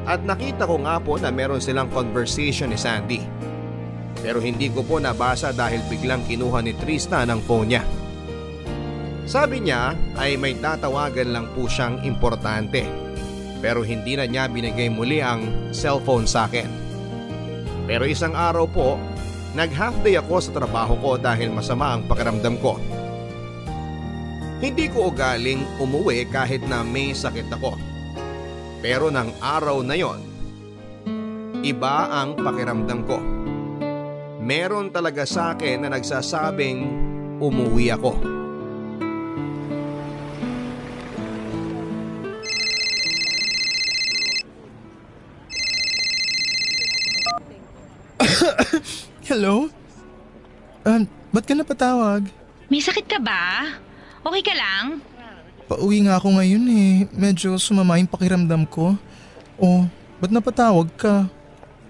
at 0.08 0.24
nakita 0.24 0.64
ko 0.64 0.80
nga 0.80 0.96
po 1.04 1.20
na 1.20 1.28
meron 1.28 1.60
silang 1.60 1.92
conversation 1.92 2.72
ni 2.72 2.80
Sandy. 2.80 3.20
Pero 4.24 4.40
hindi 4.40 4.72
ko 4.72 4.80
po 4.80 4.96
nabasa 4.96 5.52
dahil 5.52 5.84
biglang 5.92 6.24
kinuha 6.24 6.64
ni 6.64 6.72
Tristan 6.80 7.28
ang 7.28 7.44
phone 7.44 7.76
niya. 7.76 7.84
Sabi 9.28 9.60
niya 9.60 9.92
ay 10.16 10.40
may 10.40 10.56
tatawagan 10.56 11.36
lang 11.36 11.52
po 11.52 11.68
siyang 11.68 12.00
importante 12.08 12.88
pero 13.60 13.84
hindi 13.84 14.16
na 14.16 14.24
niya 14.24 14.48
binigay 14.48 14.88
muli 14.88 15.20
ang 15.20 15.74
cellphone 15.76 16.24
sa 16.24 16.48
akin. 16.48 16.70
Pero 17.92 18.08
isang 18.08 18.32
araw 18.32 18.72
po 18.72 18.96
Nag 19.56 19.72
half 19.72 19.96
day 20.04 20.20
ako 20.20 20.44
sa 20.44 20.52
trabaho 20.52 21.00
ko 21.00 21.16
dahil 21.16 21.48
masama 21.48 21.96
ang 21.96 22.04
pakiramdam 22.12 22.60
ko. 22.60 22.76
Hindi 24.60 24.92
ko 24.92 25.08
ugaling 25.08 25.64
umuwi 25.80 26.28
kahit 26.28 26.68
na 26.68 26.84
may 26.84 27.16
sakit 27.16 27.48
ako. 27.56 27.80
Pero 28.84 29.08
ng 29.08 29.40
araw 29.40 29.80
na 29.80 29.96
yon, 29.96 30.20
iba 31.64 32.12
ang 32.12 32.36
pakiramdam 32.36 33.08
ko. 33.08 33.18
Meron 34.44 34.92
talaga 34.92 35.24
sa 35.24 35.56
akin 35.56 35.88
na 35.88 35.90
nagsasabing 35.96 36.80
umuwi 37.40 37.96
ako. 37.96 38.35
Hello? 49.36 49.68
Um, 50.88 51.04
ba't 51.36 51.44
ka 51.44 51.52
napatawag? 51.52 52.24
May 52.72 52.80
sakit 52.80 53.04
ka 53.04 53.20
ba? 53.20 53.68
Okay 54.24 54.40
ka 54.40 54.56
lang? 54.56 55.04
Pauwi 55.68 56.08
nga 56.08 56.16
ako 56.16 56.40
ngayon 56.40 56.64
eh. 56.72 57.04
Medyo 57.12 57.60
sumama 57.60 58.00
yung 58.00 58.08
pakiramdam 58.08 58.64
ko. 58.64 58.96
Oh, 59.60 59.84
ba't 60.24 60.32
napatawag 60.32 60.88
ka? 60.96 61.28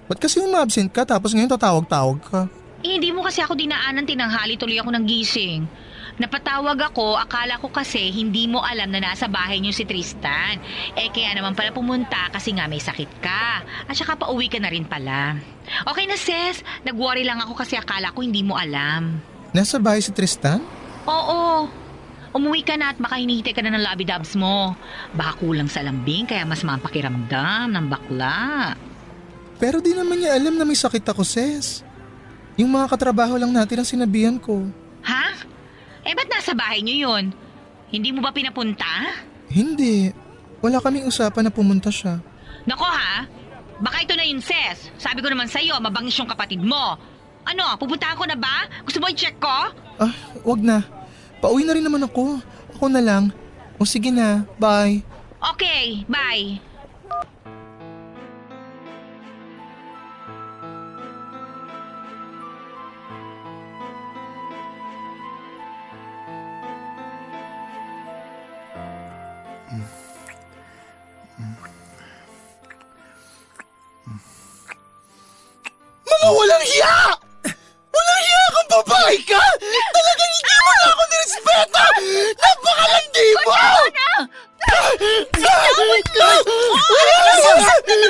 Ba't 0.09 0.17
kasi 0.17 0.41
umabsent 0.41 0.89
ka 0.89 1.05
tapos 1.05 1.37
ngayon 1.37 1.53
tatawag-tawag 1.53 2.17
ka? 2.25 2.41
Eh, 2.81 2.97
hindi 2.97 3.13
mo 3.13 3.21
kasi 3.21 3.45
ako 3.45 3.53
dinaanan 3.53 4.09
tinanghali 4.09 4.57
tuloy 4.57 4.81
ako 4.81 4.89
ng 4.97 5.05
gising. 5.05 5.69
Napatawag 6.15 6.79
ako, 6.79 7.19
akala 7.19 7.59
ko 7.59 7.67
kasi 7.67 8.07
hindi 8.07 8.47
mo 8.47 8.63
alam 8.63 8.87
na 8.87 9.03
nasa 9.03 9.27
bahay 9.27 9.59
niyo 9.59 9.75
si 9.75 9.83
Tristan. 9.83 10.63
Eh 10.95 11.11
kaya 11.11 11.35
naman 11.35 11.51
pala 11.51 11.75
pumunta 11.75 12.31
kasi 12.31 12.55
nga 12.55 12.71
may 12.71 12.79
sakit 12.79 13.11
ka. 13.19 13.67
At 13.83 13.95
saka 13.99 14.15
pauwi 14.15 14.47
ka 14.47 14.55
na 14.63 14.71
rin 14.71 14.87
pala. 14.87 15.35
Okay 15.83 16.07
na 16.07 16.15
sis, 16.15 16.63
nag-worry 16.87 17.27
lang 17.27 17.43
ako 17.43 17.59
kasi 17.59 17.75
akala 17.75 18.15
ko 18.15 18.23
hindi 18.23 18.47
mo 18.47 18.55
alam. 18.55 19.19
Nasa 19.51 19.75
bahay 19.75 19.99
si 19.99 20.15
Tristan? 20.15 20.63
Oo, 21.03 21.67
umuwi 22.31 22.63
ka 22.63 22.79
na 22.79 22.95
at 22.95 22.97
makahinihintay 22.99 23.51
ka 23.51 23.59
na 23.59 23.75
ng 23.75 23.83
lobby-dubs 23.83 24.39
mo. 24.39 24.71
Baka 25.11 25.35
kulang 25.43 25.67
sa 25.67 25.83
lambing 25.83 26.31
kaya 26.31 26.47
mas 26.47 26.63
mapakiramdam 26.63 27.75
ng 27.75 27.85
bakla. 27.91 28.71
Pero 29.59 29.83
di 29.83 29.91
naman 29.91 30.23
niya 30.23 30.35
alam 30.35 30.55
na 30.55 30.63
may 30.63 30.79
sakit 30.79 31.03
ako, 31.11 31.27
Ses. 31.27 31.83
Yung 32.55 32.71
mga 32.71 32.87
katrabaho 32.87 33.35
lang 33.35 33.51
natin 33.51 33.83
ang 33.83 33.87
sinabihan 33.87 34.39
ko. 34.39 34.63
Ha? 35.03 35.54
Eh 36.05 36.13
ba't 36.13 36.29
nasa 36.29 36.53
bahay 36.53 36.85
niyo 36.85 37.09
yun? 37.09 37.33
Hindi 37.89 38.13
mo 38.13 38.21
ba 38.21 38.29
pinapunta? 38.29 38.85
Hindi. 39.49 40.13
Wala 40.61 40.81
kaming 40.81 41.09
usapan 41.09 41.49
na 41.49 41.51
pumunta 41.53 41.89
siya. 41.89 42.21
Nako 42.65 42.85
ha? 42.85 43.25
Baka 43.81 44.05
ito 44.05 44.13
na 44.15 44.23
yun, 44.23 44.39
Ses. 44.39 44.93
Sabi 44.95 45.19
ko 45.19 45.27
naman 45.27 45.51
sa'yo, 45.51 45.75
mabangis 45.83 46.15
yung 46.15 46.29
kapatid 46.29 46.63
mo. 46.63 46.95
Ano, 47.45 47.65
pupuntahan 47.77 48.17
ko 48.17 48.25
na 48.25 48.37
ba? 48.39 48.65
Gusto 48.87 48.97
mo 49.03 49.11
i-check 49.11 49.37
ko? 49.37 49.57
Ah, 49.99 50.13
wag 50.41 50.61
na. 50.63 50.81
Pauwi 51.43 51.67
na 51.67 51.75
rin 51.75 51.85
naman 51.85 52.01
ako. 52.07 52.39
Ako 52.77 52.87
na 52.89 53.03
lang. 53.03 53.29
O 53.77 53.83
sige 53.83 54.09
na, 54.09 54.47
bye. 54.57 55.03
Okay, 55.53 56.07
bye. 56.07 56.57
Mga 76.25 76.33
walang 76.41 76.65
hiya! 76.65 76.97
Walang 77.93 78.21
hiya 78.25 78.41
kang 78.49 78.69
babae 78.73 79.17
ka! 79.29 79.37
Talagang 79.93 80.31
hindi 80.33 80.57
mo 80.57 80.71
na 80.73 80.85
ako 80.89 81.03
nirespeto! 81.05 81.85
Napakalandi 82.41 83.27
mo! 83.45 83.53
Masasaktan 87.29 88.01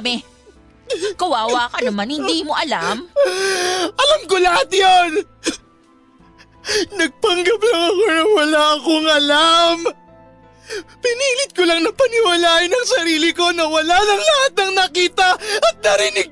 kami. 0.00 0.24
Kawawa 1.20 1.68
ka 1.70 1.84
naman, 1.84 2.08
hindi 2.08 2.42
mo 2.42 2.56
alam. 2.56 3.04
Alam 3.94 4.20
ko 4.26 4.40
lahat 4.40 4.68
yon! 4.72 5.12
Nagpanggap 6.96 7.60
lang 7.60 7.82
ako 7.84 8.04
na 8.08 8.24
wala 8.32 8.62
akong 8.80 9.08
alam! 9.08 9.76
Pinilit 11.02 11.50
ko 11.52 11.66
lang 11.66 11.82
na 11.82 11.90
paniwalain 11.90 12.70
ang 12.70 12.86
sarili 12.86 13.34
ko 13.34 13.50
na 13.50 13.66
wala 13.66 13.96
lang 13.96 14.22
lahat 14.22 14.52
ng 14.54 14.72
nakita 14.78 15.28
at 15.38 15.76
narinig 15.82 16.29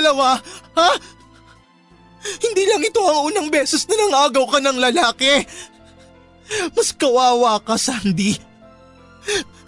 dalawa? 0.00 0.40
Ha? 0.74 0.90
Hindi 2.40 2.62
lang 2.68 2.82
ito 2.84 3.00
ang 3.04 3.32
unang 3.32 3.48
beses 3.52 3.84
na 3.88 3.96
nangagaw 3.96 4.44
ka 4.48 4.58
ng 4.60 4.78
lalaki. 4.80 5.44
Mas 6.74 6.90
kawawa 6.96 7.60
ka, 7.62 7.76
Sandy. 7.76 8.36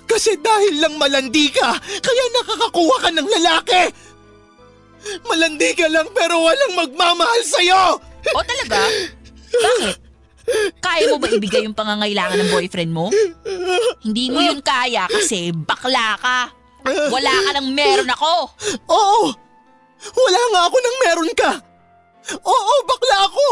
Kasi 0.09 0.37
dahil 0.41 0.83
lang 0.83 1.01
malandi 1.01 1.49
ka, 1.53 1.73
kaya 1.79 2.25
nakakakuha 2.37 2.97
ka 3.09 3.11
ng 3.13 3.29
lalaki. 3.29 3.83
Malandi 5.25 5.71
ka 5.73 5.87
lang 5.89 6.09
pero 6.13 6.43
walang 6.45 6.73
magmamahal 6.77 7.43
sa'yo. 7.45 7.97
O 8.37 8.43
talaga? 8.45 8.81
Bakit? 9.53 9.97
Kaya 10.83 11.07
mo 11.15 11.23
ba 11.23 11.31
ibigay 11.31 11.63
yung 11.65 11.77
pangangailangan 11.77 12.35
ng 12.35 12.51
boyfriend 12.51 12.91
mo? 12.91 13.09
Hindi 14.03 14.25
mo 14.29 14.43
yun 14.43 14.59
kaya 14.59 15.07
kasi 15.07 15.55
bakla 15.55 16.19
ka. 16.19 16.39
Wala 17.15 17.31
ka 17.31 17.51
nang 17.55 17.71
meron 17.71 18.11
ako. 18.11 18.51
Oo! 18.91 19.42
Wala 20.11 20.41
nga 20.51 20.61
ako 20.67 20.77
nang 20.83 20.99
meron 21.07 21.33
ka! 21.39 21.53
Oo, 22.43 22.75
bakla 22.87 23.17
ako! 23.31 23.47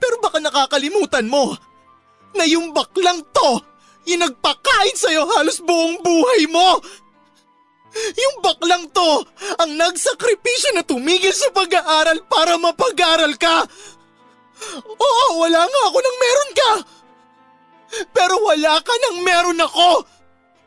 Pero 0.00 0.14
baka 0.18 0.42
nakakalimutan 0.42 1.28
mo 1.30 1.54
na 2.34 2.42
yung 2.48 2.74
baklang 2.74 3.22
to, 3.30 3.62
yung 4.10 4.26
nagpakain 4.26 4.96
sa'yo 4.98 5.22
halos 5.38 5.62
buong 5.62 6.02
buhay 6.02 6.50
mo! 6.50 6.82
Yung 7.94 8.42
baklang 8.42 8.90
to, 8.90 9.22
ang 9.62 9.70
nagsakripisyo 9.78 10.74
na 10.74 10.82
tumigil 10.82 11.30
sa 11.30 11.46
pag-aaral 11.54 12.18
para 12.26 12.58
mapag-aaral 12.58 13.38
ka! 13.38 13.70
Oo, 14.82 15.24
wala 15.38 15.62
nga 15.62 15.82
ako 15.90 15.98
nang 16.02 16.18
meron 16.18 16.52
ka! 16.54 16.72
Pero 18.10 18.34
wala 18.42 18.82
ka 18.82 18.94
nang 18.98 19.18
meron 19.22 19.60
ako! 19.62 19.90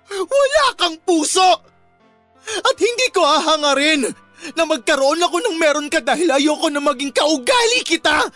Wala 0.08 0.66
kang 0.80 0.96
puso! 1.04 1.52
At 2.48 2.78
hindi 2.80 3.12
ko 3.12 3.28
hahangarin 3.28 4.08
na 4.54 4.64
magkaroon 4.64 5.22
ako 5.22 5.38
ng 5.42 5.56
meron 5.58 5.88
ka 5.90 6.00
dahil 6.02 6.30
ayoko 6.30 6.70
na 6.70 6.82
maging 6.82 7.12
kaugali 7.12 7.82
kita! 7.84 8.28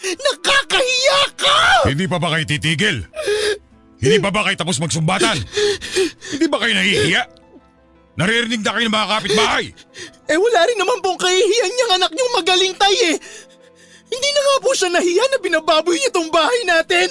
Nakakahiya 0.00 1.20
ka! 1.36 1.58
Hindi 1.90 2.08
pa 2.08 2.16
ba 2.16 2.32
kayo 2.32 2.44
titigil? 2.48 3.04
Hindi 4.00 4.16
pa 4.16 4.32
ba 4.32 4.48
kayo 4.48 4.56
tapos 4.56 4.80
magsumbatan? 4.80 5.36
Hindi 6.32 6.46
ba 6.48 6.56
kayo 6.56 6.72
nahihiya? 6.72 7.22
Naririnig 8.16 8.64
na 8.64 8.72
kayo 8.72 8.84
ng 8.88 8.96
mga 8.96 9.10
kapitbahay. 9.12 9.66
Eh 10.28 10.38
wala 10.40 10.60
rin 10.68 10.78
naman 10.80 10.98
pong 11.04 11.20
kahihiyan 11.20 11.70
niyang 11.72 11.92
anak 12.00 12.12
niyong 12.12 12.32
magaling 12.36 12.74
tay 12.76 12.96
eh. 13.12 13.16
Hindi 14.10 14.28
na 14.34 14.40
nga 14.42 14.56
po 14.64 14.70
siya 14.74 14.88
nahiya 14.90 15.24
na 15.30 15.38
binababoy 15.38 15.96
niya 15.96 16.10
tong 16.10 16.30
bahay 16.32 16.60
natin. 16.66 17.08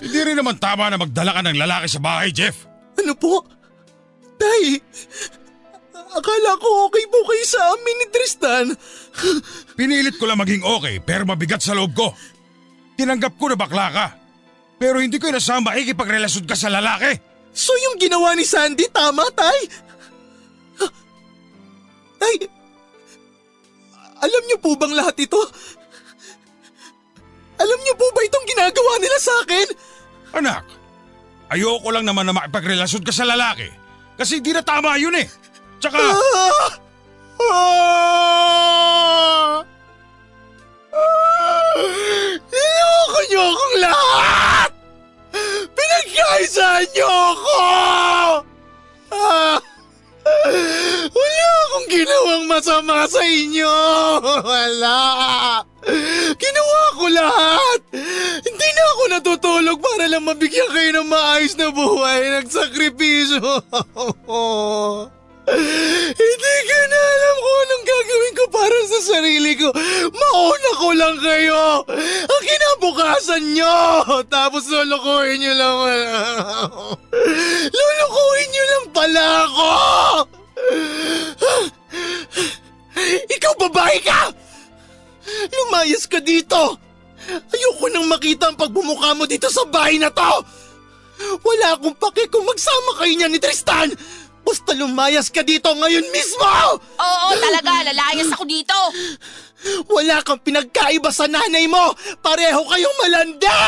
Hindi 0.00 0.18
rin 0.24 0.36
naman 0.36 0.56
tama 0.56 0.88
na 0.88 0.96
magdala 0.96 1.36
ka 1.36 1.40
ng 1.44 1.60
lalaki 1.60 1.86
sa 1.88 2.00
bahay, 2.00 2.32
Jeff. 2.32 2.64
Ano 2.96 3.12
po? 3.16 3.44
Tay, 4.40 4.80
akala 6.10 6.58
ko 6.58 6.90
okay 6.90 7.04
po 7.06 7.18
kayo 7.26 7.44
sa 7.46 7.60
amin 7.74 7.96
ni 7.98 8.06
Tristan. 8.10 8.66
Pinilit 9.78 10.16
ko 10.18 10.26
lang 10.26 10.40
maging 10.40 10.62
okay 10.66 10.98
pero 10.98 11.22
mabigat 11.26 11.62
sa 11.62 11.76
loob 11.76 11.94
ko. 11.94 12.14
Tinanggap 12.98 13.38
ko 13.38 13.50
na 13.50 13.56
bakla 13.56 13.86
ka. 13.90 14.06
Pero 14.80 15.00
hindi 15.00 15.20
ko 15.20 15.28
inasama 15.28 15.76
ikipagrelasyon 15.76 16.48
ka 16.48 16.56
sa 16.56 16.72
lalaki. 16.72 17.16
So 17.52 17.74
yung 17.76 18.00
ginawa 18.00 18.32
ni 18.32 18.46
Sandy 18.46 18.88
tama, 18.88 19.28
Tay? 19.34 19.60
Tay, 22.20 22.36
Alam 24.20 24.42
niyo 24.44 24.60
po 24.60 24.76
bang 24.76 24.92
lahat 24.92 25.16
ito? 25.16 25.40
Alam 27.60 27.78
niyo 27.84 27.94
po 27.96 28.08
ba 28.12 28.20
itong 28.24 28.46
ginagawa 28.48 28.92
nila 29.00 29.18
sa 29.20 29.34
akin? 29.44 29.68
Anak, 30.36 30.64
ayoko 31.52 31.88
lang 31.92 32.04
naman 32.08 32.28
na 32.28 32.36
makipagrelasyon 32.36 33.04
ka 33.04 33.12
sa 33.12 33.28
lalaki. 33.28 33.68
Kasi 34.16 34.44
di 34.44 34.52
na 34.52 34.60
tama 34.64 34.96
yun 35.00 35.16
eh. 35.16 35.28
Tsaka... 35.80 35.96
Ah! 35.96 36.68
Ah! 37.40 39.64
Ah! 40.92 41.72
Niloko 42.52 43.20
niyo 43.32 43.40
akong 43.40 43.76
lahat! 43.80 44.70
Pinagkaisaan 45.72 46.84
niyo 46.92 47.08
ako! 47.08 47.56
Ah! 49.08 49.56
Wala 51.16 51.46
akong 51.64 51.88
ginawang 51.88 52.44
masama 52.44 53.08
sa 53.08 53.24
inyo! 53.24 53.76
Wala! 54.20 55.00
Ginawa 56.36 56.80
ko 56.92 57.08
lahat! 57.08 57.80
Hindi 58.44 58.68
na 58.68 58.82
ako 58.84 59.02
natutulog 59.16 59.80
para 59.80 60.12
lang 60.12 60.28
mabigyan 60.28 60.68
kayo 60.68 60.92
ng 60.92 61.08
maayos 61.08 61.56
na 61.56 61.72
buhay. 61.72 62.36
Nagsakripisyo. 62.36 63.48
Hindi 66.10 66.54
ko 66.66 66.78
na 66.86 67.00
alam 67.00 67.36
kung 67.42 67.58
anong 67.60 67.84
gagawin 67.86 68.34
ko 68.34 68.44
para 68.50 68.78
sa 68.86 69.00
sarili 69.02 69.52
ko. 69.58 69.68
Mauna 70.14 70.70
ko 70.78 70.88
lang 70.94 71.16
kayo. 71.18 71.82
Ang 72.30 72.44
kinabukasan 72.46 73.44
nyo. 73.54 73.78
Tapos 74.30 74.70
lulukuhin 74.70 75.42
nyo 75.42 75.52
lang. 75.58 75.76
Lulukuhin 77.70 78.48
nyo 78.54 78.64
lang 78.70 78.86
pala 78.94 79.24
ako. 79.46 79.70
Ikaw 83.30 83.52
babae 83.66 83.98
ka! 84.04 84.30
Lumayas 85.50 86.04
ka 86.04 86.20
dito! 86.20 86.76
Ayoko 87.30 87.86
nang 87.88 88.10
makita 88.10 88.50
ang 88.50 88.58
pagbumuka 88.58 89.14
mo 89.14 89.24
dito 89.24 89.46
sa 89.48 89.64
bahay 89.66 89.96
na 89.96 90.10
to! 90.10 90.32
Wala 91.44 91.76
akong 91.76 91.96
pake 92.00 92.32
kung 92.32 92.48
magsama 92.48 92.96
kayo 92.96 93.12
niya 93.12 93.28
ni 93.28 93.38
Tristan! 93.38 93.92
Basta 94.50 94.74
lumayas 94.74 95.30
ka 95.30 95.46
dito 95.46 95.70
ngayon 95.70 96.10
mismo! 96.10 96.50
Oo, 96.98 97.28
talaga, 97.38 97.86
lalayas 97.86 98.34
ako 98.34 98.42
dito. 98.50 98.74
Wala 99.86 100.26
kang 100.26 100.42
pinagkaiba 100.42 101.14
sa 101.14 101.30
nanay 101.30 101.70
mo! 101.70 101.94
Pareho 102.18 102.58
kayong 102.66 102.96
malandi! 102.98 103.62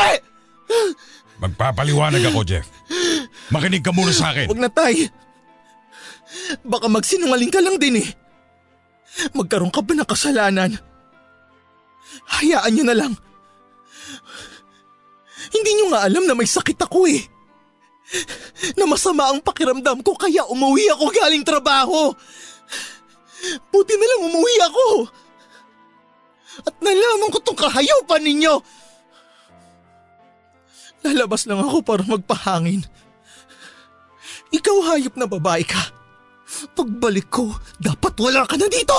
Magpapaliwanag 1.39 2.19
ako, 2.27 2.43
Jeff. 2.43 2.67
Makinig 3.47 3.79
ka 3.79 3.95
muna 3.95 4.11
sa 4.11 4.35
akin. 4.35 4.51
Huwag 4.51 4.59
na 4.59 4.67
tay. 4.67 5.07
Baka 6.67 6.91
magsinungaling 6.91 7.51
ka 7.53 7.63
lang 7.63 7.79
din 7.79 8.03
eh. 8.03 8.09
Magkaroon 9.31 9.71
ka 9.71 9.79
ba 9.79 9.95
ng 9.95 10.03
kasalanan? 10.03 10.75
Hayaan 12.27 12.75
niyo 12.75 12.83
na 12.83 12.95
lang. 12.99 13.15
Hindi 15.47 15.71
niyo 15.79 15.95
nga 15.95 16.03
alam 16.03 16.27
na 16.27 16.35
may 16.35 16.49
sakit 16.49 16.75
ako 16.75 17.07
eh. 17.07 17.23
Na 18.77 18.85
masama 18.85 19.33
ang 19.33 19.41
pakiramdam 19.41 19.99
ko 20.05 20.13
kaya 20.13 20.45
umuwi 20.45 20.87
ako 20.93 21.09
galing 21.09 21.43
trabaho. 21.45 22.13
Buti 23.73 23.93
na 23.97 24.05
lang 24.07 24.21
umuwi 24.29 24.55
ako. 24.63 24.85
At 26.63 26.75
nalaman 26.79 27.33
ko 27.33 27.39
tong 27.41 27.57
kahayupan 27.57 28.21
ninyo. 28.21 28.55
Lalabas 31.03 31.43
lang 31.49 31.59
ako 31.59 31.83
para 31.83 32.05
magpahangin. 32.07 32.85
Ikaw 34.53 34.77
hayop 34.93 35.17
na 35.17 35.27
babae 35.27 35.65
ka. 35.65 35.81
Pagbalik 36.77 37.33
ko, 37.33 37.49
dapat 37.81 38.13
wala 38.21 38.45
ka 38.45 38.55
na 38.55 38.69
dito! 38.69 38.93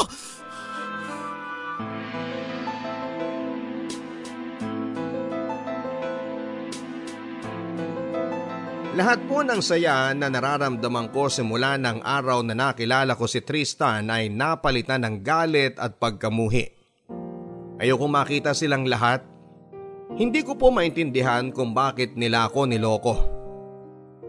Lahat 8.94 9.18
po 9.26 9.42
ng 9.42 9.58
saya 9.58 10.14
na 10.14 10.30
nararamdaman 10.30 11.10
ko 11.10 11.26
simula 11.26 11.74
ng 11.74 11.98
araw 12.06 12.46
na 12.46 12.54
nakilala 12.54 13.18
ko 13.18 13.26
si 13.26 13.42
Tristan 13.42 14.06
ay 14.06 14.30
napalitan 14.30 15.02
ng 15.02 15.18
galit 15.18 15.74
at 15.82 15.98
pagkamuhi. 15.98 16.70
Ayoko 17.82 18.06
makita 18.06 18.54
silang 18.54 18.86
lahat. 18.86 19.26
Hindi 20.14 20.46
ko 20.46 20.54
po 20.54 20.70
maintindihan 20.70 21.50
kung 21.50 21.74
bakit 21.74 22.14
nila 22.14 22.46
ako 22.46 22.70
niloko. 22.70 23.14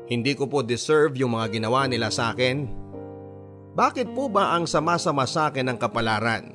Hindi 0.09 0.33
ko 0.33 0.49
po 0.49 0.65
deserve 0.65 1.13
yung 1.21 1.37
mga 1.37 1.61
ginawa 1.61 1.85
nila 1.85 2.09
sa 2.09 2.33
akin. 2.33 2.65
Bakit 3.77 4.17
po 4.17 4.33
ba 4.33 4.57
ang 4.57 4.65
sama-sama 4.65 5.29
sa 5.29 5.53
akin 5.53 5.69
ng 5.69 5.77
kapalaran? 5.77 6.45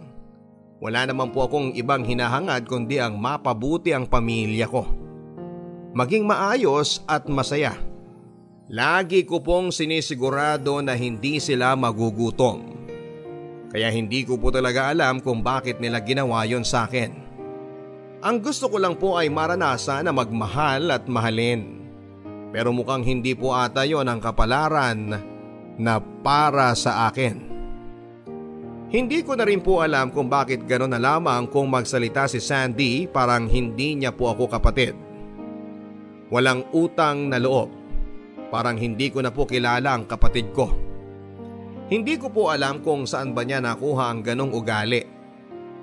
Wala 0.83 1.07
naman 1.07 1.31
po 1.31 1.47
akong 1.47 1.79
ibang 1.79 2.03
hinahangad 2.03 2.67
kundi 2.67 2.99
ang 2.99 3.23
mapabuti 3.23 3.95
ang 3.95 4.11
pamilya 4.11 4.67
ko. 4.67 4.83
Maging 5.95 6.27
maayos 6.27 7.07
at 7.07 7.31
masaya. 7.31 7.90
Lagi 8.71 9.27
ko 9.27 9.43
pong 9.43 9.75
sinisigurado 9.75 10.79
na 10.79 10.95
hindi 10.95 11.43
sila 11.43 11.75
magugutom. 11.75 12.71
Kaya 13.67 13.91
hindi 13.91 14.23
ko 14.23 14.39
po 14.39 14.55
talaga 14.55 14.95
alam 14.95 15.19
kung 15.19 15.43
bakit 15.43 15.83
nila 15.83 15.99
ginawa 16.07 16.47
yon 16.47 16.63
sa 16.63 16.87
akin. 16.87 17.11
Ang 18.23 18.37
gusto 18.39 18.71
ko 18.71 18.79
lang 18.79 18.95
po 18.95 19.19
ay 19.19 19.27
maranasan 19.27 20.07
na 20.07 20.15
magmahal 20.15 20.87
at 20.87 21.03
mahalin. 21.11 21.83
Pero 22.55 22.71
mukhang 22.71 23.03
hindi 23.03 23.35
po 23.35 23.51
ata 23.59 23.83
yon 23.83 24.07
ang 24.07 24.23
kapalaran 24.23 25.19
na 25.75 25.95
para 26.23 26.71
sa 26.79 27.11
akin. 27.11 27.51
Hindi 28.87 29.27
ko 29.27 29.35
na 29.35 29.51
rin 29.51 29.67
po 29.67 29.83
alam 29.83 30.15
kung 30.15 30.31
bakit 30.31 30.63
gano'n 30.71 30.95
na 30.95 31.03
lamang 31.03 31.51
kung 31.51 31.67
magsalita 31.67 32.31
si 32.31 32.39
Sandy 32.39 33.11
parang 33.11 33.51
hindi 33.51 33.99
niya 33.99 34.15
po 34.15 34.31
ako 34.31 34.47
kapatid. 34.47 34.95
Walang 36.31 36.71
utang 36.71 37.35
na 37.35 37.43
loob. 37.43 37.80
Parang 38.51 38.75
hindi 38.75 39.15
ko 39.15 39.23
na 39.23 39.31
po 39.31 39.47
kilala 39.47 39.95
ang 39.95 40.11
kapatid 40.11 40.51
ko. 40.51 40.67
Hindi 41.91 42.19
ko 42.19 42.31
po 42.31 42.51
alam 42.51 42.83
kung 42.83 43.07
saan 43.07 43.35
ba 43.35 43.47
niya 43.47 43.63
nakuha 43.63 44.11
ang 44.11 44.21
ganong 44.23 44.55
ugali. 44.55 45.03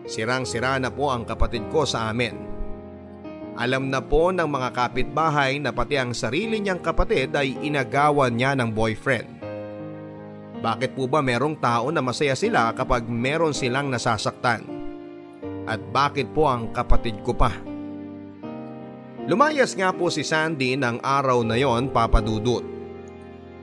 Sirang-sira 0.07 0.80
na 0.80 0.88
po 0.88 1.11
ang 1.11 1.28
kapatid 1.28 1.68
ko 1.68 1.84
sa 1.84 2.11
amin. 2.11 2.36
Alam 3.57 3.89
na 3.89 3.99
po 3.99 4.32
ng 4.32 4.47
mga 4.47 4.70
kapitbahay 4.72 5.57
na 5.59 5.74
pati 5.74 5.97
ang 5.97 6.13
sarili 6.13 6.61
niyang 6.61 6.80
kapatid 6.80 7.34
ay 7.34 7.57
inagawan 7.59 8.36
niya 8.36 8.55
ng 8.55 8.70
boyfriend. 8.72 9.28
Bakit 10.61 10.93
po 10.93 11.09
ba 11.11 11.20
merong 11.20 11.57
tao 11.57 11.89
na 11.89 11.99
masaya 11.99 12.38
sila 12.38 12.72
kapag 12.72 13.09
meron 13.09 13.57
silang 13.57 13.89
nasasaktan? 13.89 14.63
At 15.68 15.84
bakit 15.91 16.32
po 16.32 16.47
ang 16.47 16.72
kapatid 16.72 17.20
ko 17.26 17.36
pa? 17.36 17.51
Lumayas 19.28 19.75
nga 19.75 19.91
po 19.91 20.07
si 20.07 20.23
Sandy 20.23 20.80
ng 20.80 21.03
araw 21.03 21.43
na 21.43 21.59
yon 21.59 21.91
papadudot. 21.91 22.63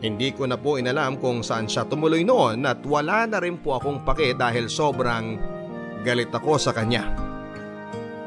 Hindi 0.04 0.28
ko 0.36 0.44
na 0.44 0.60
po 0.60 0.76
inalam 0.76 1.16
kung 1.16 1.40
saan 1.40 1.64
siya 1.64 1.88
tumuloy 1.88 2.20
noon 2.20 2.68
at 2.68 2.84
wala 2.84 3.24
na 3.24 3.40
rin 3.40 3.56
po 3.56 3.80
akong 3.80 4.04
pake 4.04 4.36
dahil 4.36 4.68
sobrang 4.68 5.40
galit 6.04 6.28
ako 6.28 6.60
sa 6.60 6.76
kanya. 6.76 7.08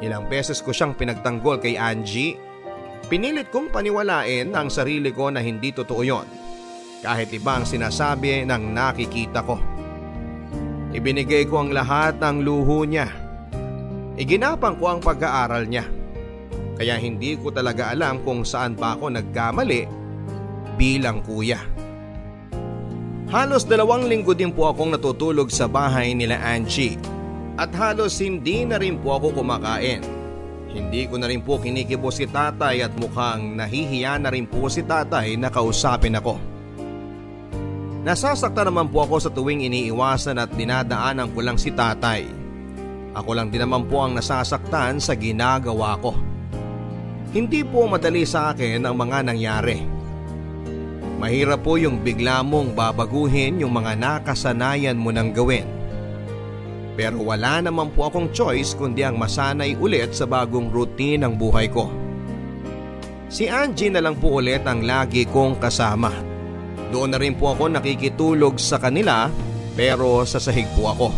Ilang 0.01 0.25
beses 0.25 0.65
ko 0.65 0.73
siyang 0.73 0.97
pinagtanggol 0.97 1.61
kay 1.61 1.77
Angie. 1.77 2.41
Pinilit 3.05 3.53
kong 3.53 3.69
paniwalain 3.69 4.49
ang 4.57 4.73
sarili 4.73 5.13
ko 5.13 5.29
na 5.29 5.38
hindi 5.38 5.69
totoo 5.69 6.01
yon. 6.01 6.25
Kahit 7.05 7.29
ibang 7.38 7.69
sinasabi 7.69 8.49
ng 8.49 8.63
nakikita 8.73 9.45
ko. 9.45 9.61
Ibinigay 10.89 11.45
ko 11.45 11.61
ang 11.61 11.69
lahat 11.69 12.17
ng 12.17 12.41
luho 12.41 12.81
niya. 12.81 13.05
Iginapang 14.17 14.81
ko 14.81 14.97
ang 14.97 15.05
pag-aaral 15.05 15.69
niya. 15.69 15.96
Kaya 16.78 17.01
hindi 17.01 17.34
ko 17.34 17.49
talaga 17.49 17.89
alam 17.89 18.21
kung 18.21 18.45
saan 18.45 18.78
ba 18.78 18.93
ako 18.93 19.09
nagkamali 19.09 19.89
bilang 20.78 21.25
kuya. 21.25 21.57
Halos 23.28 23.67
dalawang 23.67 24.07
linggo 24.07 24.32
din 24.32 24.55
po 24.55 24.71
akong 24.71 24.93
natutulog 24.93 25.51
sa 25.51 25.67
bahay 25.67 26.15
nila 26.15 26.39
Angie 26.39 26.95
at 27.57 27.73
halos 27.73 28.21
hindi 28.21 28.63
na 28.63 28.78
rin 28.78 29.01
po 29.01 29.17
ako 29.17 29.41
kumakain. 29.41 29.99
Hindi 30.71 31.09
ko 31.09 31.17
na 31.17 31.25
rin 31.25 31.41
po 31.41 31.57
kinikibo 31.57 32.13
si 32.13 32.30
tatay 32.30 32.86
at 32.86 32.93
mukhang 32.95 33.57
nahihiya 33.57 34.21
na 34.21 34.30
rin 34.30 34.45
po 34.45 34.69
si 34.69 34.86
tatay 34.86 35.34
na 35.34 35.49
kausapin 35.49 36.15
ako. 36.15 36.38
Nasasakta 38.05 38.63
naman 38.63 38.88
po 38.88 39.03
ako 39.03 39.15
sa 39.19 39.34
tuwing 39.34 39.67
iniiwasan 39.67 40.39
at 40.39 40.53
dinadaanan 40.53 41.34
ko 41.34 41.43
lang 41.43 41.59
si 41.59 41.73
tatay. 41.73 42.23
Ako 43.11 43.34
lang 43.34 43.49
din 43.49 43.65
naman 43.65 43.89
po 43.89 44.05
ang 44.05 44.13
nasasaktan 44.15 45.01
sa 45.01 45.17
ginagawa 45.17 45.97
ko. 45.99 46.15
Hindi 47.38 47.61
po 47.61 47.85
madali 47.85 48.25
sa 48.25 48.49
akin 48.49 48.81
ang 48.81 48.97
mga 48.97 49.29
nangyari. 49.29 49.85
Mahirap 51.21 51.61
po 51.61 51.77
yung 51.77 52.01
bigla 52.01 52.41
mong 52.41 52.73
babaguhin 52.73 53.61
yung 53.61 53.77
mga 53.77 53.93
nakasanayan 53.93 54.97
mo 54.97 55.13
nang 55.13 55.29
gawin. 55.29 55.69
Pero 56.97 57.21
wala 57.21 57.61
naman 57.61 57.93
po 57.93 58.09
akong 58.09 58.33
choice 58.33 58.73
kundi 58.73 59.05
ang 59.05 59.21
masanay 59.21 59.77
ulit 59.77 60.17
sa 60.17 60.25
bagong 60.25 60.73
routine 60.73 61.29
ng 61.29 61.38
buhay 61.38 61.69
ko. 61.69 61.93
Si 63.29 63.45
Angie 63.45 63.93
na 63.93 64.01
lang 64.01 64.17
po 64.17 64.41
ulit 64.41 64.65
ang 64.65 64.81
lagi 64.81 65.29
kong 65.29 65.61
kasama. 65.61 66.09
Doon 66.89 67.13
na 67.13 67.21
rin 67.21 67.38
po 67.38 67.53
ako 67.53 67.69
nakikitulog 67.69 68.57
sa 68.57 68.81
kanila 68.81 69.29
pero 69.77 70.25
sa 70.25 70.41
sahig 70.41 70.65
po 70.73 70.89
ako. 70.89 71.13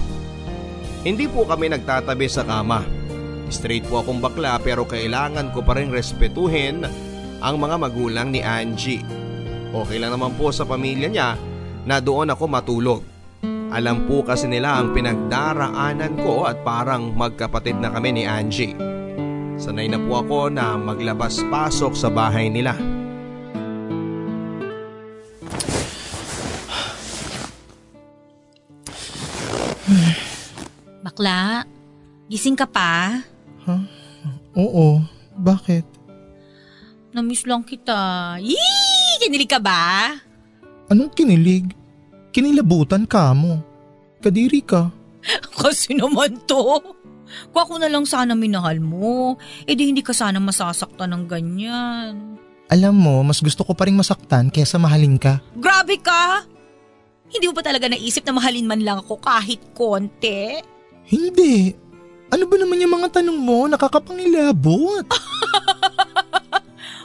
Hindi 0.99 1.31
po 1.31 1.47
kami 1.47 1.71
nagtatabi 1.71 2.27
sa 2.27 2.43
kama. 2.43 2.98
Straight 3.49 3.85
po 3.89 4.05
akong 4.05 4.21
bakla 4.21 4.61
pero 4.61 4.85
kailangan 4.85 5.49
ko 5.51 5.65
pa 5.65 5.73
rin 5.73 5.89
respetuhin 5.89 6.85
ang 7.41 7.55
mga 7.57 7.75
magulang 7.81 8.29
ni 8.29 8.45
Angie. 8.45 9.01
Okay 9.69 9.97
lang 9.97 10.13
naman 10.13 10.37
po 10.37 10.53
sa 10.53 10.65
pamilya 10.69 11.09
niya 11.09 11.29
na 11.85 11.97
doon 11.97 12.29
ako 12.33 12.45
matulog. 12.45 13.01
Alam 13.69 14.09
po 14.09 14.25
kasi 14.25 14.49
nila 14.49 14.81
ang 14.81 14.97
pinagdaraanan 14.97 16.17
ko 16.17 16.49
at 16.49 16.61
parang 16.65 17.13
magkapatid 17.13 17.77
na 17.77 17.93
kami 17.93 18.17
ni 18.17 18.23
Angie. 18.25 18.73
Sanay 19.61 19.85
na 19.85 20.01
po 20.01 20.25
ako 20.25 20.49
na 20.49 20.73
maglabas-pasok 20.79 21.93
sa 21.93 22.09
bahay 22.09 22.49
nila. 22.49 22.73
Bakla, 31.05 31.65
gising 32.29 32.57
ka 32.57 32.65
pa? 32.69 33.21
Huh? 33.69 33.81
Oo, 34.57 34.97
bakit? 35.37 35.85
Namiss 37.13 37.45
lang 37.45 37.61
kita. 37.61 38.37
Yee! 38.41 39.21
Kinilig 39.21 39.51
ka 39.51 39.61
ba? 39.61 40.15
Anong 40.89 41.13
kinilig? 41.13 41.69
Kinilabutan 42.33 43.05
ka 43.05 43.29
mo. 43.37 43.61
Kadiri 44.25 44.65
ka. 44.65 44.89
Kasi 45.61 45.93
naman 45.93 46.41
to. 46.49 46.81
Kung 47.53 47.61
ako 47.61 47.73
na 47.77 47.89
lang 47.91 48.09
sana 48.09 48.33
minahal 48.33 48.81
mo, 48.81 49.37
edi 49.69 49.93
hindi 49.93 50.01
ka 50.01 50.17
sana 50.17 50.41
masasaktan 50.41 51.13
ng 51.13 51.23
ganyan. 51.29 52.13
Alam 52.69 52.95
mo, 52.97 53.15
mas 53.21 53.41
gusto 53.41 53.61
ko 53.61 53.77
pa 53.77 53.85
rin 53.85 53.97
masaktan 53.97 54.49
kesa 54.49 54.81
mahalin 54.81 55.17
ka. 55.17 55.41
Grabe 55.57 55.97
ka! 56.01 56.45
Hindi 57.29 57.45
mo 57.49 57.53
pa 57.53 57.61
talaga 57.61 57.85
naisip 57.85 58.25
na 58.25 58.33
mahalin 58.33 58.65
man 58.65 58.81
lang 58.81 58.97
ako 59.05 59.21
kahit 59.21 59.61
konti? 59.77 60.57
Hindi. 61.05 61.73
Ano 62.29 62.45
ba 62.45 62.55
naman 62.61 62.77
yung 62.77 62.93
mga 62.93 63.21
tanong 63.21 63.39
mo? 63.41 63.65
Nakakapangilabot. 63.65 65.05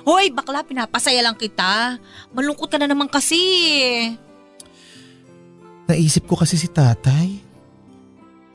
Hoy, 0.08 0.28
bakla, 0.28 0.60
pinapasaya 0.60 1.24
lang 1.24 1.32
kita. 1.32 1.96
Malungkot 2.36 2.68
ka 2.68 2.76
na 2.76 2.84
naman 2.84 3.08
kasi. 3.08 3.40
Naisip 5.88 6.28
ko 6.28 6.36
kasi 6.36 6.60
si 6.60 6.68
tatay. 6.68 7.40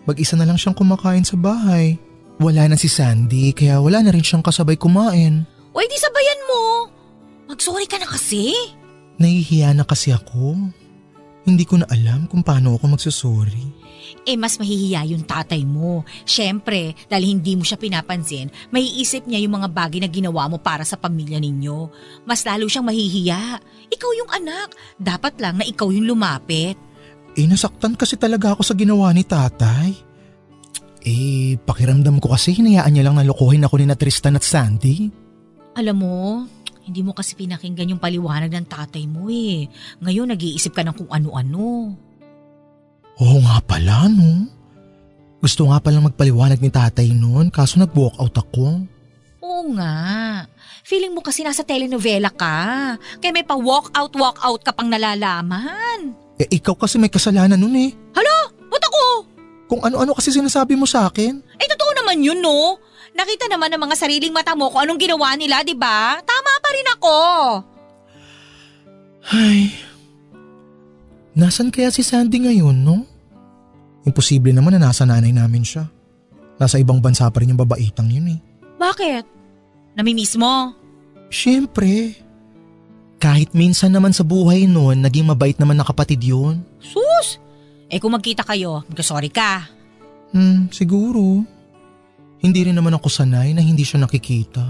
Mag-isa 0.06 0.38
na 0.38 0.46
lang 0.46 0.62
siyang 0.62 0.78
kumakain 0.78 1.26
sa 1.26 1.34
bahay. 1.34 1.98
Wala 2.38 2.70
na 2.70 2.78
si 2.78 2.88
Sandy, 2.88 3.52
kaya 3.52 3.82
wala 3.82 4.06
na 4.06 4.14
rin 4.14 4.24
siyang 4.24 4.46
kasabay 4.46 4.78
kumain. 4.78 5.44
O 5.74 5.82
di 5.82 5.98
sabayan 5.98 6.42
mo. 6.48 6.62
Mag-sorry 7.50 7.90
ka 7.90 7.98
na 7.98 8.06
kasi. 8.06 8.54
Nahihiya 9.18 9.74
na 9.74 9.84
kasi 9.84 10.14
ako. 10.14 10.54
Hindi 11.50 11.66
ko 11.66 11.82
na 11.82 11.90
alam 11.90 12.30
kung 12.30 12.46
paano 12.46 12.78
ako 12.78 12.94
magsusorry 12.94 13.79
eh 14.30 14.38
mas 14.38 14.62
mahihiya 14.62 15.10
yung 15.10 15.26
tatay 15.26 15.66
mo. 15.66 16.06
Siyempre, 16.22 16.94
dahil 17.10 17.34
hindi 17.34 17.58
mo 17.58 17.66
siya 17.66 17.82
pinapansin, 17.82 18.54
maiisip 18.70 19.26
niya 19.26 19.42
yung 19.42 19.58
mga 19.58 19.74
bagay 19.74 20.00
na 20.06 20.10
ginawa 20.10 20.46
mo 20.46 20.62
para 20.62 20.86
sa 20.86 20.96
pamilya 20.96 21.42
ninyo. 21.42 21.90
Mas 22.30 22.46
lalo 22.46 22.70
siyang 22.70 22.86
mahihiya. 22.86 23.58
Ikaw 23.90 24.12
yung 24.14 24.30
anak, 24.30 24.78
dapat 25.02 25.42
lang 25.42 25.58
na 25.58 25.66
ikaw 25.66 25.90
yung 25.90 26.06
lumapit. 26.06 26.78
Eh 27.34 27.46
nasaktan 27.50 27.98
kasi 27.98 28.16
talaga 28.22 28.54
ako 28.54 28.62
sa 28.62 28.78
ginawa 28.78 29.10
ni 29.10 29.26
tatay. 29.26 29.90
Eh, 31.10 31.56
pakiramdam 31.64 32.22
ko 32.22 32.36
kasi 32.36 32.54
hinayaan 32.54 32.92
niya 32.92 33.08
lang 33.10 33.16
na 33.18 33.26
lokohin 33.26 33.66
ako 33.66 33.80
ni 33.80 33.88
na 33.88 33.98
Tristan 33.98 34.36
at 34.36 34.46
Sandy. 34.46 35.10
Alam 35.80 35.96
mo, 35.96 36.18
hindi 36.84 37.06
mo 37.06 37.16
kasi 37.16 37.38
pinakinggan 37.40 37.96
yung 37.96 38.04
paliwanag 38.04 38.52
ng 38.52 38.68
tatay 38.68 39.08
mo 39.08 39.32
eh. 39.32 39.70
Ngayon 40.04 40.34
nag-iisip 40.34 40.76
ka 40.76 40.84
ng 40.84 40.98
kung 40.98 41.10
ano-ano. 41.14 41.96
Oo 43.20 43.38
nga 43.44 43.60
pala, 43.60 44.08
no? 44.08 44.48
Gusto 45.40 45.68
nga 45.68 45.80
palang 45.80 46.08
magpaliwanag 46.08 46.60
ni 46.60 46.72
tatay 46.72 47.12
noon 47.16 47.52
kaso 47.52 47.80
nag-walk 47.80 48.16
out 48.20 48.36
ako. 48.36 48.84
Oo 49.44 49.64
nga. 49.76 49.96
Feeling 50.88 51.16
mo 51.16 51.24
kasi 51.24 51.44
nasa 51.44 51.64
telenovela 51.64 52.32
ka. 52.32 52.96
Kaya 53.20 53.32
may 53.32 53.44
pa 53.44 53.56
walk 53.56 53.92
out, 53.96 54.12
walk 54.16 54.40
out 54.44 54.64
ka 54.64 54.72
pang 54.72 54.88
nalalaman. 54.88 56.16
Eh 56.40 56.48
ikaw 56.60 56.76
kasi 56.76 56.96
may 56.96 57.12
kasalanan 57.12 57.60
noon 57.60 57.76
eh. 57.76 57.92
Hala? 58.16 58.52
Ba't 58.72 58.84
ako? 58.88 59.04
Kung 59.68 59.82
ano-ano 59.84 60.16
kasi 60.16 60.32
sinasabi 60.32 60.80
mo 60.80 60.88
sa 60.88 61.12
akin. 61.12 61.44
Eh 61.60 61.68
totoo 61.72 61.92
naman 62.00 62.24
yun 62.24 62.40
no. 62.40 62.80
Nakita 63.16 63.52
naman 63.52 63.68
ng 63.76 63.84
mga 63.84 63.96
sariling 64.00 64.32
mata 64.32 64.56
mo 64.56 64.72
kung 64.72 64.80
anong 64.88 65.00
ginawa 65.00 65.36
nila, 65.36 65.60
di 65.68 65.76
ba? 65.76 66.16
Tama 66.24 66.52
pa 66.64 66.70
rin 66.72 66.88
ako. 66.96 67.18
Ay, 69.30 69.76
Nasaan 71.38 71.70
kaya 71.70 71.94
si 71.94 72.02
Sandy 72.02 72.46
ngayon, 72.46 72.78
no? 72.82 73.06
Imposible 74.08 74.56
naman 74.56 74.78
na 74.78 74.90
nasa 74.90 75.06
nanay 75.06 75.30
namin 75.30 75.62
siya. 75.62 75.86
Nasa 76.58 76.82
ibang 76.82 77.00
bansa 77.00 77.30
pa 77.30 77.40
rin 77.40 77.54
yung 77.54 77.62
babaitang 77.62 78.10
yun 78.10 78.36
eh. 78.36 78.40
Bakit? 78.80 79.24
Namimiss 79.96 80.36
mo? 80.36 80.74
Siyempre. 81.30 82.18
Kahit 83.20 83.52
minsan 83.52 83.92
naman 83.92 84.16
sa 84.16 84.24
buhay 84.24 84.64
noon, 84.64 85.04
naging 85.04 85.28
mabait 85.28 85.56
naman 85.60 85.76
na 85.76 85.84
kapatid 85.84 86.24
yun. 86.24 86.64
Sus! 86.80 87.38
Eh 87.92 88.00
kung 88.00 88.16
magkita 88.16 88.48
kayo, 88.48 88.88
magkasorry 88.88 89.28
ka. 89.28 89.68
Hmm, 90.32 90.72
siguro. 90.72 91.44
Hindi 92.40 92.60
rin 92.72 92.78
naman 92.78 92.96
ako 92.96 93.12
sanay 93.12 93.52
na 93.52 93.60
hindi 93.60 93.84
siya 93.84 94.00
nakikita. 94.00 94.64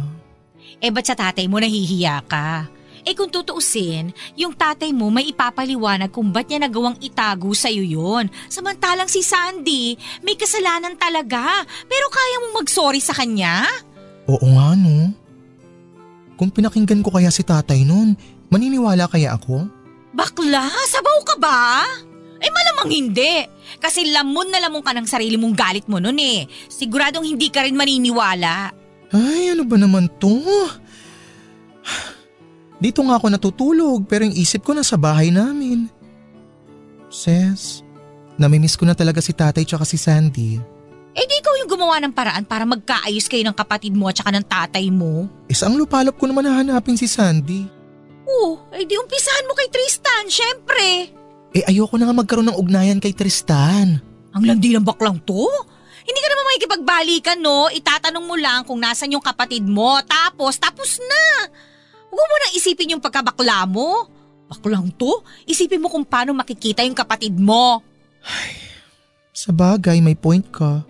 Eh 0.81 0.89
ba't 0.89 1.05
sa 1.05 1.13
tatay 1.13 1.45
mo 1.45 1.61
nahihiya 1.61 2.25
ka? 2.25 2.65
Eh 3.07 3.15
kung 3.15 3.31
tutuusin, 3.31 4.11
yung 4.35 4.51
tatay 4.55 4.91
mo 4.91 5.07
may 5.11 5.31
ipapaliwanag 5.31 6.11
kung 6.11 6.31
ba't 6.31 6.47
niya 6.47 6.65
nagawang 6.67 6.99
itago 6.99 7.51
sa'yo 7.55 7.83
yon. 7.83 8.27
Samantalang 8.51 9.07
si 9.07 9.23
Sandy, 9.23 9.95
may 10.23 10.35
kasalanan 10.35 10.99
talaga. 10.99 11.63
Pero 11.87 12.07
kaya 12.11 12.35
mong 12.43 12.63
mag-sorry 12.63 12.99
sa 12.99 13.15
kanya? 13.15 13.63
Oo 14.27 14.47
nga 14.55 14.75
no. 14.75 15.11
Kung 16.39 16.51
pinakinggan 16.51 17.03
ko 17.03 17.11
kaya 17.11 17.27
si 17.33 17.43
tatay 17.43 17.83
noon, 17.83 18.15
maniniwala 18.47 19.11
kaya 19.11 19.35
ako? 19.35 19.67
Bakla, 20.15 20.71
sabaw 20.87 21.17
ka 21.27 21.35
ba? 21.35 21.83
Eh 22.39 22.47
malamang 22.47 22.89
hindi. 22.95 23.43
Kasi 23.83 24.07
lamon 24.15 24.47
na 24.47 24.63
lamon 24.63 24.79
ka 24.79 24.95
ng 24.95 25.07
sarili 25.07 25.35
mong 25.35 25.55
galit 25.55 25.85
mo 25.91 25.99
noon 25.99 26.15
eh. 26.19 26.47
Siguradong 26.71 27.27
hindi 27.27 27.51
ka 27.51 27.67
rin 27.67 27.75
maniniwala. 27.75 28.71
Ay, 29.11 29.51
ano 29.51 29.67
ba 29.67 29.75
naman 29.75 30.07
to? 30.21 30.39
Dito 32.79 33.03
nga 33.03 33.19
ako 33.19 33.27
natutulog 33.27 34.07
pero 34.07 34.23
yung 34.23 34.35
isip 34.35 34.63
ko 34.63 34.71
nasa 34.71 34.95
bahay 34.95 35.29
namin. 35.29 35.91
Ses, 37.11 37.83
namimiss 38.39 38.79
ko 38.79 38.87
na 38.87 38.95
talaga 38.95 39.19
si 39.19 39.35
tatay 39.35 39.67
tsaka 39.67 39.83
si 39.83 39.99
Sandy. 39.99 40.55
Eh 41.11 41.25
di 41.27 41.35
ikaw 41.43 41.53
yung 41.59 41.67
gumawa 41.67 41.99
ng 41.99 42.15
paraan 42.15 42.47
para 42.47 42.63
magkaayos 42.63 43.27
kayo 43.27 43.43
ng 43.43 43.57
kapatid 43.57 43.91
mo 43.91 44.07
at 44.07 44.15
tsaka 44.15 44.31
ng 44.31 44.45
tatay 44.47 44.87
mo. 44.87 45.27
Isang 45.51 45.75
lupalop 45.75 46.15
ko 46.15 46.31
naman 46.31 46.47
nahanapin 46.47 46.95
si 46.95 47.11
Sandy. 47.11 47.67
Oo, 48.23 48.63
eh 48.71 48.87
di 48.87 48.95
umpisahan 48.95 49.49
mo 49.49 49.57
kay 49.57 49.67
Tristan, 49.67 50.31
syempre. 50.31 51.11
Eh 51.51 51.65
ayoko 51.67 51.99
na 51.99 52.07
nga 52.07 52.15
magkaroon 52.15 52.47
ng 52.47 52.59
ugnayan 52.61 53.01
kay 53.03 53.11
Tristan. 53.11 53.99
Ang 54.31 54.43
landi 54.45 54.71
ng 54.71 54.85
baklang 54.85 55.19
to? 55.25 55.49
Hindi 56.05 56.19
ka 56.21 56.29
naman 56.29 56.45
makikipagbalikan 56.53 57.37
no? 57.41 57.67
Itatanong 57.73 58.25
mo 58.25 58.37
lang 58.37 58.63
kung 58.63 58.79
nasan 58.79 59.11
yung 59.11 59.25
kapatid 59.25 59.65
mo. 59.65 59.97
Tapos, 60.05 60.61
tapos 60.61 61.01
na. 61.01 61.49
Huwag 62.09 62.27
mo 62.27 62.35
nang 62.41 62.53
isipin 62.57 62.97
yung 62.97 63.03
pagkabakla 63.03 63.69
mo. 63.69 64.09
Baklang 64.49 64.89
to, 64.97 65.21
isipin 65.45 65.77
mo 65.77 65.93
kung 65.93 66.01
paano 66.01 66.33
makikita 66.33 66.81
yung 66.81 66.97
kapatid 66.97 67.37
mo. 67.37 67.85
Ay, 68.25 68.57
sa 69.29 69.53
bagay, 69.53 70.01
may 70.01 70.17
point 70.17 70.43
ka. 70.49 70.81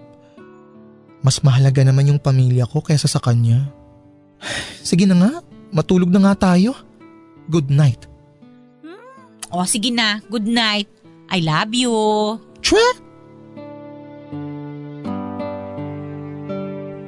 Mas 1.20 1.44
mahalaga 1.44 1.84
naman 1.84 2.08
yung 2.08 2.24
pamilya 2.24 2.64
ko 2.64 2.80
kaysa 2.80 3.12
sa 3.12 3.20
kanya. 3.20 3.68
Sige 4.80 5.04
na 5.04 5.20
nga, 5.20 5.32
matulog 5.76 6.08
na 6.08 6.24
nga 6.24 6.56
tayo. 6.56 6.72
Good 7.52 7.68
night. 7.68 8.08
Hmm? 8.80 9.04
O 9.52 9.68
sige 9.68 9.92
na, 9.92 10.24
good 10.32 10.48
night. 10.48 10.88
I 11.28 11.44
love 11.44 11.76
you. 11.76 11.94
Chwe! 12.64 12.82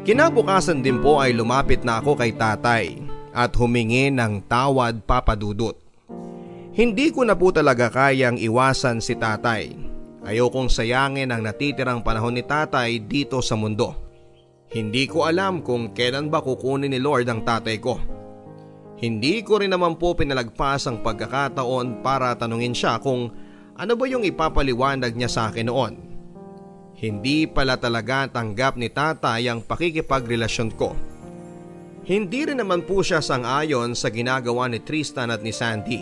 Kinabukasan 0.04 0.84
din 0.84 1.00
po 1.00 1.24
ay 1.24 1.32
lumapit 1.32 1.88
na 1.88 2.04
ako 2.04 2.20
kay 2.20 2.36
tatay 2.36 3.11
at 3.32 3.56
humingi 3.56 4.12
ng 4.12 4.48
tawad 4.48 5.04
papadudot. 5.08 5.76
Hindi 6.72 7.12
ko 7.12 7.28
na 7.28 7.36
po 7.36 7.52
talaga 7.52 7.92
kayang 7.92 8.40
iwasan 8.40 9.04
si 9.04 9.20
tatay. 9.20 9.76
Ayokong 10.24 10.72
sayangin 10.72 11.34
ang 11.34 11.44
natitirang 11.44 12.00
panahon 12.00 12.38
ni 12.38 12.44
tatay 12.46 13.04
dito 13.04 13.44
sa 13.44 13.60
mundo. 13.60 13.98
Hindi 14.72 15.04
ko 15.04 15.28
alam 15.28 15.60
kung 15.60 15.92
kailan 15.92 16.32
ba 16.32 16.40
kukunin 16.40 16.88
ni 16.88 17.00
Lord 17.02 17.28
ang 17.28 17.44
tatay 17.44 17.76
ko. 17.84 18.00
Hindi 19.02 19.44
ko 19.44 19.60
rin 19.60 19.74
naman 19.74 20.00
po 20.00 20.16
pinalagpas 20.16 20.88
ang 20.88 21.04
pagkakataon 21.04 22.06
para 22.06 22.38
tanungin 22.38 22.72
siya 22.72 23.02
kung 23.02 23.34
ano 23.76 23.94
ba 23.98 24.06
yung 24.08 24.24
ipapaliwanag 24.24 25.12
niya 25.18 25.28
sa 25.28 25.42
akin 25.52 25.68
noon. 25.68 25.94
Hindi 26.96 27.50
pala 27.50 27.82
talaga 27.82 28.30
tanggap 28.30 28.78
ni 28.78 28.94
tatay 28.94 29.50
ang 29.50 29.66
pakikipagrelasyon 29.66 30.70
ko 30.78 31.11
hindi 32.02 32.50
rin 32.50 32.58
naman 32.58 32.82
po 32.82 33.06
siya 33.06 33.22
sang-ayon 33.22 33.94
sa 33.94 34.10
ginagawa 34.10 34.66
ni 34.66 34.82
Tristan 34.82 35.30
at 35.30 35.46
ni 35.46 35.54
Sandy. 35.54 36.02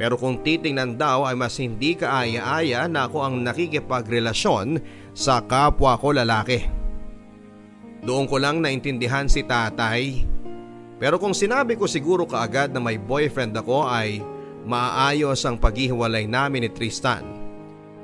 Pero 0.00 0.16
kung 0.16 0.40
titingnan 0.40 0.96
daw 0.96 1.28
ay 1.28 1.36
mas 1.36 1.60
hindi 1.60 1.92
kaaya-aya 1.92 2.88
na 2.88 3.06
ako 3.06 3.18
ang 3.20 3.44
nakikipagrelasyon 3.44 4.80
sa 5.12 5.44
kapwa 5.44 6.00
ko 6.00 6.16
lalaki. 6.16 6.64
Doon 8.02 8.26
ko 8.26 8.40
lang 8.40 8.64
naintindihan 8.64 9.28
si 9.28 9.44
tatay. 9.44 10.24
Pero 10.96 11.20
kung 11.20 11.36
sinabi 11.36 11.76
ko 11.76 11.84
siguro 11.84 12.24
kaagad 12.24 12.72
na 12.72 12.80
may 12.80 12.96
boyfriend 12.96 13.52
ako 13.52 13.86
ay 13.86 14.24
maayos 14.64 15.44
ang 15.44 15.60
paghihiwalay 15.60 16.24
namin 16.24 16.66
ni 16.66 16.70
Tristan. 16.72 17.22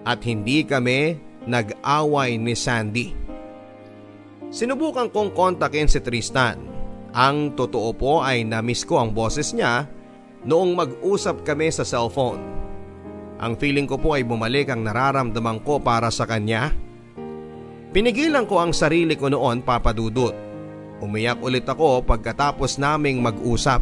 At 0.04 0.22
hindi 0.22 0.62
kami 0.62 1.18
nag-away 1.48 2.36
ni 2.36 2.52
Sandy. 2.52 3.16
Sinubukan 4.52 5.08
kong 5.08 5.32
kontakin 5.32 5.88
si 5.88 5.98
Tristan. 6.04 6.77
Ang 7.16 7.56
totoo 7.56 7.96
po 7.96 8.12
ay 8.20 8.44
namiss 8.44 8.84
ko 8.84 9.00
ang 9.00 9.16
boses 9.16 9.56
niya 9.56 9.88
noong 10.44 10.76
mag-usap 10.76 11.40
kami 11.42 11.72
sa 11.72 11.82
cellphone. 11.82 12.40
Ang 13.38 13.54
feeling 13.56 13.86
ko 13.86 13.96
po 13.96 14.18
ay 14.18 14.26
bumalik 14.26 14.68
ang 14.68 14.82
nararamdaman 14.82 15.62
ko 15.62 15.78
para 15.78 16.10
sa 16.10 16.26
kanya. 16.26 16.74
Pinigilan 17.94 18.44
ko 18.44 18.60
ang 18.60 18.76
sarili 18.76 19.16
ko 19.16 19.30
noon 19.32 19.64
papadudot. 19.64 20.34
Umiyak 20.98 21.38
ulit 21.40 21.64
ako 21.64 22.02
pagkatapos 22.02 22.76
naming 22.76 23.22
mag-usap. 23.22 23.80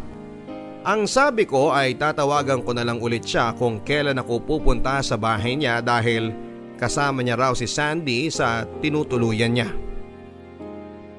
Ang 0.87 1.09
sabi 1.09 1.43
ko 1.43 1.73
ay 1.73 1.99
tatawagan 1.99 2.63
ko 2.63 2.71
na 2.71 2.85
lang 2.85 3.01
ulit 3.03 3.25
siya 3.25 3.51
kung 3.57 3.83
kailan 3.83 4.21
ako 4.21 4.45
pupunta 4.45 5.03
sa 5.03 5.19
bahay 5.19 5.57
niya 5.59 5.83
dahil 5.83 6.31
kasama 6.79 7.25
niya 7.25 7.35
raw 7.35 7.51
si 7.57 7.67
Sandy 7.67 8.29
sa 8.31 8.63
tinutuluyan 8.79 9.51
niya. 9.51 9.86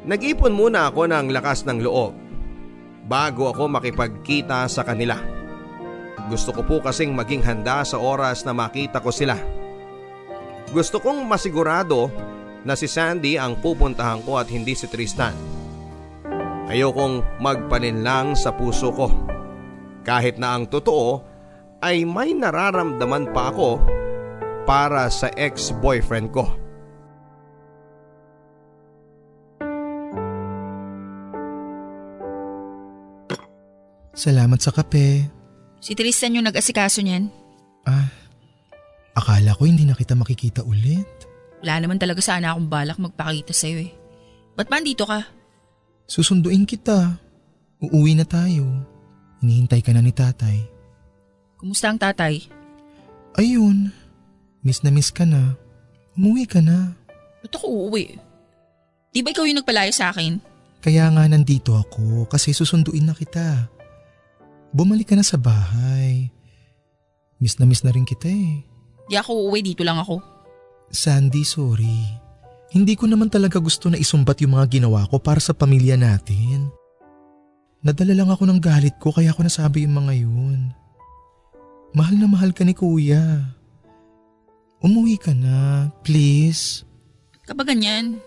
Nag-ipon 0.09 0.57
muna 0.57 0.89
ako 0.89 1.05
ng 1.05 1.29
lakas 1.37 1.69
ng 1.69 1.85
loob 1.85 2.17
bago 3.05 3.53
ako 3.53 3.69
makipagkita 3.69 4.65
sa 4.65 4.81
kanila. 4.81 5.21
Gusto 6.33 6.57
ko 6.57 6.65
po 6.65 6.81
kasing 6.81 7.13
maging 7.13 7.45
handa 7.45 7.85
sa 7.85 8.01
oras 8.01 8.41
na 8.49 8.57
makita 8.57 9.05
ko 9.05 9.13
sila. 9.13 9.37
Gusto 10.73 10.97
kong 11.05 11.29
masigurado 11.29 12.09
na 12.65 12.73
si 12.73 12.89
Sandy 12.89 13.37
ang 13.37 13.61
pupuntahan 13.61 14.25
ko 14.25 14.41
at 14.41 14.49
hindi 14.49 14.73
si 14.73 14.89
Tristan. 14.89 15.37
Ayokong 16.73 17.45
magpalinlang 17.45 18.33
sa 18.33 18.57
puso 18.57 18.89
ko. 18.97 19.13
Kahit 20.09 20.41
na 20.41 20.57
ang 20.57 20.73
totoo 20.73 21.21
ay 21.85 22.09
may 22.09 22.33
nararamdaman 22.33 23.29
pa 23.37 23.53
ako 23.53 23.77
para 24.65 25.05
sa 25.13 25.29
ex-boyfriend 25.37 26.33
ko. 26.33 26.68
Salamat 34.19 34.59
sa 34.59 34.75
kape. 34.75 35.31
Si 35.79 35.95
Tristan 35.95 36.35
yung 36.35 36.51
nag-asikaso 36.51 37.07
niyan. 37.07 37.31
Ah, 37.87 38.11
akala 39.15 39.55
ko 39.55 39.63
hindi 39.63 39.87
na 39.87 39.95
kita 39.95 40.19
makikita 40.19 40.67
ulit. 40.67 41.07
Wala 41.63 41.79
naman 41.79 42.03
talaga 42.03 42.19
sana 42.19 42.51
akong 42.51 42.67
balak 42.67 42.99
magpakita 42.99 43.55
sa'yo 43.55 43.79
eh. 43.87 43.95
Ba't 44.59 44.67
ba 44.67 44.83
andito 44.83 45.07
ka? 45.07 45.23
Susunduin 46.11 46.67
kita. 46.67 47.15
Uuwi 47.79 48.19
na 48.19 48.27
tayo. 48.27 48.67
Hinihintay 49.39 49.87
ka 49.87 49.95
na 49.95 50.03
ni 50.03 50.11
tatay. 50.11 50.67
Kumusta 51.55 51.87
ang 51.87 52.03
tatay? 52.03 52.43
Ayun. 53.39 53.95
Miss 54.67 54.83
na 54.83 54.91
miss 54.91 55.15
ka 55.15 55.23
na. 55.23 55.55
Umuwi 56.19 56.51
ka 56.51 56.59
na. 56.59 56.91
Ba't 57.47 57.55
ako 57.55 57.87
uuwi? 57.87 58.19
Di 59.15 59.23
ba 59.23 59.31
ikaw 59.31 59.47
yung 59.47 59.63
nagpalaya 59.63 59.95
sa 59.95 60.11
akin? 60.11 60.43
Kaya 60.83 61.07
nga 61.07 61.23
nandito 61.31 61.79
ako 61.79 62.27
kasi 62.27 62.51
susunduin 62.51 63.07
na 63.07 63.15
kita. 63.15 63.78
Bumalik 64.73 65.13
ka 65.13 65.17
na 65.17 65.25
sa 65.25 65.41
bahay. 65.41 66.29
Miss 67.41 67.57
na 67.57 67.65
miss 67.65 67.87
na 67.87 67.95
rin 67.95 68.05
kita 68.05 68.29
eh. 68.29 68.61
Di 69.09 69.17
ako 69.17 69.49
uuwi, 69.49 69.65
dito 69.65 69.87
lang 69.87 69.97
ako. 69.97 70.21
Sandy, 70.93 71.47
sorry. 71.47 72.05
Hindi 72.69 72.93
ko 73.01 73.09
naman 73.09 73.33
talaga 73.33 73.57
gusto 73.57 73.89
na 73.89 73.97
isumbat 73.97 74.45
yung 74.45 74.61
mga 74.61 74.81
ginawa 74.81 75.09
ko 75.09 75.17
para 75.17 75.41
sa 75.41 75.57
pamilya 75.57 75.97
natin. 75.97 76.69
Nadala 77.81 78.13
lang 78.13 78.29
ako 78.29 78.45
ng 78.45 78.61
galit 78.61 79.01
ko 79.01 79.09
kaya 79.15 79.33
ako 79.33 79.47
nasabi 79.47 79.89
yung 79.89 79.97
mga 80.05 80.13
yun. 80.21 80.61
Mahal 81.97 82.21
na 82.21 82.29
mahal 82.29 82.53
ka 82.53 82.67
ni 82.67 82.77
kuya. 82.77 83.57
Umuwi 84.85 85.17
ka 85.17 85.33
na, 85.33 85.89
please. 86.05 86.85
Kapag 87.49 87.73
ganyan, 87.73 88.21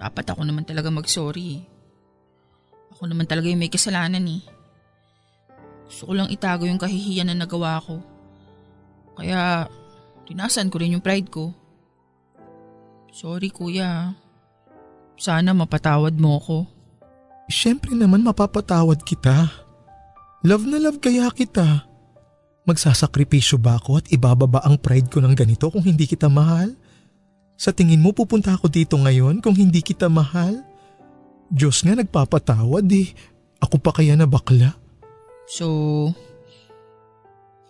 dapat 0.00 0.24
ako 0.32 0.48
naman 0.48 0.64
talaga 0.64 0.88
mag-sorry. 0.88 1.60
Ako 2.96 3.04
naman 3.04 3.28
talaga 3.28 3.52
yung 3.52 3.60
may 3.60 3.68
kasalanan 3.68 4.24
eh. 4.24 4.55
Gusto 5.86 6.10
ko 6.10 6.12
lang 6.18 6.28
itago 6.30 6.66
yung 6.66 6.82
kahihiyan 6.82 7.30
na 7.30 7.46
nagawa 7.46 7.78
ko. 7.82 8.02
Kaya, 9.16 9.70
tinasan 10.26 10.68
ko 10.68 10.82
rin 10.82 10.98
yung 10.98 11.04
pride 11.04 11.30
ko. 11.30 11.54
Sorry 13.14 13.48
kuya. 13.48 14.12
Sana 15.16 15.56
mapatawad 15.56 16.12
mo 16.20 16.36
ko. 16.42 16.58
Siyempre 17.48 17.94
naman 17.96 18.20
mapapatawad 18.26 19.00
kita. 19.06 19.48
Love 20.44 20.66
na 20.68 20.78
love 20.82 21.00
kaya 21.00 21.30
kita. 21.32 21.86
Magsasakripisyo 22.66 23.56
ba 23.62 23.78
ako 23.78 24.02
at 24.02 24.06
ibababa 24.10 24.58
ang 24.66 24.76
pride 24.76 25.08
ko 25.08 25.22
ng 25.22 25.32
ganito 25.32 25.70
kung 25.70 25.86
hindi 25.86 26.04
kita 26.04 26.26
mahal? 26.26 26.74
Sa 27.56 27.72
tingin 27.72 28.02
mo 28.02 28.12
pupunta 28.12 28.52
ako 28.52 28.68
dito 28.68 28.98
ngayon 29.00 29.40
kung 29.40 29.56
hindi 29.56 29.80
kita 29.80 30.10
mahal? 30.12 30.60
Diyos 31.48 31.80
nga 31.86 31.96
nagpapatawad 31.96 32.84
eh. 32.92 33.14
Ako 33.62 33.80
pa 33.80 33.94
kaya 33.96 34.12
na 34.18 34.28
bakla? 34.28 34.76
So, 35.46 36.10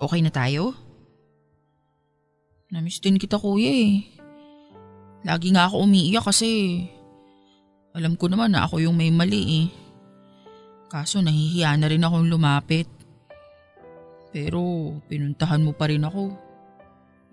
okay 0.01 0.25
na 0.25 0.33
tayo? 0.33 0.73
Namiss 2.73 3.05
din 3.05 3.21
kita 3.21 3.37
kuya 3.37 3.69
eh. 3.69 3.95
Lagi 5.23 5.53
nga 5.53 5.69
ako 5.69 5.85
umiiyak 5.85 6.25
kasi 6.25 6.83
alam 7.93 8.17
ko 8.17 8.33
naman 8.33 8.57
na 8.57 8.65
ako 8.65 8.81
yung 8.81 8.97
may 8.97 9.13
mali 9.13 9.65
eh. 9.65 9.67
Kaso 10.89 11.21
nahihiya 11.21 11.77
na 11.77 11.89
rin 11.93 12.05
akong 12.05 12.29
lumapit. 12.29 12.89
Pero 14.33 14.93
pinuntahan 15.09 15.61
mo 15.61 15.77
pa 15.77 15.93
rin 15.93 16.05
ako. 16.05 16.33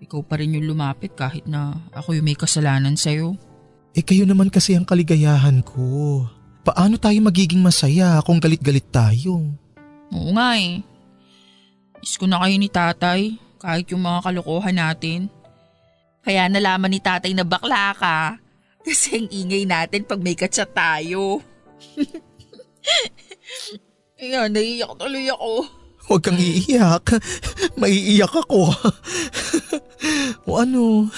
Ikaw 0.04 0.20
pa 0.28 0.36
rin 0.36 0.56
yung 0.56 0.68
lumapit 0.68 1.16
kahit 1.16 1.48
na 1.48 1.72
ako 1.96 2.20
yung 2.20 2.26
may 2.28 2.36
kasalanan 2.36 2.96
sa'yo. 2.96 3.36
Eh 3.94 4.02
kayo 4.02 4.26
naman 4.26 4.50
kasi 4.52 4.76
ang 4.76 4.84
kaligayahan 4.84 5.62
ko. 5.64 6.26
Paano 6.64 6.98
tayo 6.98 7.16
magiging 7.22 7.62
masaya 7.62 8.18
kung 8.24 8.40
galit-galit 8.42 8.88
tayo? 8.90 9.54
Oo 10.14 10.30
nga 10.32 10.54
eh. 10.54 10.80
Miss 11.98 12.14
ko 12.14 12.30
na 12.30 12.38
kayo 12.46 12.56
ni 12.56 12.70
tatay 12.70 13.34
kahit 13.58 13.90
yung 13.90 14.06
mga 14.06 14.30
kalokohan 14.30 14.78
natin. 14.78 15.26
Kaya 16.22 16.46
nalaman 16.46 16.94
ni 16.94 17.00
tatay 17.02 17.34
na 17.34 17.42
bakla 17.42 17.90
ka. 17.98 18.18
Kasi 18.84 19.18
ang 19.18 19.28
ingay 19.32 19.64
natin 19.66 20.06
pag 20.06 20.20
may 20.22 20.38
kachat 20.38 20.70
tayo. 20.70 21.42
Ayan, 24.22 24.54
naiiyak 24.54 24.94
tuloy 24.94 25.26
ako. 25.28 25.66
Huwag 26.04 26.20
kang 26.20 26.36
iiyak. 26.36 27.16
Maiiyak 27.80 28.32
ako. 28.32 28.76
o 30.44 30.50
ano? 30.60 31.08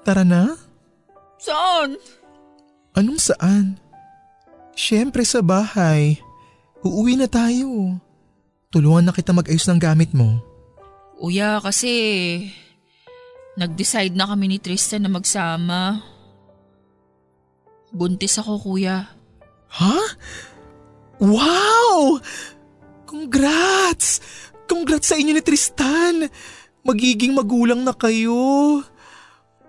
Tara 0.00 0.24
na? 0.24 0.56
Saan? 1.36 2.00
Anong 2.96 3.20
saan? 3.20 3.76
Siyempre 4.72 5.20
sa 5.28 5.44
bahay. 5.44 6.16
Uuwi 6.80 7.20
na 7.20 7.28
tayo. 7.28 8.00
Tulungan 8.72 9.10
na 9.10 9.12
kita 9.12 9.36
mag-ayos 9.36 9.68
ng 9.68 9.76
gamit 9.76 10.16
mo. 10.16 10.40
Uya, 11.20 11.60
kasi 11.60 11.92
nag-decide 13.60 14.16
na 14.16 14.24
kami 14.24 14.48
ni 14.48 14.58
Tristan 14.62 15.04
na 15.04 15.12
magsama. 15.12 16.00
Buntis 17.92 18.40
ako, 18.40 18.62
kuya. 18.62 19.12
Ha? 19.76 19.98
Wow! 21.20 22.16
Congrats! 23.04 24.24
Congrats 24.64 25.12
sa 25.12 25.18
inyo 25.20 25.36
ni 25.36 25.42
Tristan! 25.44 26.30
Magiging 26.80 27.36
magulang 27.36 27.84
na 27.84 27.92
kayo. 27.92 28.80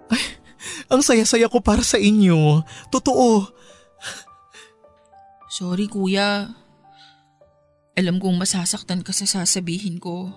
Ay, 0.07 0.23
ang 0.87 1.03
saya-saya 1.03 1.51
ko 1.51 1.59
para 1.59 1.83
sa 1.83 1.99
inyo. 1.99 2.63
Totoo. 2.87 3.51
Sorry, 5.51 5.91
kuya. 5.91 6.60
Alam 8.01 8.17
kong 8.17 8.41
masasaktan 8.41 9.05
ka 9.05 9.13
sa 9.13 9.29
sasabihin 9.29 10.01
ko. 10.01 10.33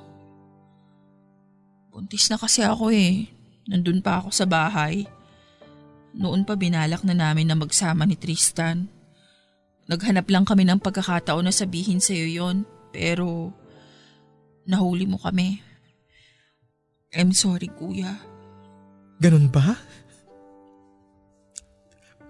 Buntis 1.88 2.28
na 2.28 2.36
kasi 2.36 2.60
ako 2.60 2.92
eh. 2.92 3.24
Nandun 3.72 4.04
pa 4.04 4.20
ako 4.20 4.28
sa 4.28 4.44
bahay. 4.44 5.08
Noon 6.12 6.44
pa 6.44 6.60
binalak 6.60 7.00
na 7.08 7.16
namin 7.16 7.48
na 7.48 7.56
magsama 7.56 8.04
ni 8.04 8.20
Tristan. 8.20 8.92
Naghanap 9.88 10.28
lang 10.28 10.44
kami 10.44 10.68
ng 10.68 10.76
pagkakataon 10.76 11.48
na 11.48 11.56
sabihin 11.56 12.04
sa'yo 12.04 12.28
yon 12.28 12.68
pero 12.92 13.48
nahuli 14.68 15.08
mo 15.08 15.16
kami. 15.16 15.64
I'm 17.16 17.32
sorry 17.32 17.72
kuya. 17.72 18.12
Ganun 19.24 19.48
ba? 19.48 19.72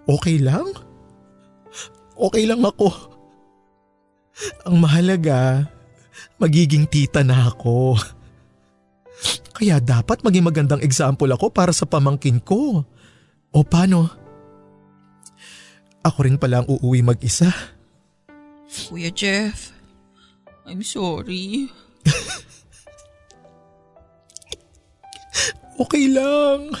Okay 0.07 0.39
lang? 0.39 0.71
Okay 2.15 2.47
lang 2.47 2.63
ako. 2.63 3.14
Ang 4.67 4.83
mahalaga, 4.83 5.69
Magiging 6.35 6.83
tita 6.91 7.23
na 7.23 7.47
ako. 7.47 7.95
Kaya 9.55 9.79
dapat 9.79 10.19
maging 10.19 10.43
magandang 10.43 10.83
example 10.83 11.31
ako 11.31 11.47
para 11.47 11.71
sa 11.71 11.87
pamangkin 11.87 12.43
ko. 12.43 12.83
O 13.55 13.63
paano? 13.63 14.11
Ako 16.03 16.27
rin 16.27 16.35
pala 16.35 16.59
ang 16.61 16.67
uuwi 16.67 16.99
mag-isa. 16.99 17.47
Kuya 18.91 19.07
Jeff, 19.15 19.71
I'm 20.67 20.83
sorry. 20.83 21.71
okay 25.81 26.11
lang. 26.11 26.75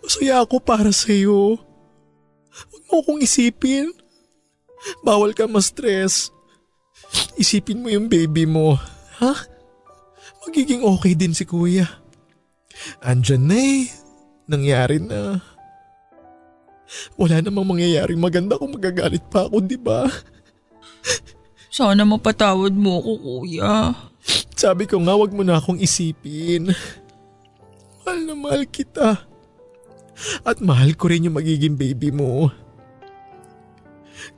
Masaya 0.00 0.40
ako 0.40 0.64
para 0.64 0.88
sa 0.96 1.12
iyo. 1.12 1.60
Huwag 2.72 2.82
mo 2.88 3.04
akong 3.04 3.20
isipin. 3.20 3.92
Bawal 5.00 5.32
ka 5.32 5.48
ma-stress. 5.48 6.28
Isipin 7.38 7.82
mo 7.82 7.88
yung 7.88 8.06
baby 8.08 8.44
mo. 8.44 8.76
Ha? 9.22 9.32
Magiging 10.44 10.84
okay 10.84 11.16
din 11.16 11.32
si 11.32 11.48
kuya. 11.48 11.88
Andyan 13.00 13.44
na 13.48 13.56
eh. 13.56 13.88
Nangyari 14.44 15.00
na. 15.00 15.40
Wala 17.16 17.40
namang 17.40 17.64
mangyayaring 17.74 18.20
maganda 18.20 18.60
kung 18.60 18.76
magagalit 18.76 19.24
pa 19.32 19.48
ako, 19.48 19.64
di 19.64 19.80
ba? 19.80 20.04
Sana 21.74 22.06
mapatawad 22.06 22.76
mo 22.76 23.00
ako, 23.00 23.12
kuya. 23.18 23.96
Sabi 24.54 24.86
ko 24.86 25.00
nga, 25.02 25.16
wag 25.18 25.32
mo 25.34 25.42
na 25.42 25.58
akong 25.58 25.80
isipin. 25.80 26.70
Mahal 28.04 28.18
na 28.28 28.34
mahal 28.36 28.62
kita. 28.68 29.26
At 30.46 30.62
mahal 30.62 30.94
ko 30.94 31.10
rin 31.10 31.26
yung 31.26 31.36
magiging 31.40 31.74
baby 31.74 32.14
mo. 32.14 32.52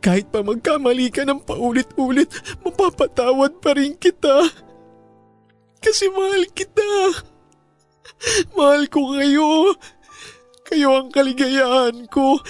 Kahit 0.03 0.31
pa 0.31 0.43
magkamali 0.43 1.11
ka 1.11 1.23
ng 1.27 1.43
paulit-ulit, 1.43 2.31
mapapatawad 2.63 3.59
pa 3.61 3.75
rin 3.75 3.95
kita. 3.97 4.51
Kasi 5.83 6.11
mahal 6.11 6.45
kita. 6.51 6.91
Mahal 8.57 8.89
ko 8.91 9.15
kayo. 9.15 9.75
Kayo 10.67 10.89
ang 10.99 11.09
kaligayahan 11.15 12.07
ko. 12.11 12.43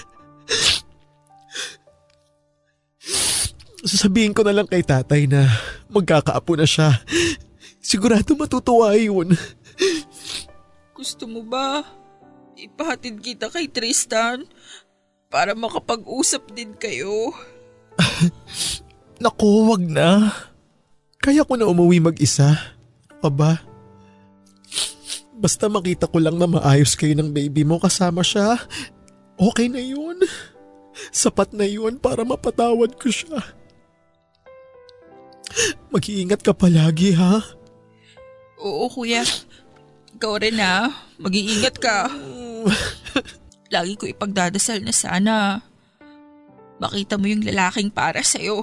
Sasabihin 3.87 4.35
ko 4.35 4.43
na 4.43 4.57
lang 4.57 4.67
kay 4.67 4.83
tatay 4.83 5.29
na 5.31 5.47
magkakaapo 5.93 6.59
na 6.59 6.67
siya. 6.67 6.97
Sigurado 7.79 8.35
matutuwa 8.35 8.97
yun. 8.99 9.37
Gusto 10.97 11.29
mo 11.29 11.45
ba 11.45 11.85
ipahatid 12.57 13.21
kita 13.21 13.53
kay 13.53 13.69
Tristan 13.69 14.49
para 15.37 15.53
makapag-usap 15.53 16.49
din 16.57 16.73
kayo? 16.81 17.29
Naku, 19.21 19.69
wag 19.69 19.85
na. 19.85 20.33
Kaya 21.21 21.45
ko 21.45 21.61
na 21.61 21.69
umuwi 21.69 22.01
mag-isa. 22.01 22.57
Aba, 23.21 23.61
basta 25.37 25.69
makita 25.69 26.09
ko 26.09 26.25
lang 26.25 26.41
na 26.41 26.49
maayos 26.49 26.97
kayo 26.97 27.13
ng 27.13 27.37
baby 27.37 27.69
mo 27.69 27.77
kasama 27.77 28.25
siya, 28.25 28.57
okay 29.37 29.69
na 29.69 29.85
yun. 29.85 30.25
Sapat 31.13 31.53
na 31.53 31.69
yun 31.69 32.01
para 32.01 32.25
mapatawad 32.25 32.97
ko 32.97 33.13
siya. 33.13 33.37
Mag-iingat 35.93 36.41
ka 36.41 36.57
palagi 36.57 37.13
ha. 37.13 37.45
Oo 38.57 38.89
kuya. 38.89 39.21
Ikaw 40.17 40.33
rin 40.41 40.57
ha. 40.65 40.89
Mag-iingat 41.21 41.77
ka. 41.77 42.09
Lagi 43.73 43.99
ko 43.99 44.07
ipagdadasal 44.07 44.83
na 44.83 44.95
sana 44.95 45.35
makita 46.77 47.17
mo 47.17 47.27
yung 47.27 47.43
lalaking 47.43 47.91
para 47.91 48.21
sa'yo. 48.21 48.63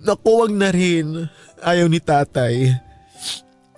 Naku, 0.00 0.30
wag 0.44 0.52
na 0.52 0.68
rin. 0.72 1.28
Ayaw 1.62 1.86
ni 1.88 2.00
tatay. 2.00 2.72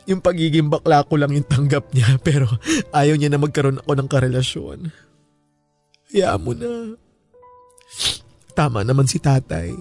Yung 0.08 0.24
pagiging 0.24 0.72
bakla 0.72 1.04
ko 1.04 1.20
lang 1.20 1.36
yung 1.36 1.44
tanggap 1.44 1.92
niya 1.92 2.16
pero 2.26 2.48
ayaw 2.96 3.14
niya 3.14 3.28
na 3.28 3.40
magkaroon 3.40 3.82
ako 3.84 3.92
ng 3.92 4.08
karelasyon. 4.08 4.78
Hayaan 6.08 6.40
mo 6.40 6.56
na. 6.56 6.96
Tama 8.56 8.82
naman 8.82 9.04
si 9.04 9.20
tatay. 9.20 9.76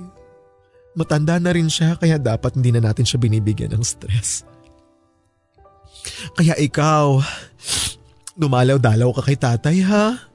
Matanda 0.98 1.40
na 1.40 1.56
rin 1.56 1.72
siya 1.72 1.96
kaya 1.96 2.20
dapat 2.20 2.60
hindi 2.60 2.76
na 2.76 2.84
natin 2.84 3.08
siya 3.08 3.22
binibigyan 3.22 3.72
ng 3.72 3.86
stress. 3.86 4.44
Kaya 6.36 6.58
ikaw, 6.60 7.22
dumalaw-dalaw 8.38 9.10
ka 9.18 9.22
kay 9.26 9.38
tatay 9.38 9.78
ha? 9.84 10.30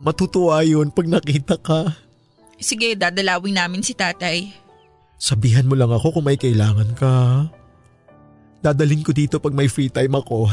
Matutuwa 0.00 0.64
yun 0.64 0.88
pag 0.88 1.04
nakita 1.04 1.60
ka. 1.60 1.92
Sige, 2.56 2.96
dadalawin 2.96 3.60
namin 3.60 3.84
si 3.84 3.92
tatay. 3.92 4.48
Sabihan 5.20 5.68
mo 5.68 5.76
lang 5.76 5.92
ako 5.92 6.16
kung 6.16 6.24
may 6.24 6.40
kailangan 6.40 6.96
ka. 6.96 7.12
Dadalhin 8.64 9.04
ko 9.04 9.12
dito 9.12 9.36
pag 9.36 9.52
may 9.52 9.68
free 9.68 9.92
time 9.92 10.16
ako. 10.16 10.48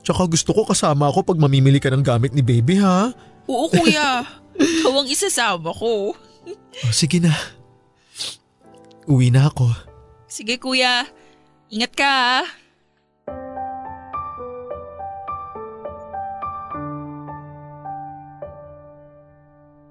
Tsaka 0.00 0.24
gusto 0.24 0.56
ko 0.56 0.64
kasama 0.64 1.12
ako 1.12 1.32
pag 1.32 1.40
mamimili 1.40 1.76
ka 1.76 1.92
ng 1.92 2.04
gamit 2.04 2.32
ni 2.32 2.40
baby 2.40 2.80
ha? 2.80 3.12
Oo 3.44 3.68
kuya, 3.68 4.24
ikaw 4.56 5.04
ang 5.04 5.08
isasama 5.08 5.72
ko. 5.76 6.16
Oh, 6.80 6.92
sige 6.92 7.20
na. 7.20 7.36
Uwi 9.04 9.28
na 9.28 9.52
ako. 9.52 9.68
Sige 10.24 10.56
kuya, 10.56 11.04
ingat 11.68 11.92
ka 11.92 12.08
ha. 12.08 12.36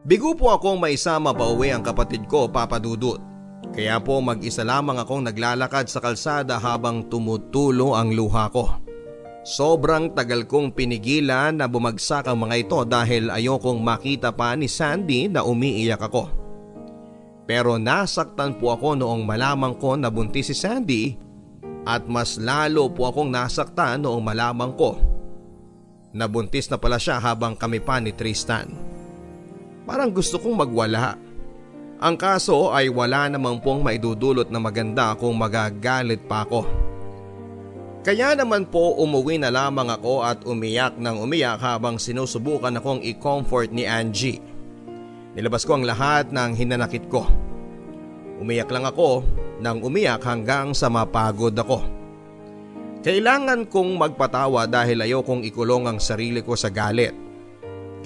Bigo 0.09 0.33
po 0.33 0.49
akong 0.49 0.81
maisama 0.81 1.37
pa 1.37 1.45
uwi 1.53 1.69
ang 1.69 1.85
kapatid 1.85 2.25
ko, 2.25 2.49
Papa 2.49 2.81
Dudut. 2.81 3.21
Kaya 3.69 4.01
po 4.01 4.17
mag-isa 4.25 4.65
lamang 4.65 4.97
akong 4.97 5.21
naglalakad 5.21 5.85
sa 5.85 6.01
kalsada 6.01 6.57
habang 6.57 7.05
tumutulo 7.05 7.93
ang 7.93 8.09
luha 8.17 8.49
ko. 8.49 8.81
Sobrang 9.45 10.17
tagal 10.17 10.49
kong 10.49 10.73
pinigilan 10.73 11.61
na 11.61 11.69
bumagsak 11.69 12.25
ang 12.25 12.41
mga 12.41 12.55
ito 12.57 12.79
dahil 12.89 13.29
ayokong 13.29 13.77
makita 13.85 14.33
pa 14.33 14.57
ni 14.57 14.65
Sandy 14.65 15.29
na 15.29 15.45
umiiyak 15.45 16.01
ako. 16.01 16.25
Pero 17.45 17.77
nasaktan 17.77 18.57
po 18.57 18.73
ako 18.73 18.97
noong 18.97 19.21
malaman 19.29 19.77
ko 19.77 19.93
na 19.93 20.09
buntis 20.09 20.49
si 20.49 20.57
Sandy 20.57 21.13
at 21.85 22.09
mas 22.09 22.41
lalo 22.41 22.89
po 22.89 23.13
akong 23.13 23.29
nasaktan 23.29 24.01
noong 24.01 24.25
malaman 24.25 24.73
ko 24.73 24.97
na 26.17 26.25
buntis 26.25 26.65
na 26.73 26.81
pala 26.81 26.97
siya 26.97 27.21
habang 27.21 27.53
kami 27.53 27.77
pa 27.77 28.01
ni 28.01 28.09
Tristan. 28.09 28.88
Parang 29.89 30.13
gusto 30.13 30.37
kong 30.37 30.53
magwala. 30.53 31.17
Ang 31.97 32.13
kaso 32.13 32.69
ay 32.69 32.93
wala 32.93 33.25
namang 33.25 33.57
pong 33.57 33.81
maidudulot 33.81 34.53
na 34.53 34.61
maganda 34.61 35.17
kung 35.17 35.33
magagalit 35.33 36.29
pa 36.29 36.45
ako. 36.45 36.61
Kaya 38.05 38.37
naman 38.37 38.69
po 38.69 39.01
umuwi 39.01 39.41
na 39.41 39.49
lamang 39.49 39.89
ako 39.89 40.21
at 40.21 40.45
umiyak 40.45 40.93
ng 41.01 41.25
umiyak 41.25 41.57
habang 41.57 41.97
sinusubukan 41.97 42.77
akong 42.77 43.01
i-comfort 43.01 43.73
ni 43.73 43.89
Angie. 43.89 44.37
Nilabas 45.33 45.65
ko 45.65 45.81
ang 45.81 45.89
lahat 45.89 46.29
ng 46.29 46.53
hinanakit 46.53 47.09
ko. 47.09 47.25
Umiyak 48.37 48.69
lang 48.69 48.85
ako 48.85 49.25
nang 49.57 49.81
umiyak 49.81 50.21
hanggang 50.21 50.69
sa 50.71 50.85
mapagod 50.93 51.57
ako. 51.57 51.81
Kailangan 53.01 53.65
kong 53.65 53.97
magpatawa 53.97 54.69
dahil 54.69 55.01
ayokong 55.01 55.41
ikulong 55.49 55.89
ang 55.89 55.97
sarili 55.97 56.45
ko 56.45 56.53
sa 56.53 56.69
galit. 56.69 57.28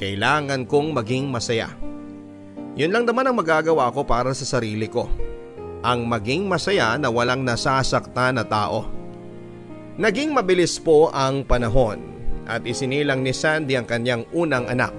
Kailangan 0.04 0.68
kong 0.68 1.00
maging 1.00 1.32
masaya. 1.32 1.72
Yun 2.76 2.92
lang 2.92 3.08
naman 3.08 3.24
ang 3.24 3.40
magagawa 3.40 3.88
ko 3.88 4.04
para 4.04 4.36
sa 4.36 4.44
sarili 4.44 4.92
ko. 4.92 5.08
Ang 5.80 6.12
maging 6.12 6.44
masaya 6.44 7.00
na 7.00 7.08
walang 7.08 7.48
nasasaktan 7.48 8.36
na 8.36 8.44
tao. 8.44 8.84
Naging 9.96 10.36
mabilis 10.36 10.76
po 10.76 11.08
ang 11.08 11.48
panahon 11.48 12.04
at 12.44 12.68
isinilang 12.68 13.24
ni 13.24 13.32
Sandy 13.32 13.80
ang 13.80 13.88
kanyang 13.88 14.28
unang 14.36 14.68
anak. 14.68 14.92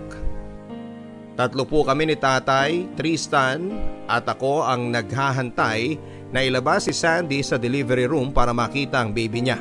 Tatlo 1.37 1.69
po 1.69 1.85
kami 1.85 2.09
ni 2.09 2.17
tatay, 2.17 2.97
Tristan 2.97 3.77
at 4.09 4.25
ako 4.25 4.65
ang 4.65 4.89
naghahantay 4.89 6.01
na 6.33 6.41
ilabas 6.41 6.89
si 6.89 6.97
Sandy 6.97 7.45
sa 7.45 7.61
delivery 7.61 8.09
room 8.09 8.33
para 8.33 8.57
makita 8.57 9.05
ang 9.05 9.13
baby 9.13 9.45
niya. 9.45 9.61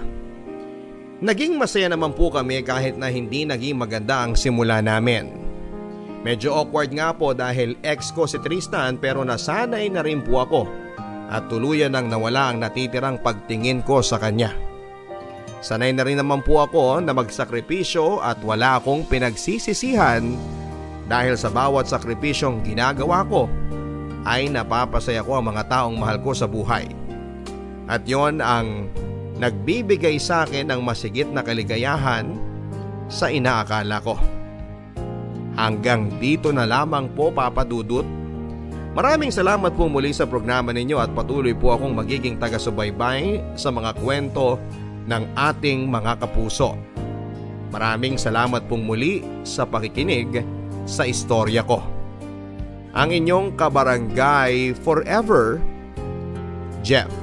Naging 1.23 1.55
masaya 1.55 1.87
naman 1.87 2.11
po 2.11 2.27
kami 2.27 2.67
kahit 2.67 2.99
na 2.99 3.07
hindi 3.07 3.47
naging 3.47 3.79
maganda 3.79 4.27
ang 4.27 4.35
simula 4.35 4.83
namin. 4.83 5.31
Medyo 6.27 6.51
awkward 6.51 6.91
nga 6.91 7.15
po 7.15 7.31
dahil 7.31 7.79
ex 7.79 8.11
ko 8.11 8.27
si 8.27 8.43
Tristan 8.43 8.99
pero 8.99 9.23
nasanay 9.23 9.87
na 9.87 10.03
rin 10.03 10.19
po 10.19 10.43
ako 10.43 10.67
at 11.31 11.47
tuluyan 11.47 11.95
nang 11.95 12.11
nawala 12.11 12.51
ang 12.51 12.59
natitirang 12.59 13.23
pagtingin 13.23 13.87
ko 13.87 14.03
sa 14.03 14.19
kanya. 14.19 14.51
Sanay 15.63 15.95
na 15.95 16.03
rin 16.03 16.19
naman 16.19 16.43
po 16.43 16.59
ako 16.59 16.99
na 16.99 17.15
magsakripisyo 17.15 18.19
at 18.19 18.43
wala 18.43 18.83
akong 18.83 19.07
pinagsisisihan 19.07 20.27
dahil 21.07 21.39
sa 21.39 21.47
bawat 21.47 21.87
sakripisyong 21.87 22.67
ginagawa 22.67 23.23
ko 23.23 23.47
ay 24.27 24.51
napapasaya 24.51 25.23
ko 25.23 25.39
ang 25.39 25.55
mga 25.55 25.71
taong 25.71 25.95
mahal 25.95 26.19
ko 26.19 26.35
sa 26.35 26.51
buhay. 26.51 26.83
At 27.87 28.03
yon 28.03 28.43
ang 28.43 28.91
nagbibigay 29.37 30.21
sa 30.21 30.45
akin 30.45 30.69
ng 30.69 30.81
masigit 30.81 31.29
na 31.29 31.41
kaligayahan 31.41 32.33
sa 33.09 33.29
inaakala 33.29 33.97
ko. 34.01 34.15
Hanggang 35.53 36.09
dito 36.17 36.49
na 36.49 36.65
lamang 36.65 37.13
po 37.13 37.29
papadudot. 37.29 38.05
Maraming 38.93 39.33
salamat 39.33 39.73
po 39.73 39.89
muli 39.89 40.13
sa 40.13 40.29
programa 40.29 40.69
ninyo 40.69 41.01
at 41.01 41.09
patuloy 41.17 41.53
po 41.57 41.73
akong 41.73 41.97
magiging 41.97 42.37
taga-subaybay 42.37 43.41
sa 43.57 43.73
mga 43.73 43.97
kwento 43.97 44.61
ng 45.09 45.23
ating 45.33 45.89
mga 45.89 46.21
kapuso. 46.21 46.77
Maraming 47.73 48.21
salamat 48.21 48.69
pong 48.69 48.85
muli 48.85 49.25
sa 49.41 49.65
pakikinig 49.65 50.45
sa 50.85 51.09
istorya 51.09 51.65
ko. 51.65 51.81
Ang 52.93 53.09
inyong 53.17 53.57
kabarangay 53.57 54.77
forever, 54.85 55.57
Jeff 56.85 57.22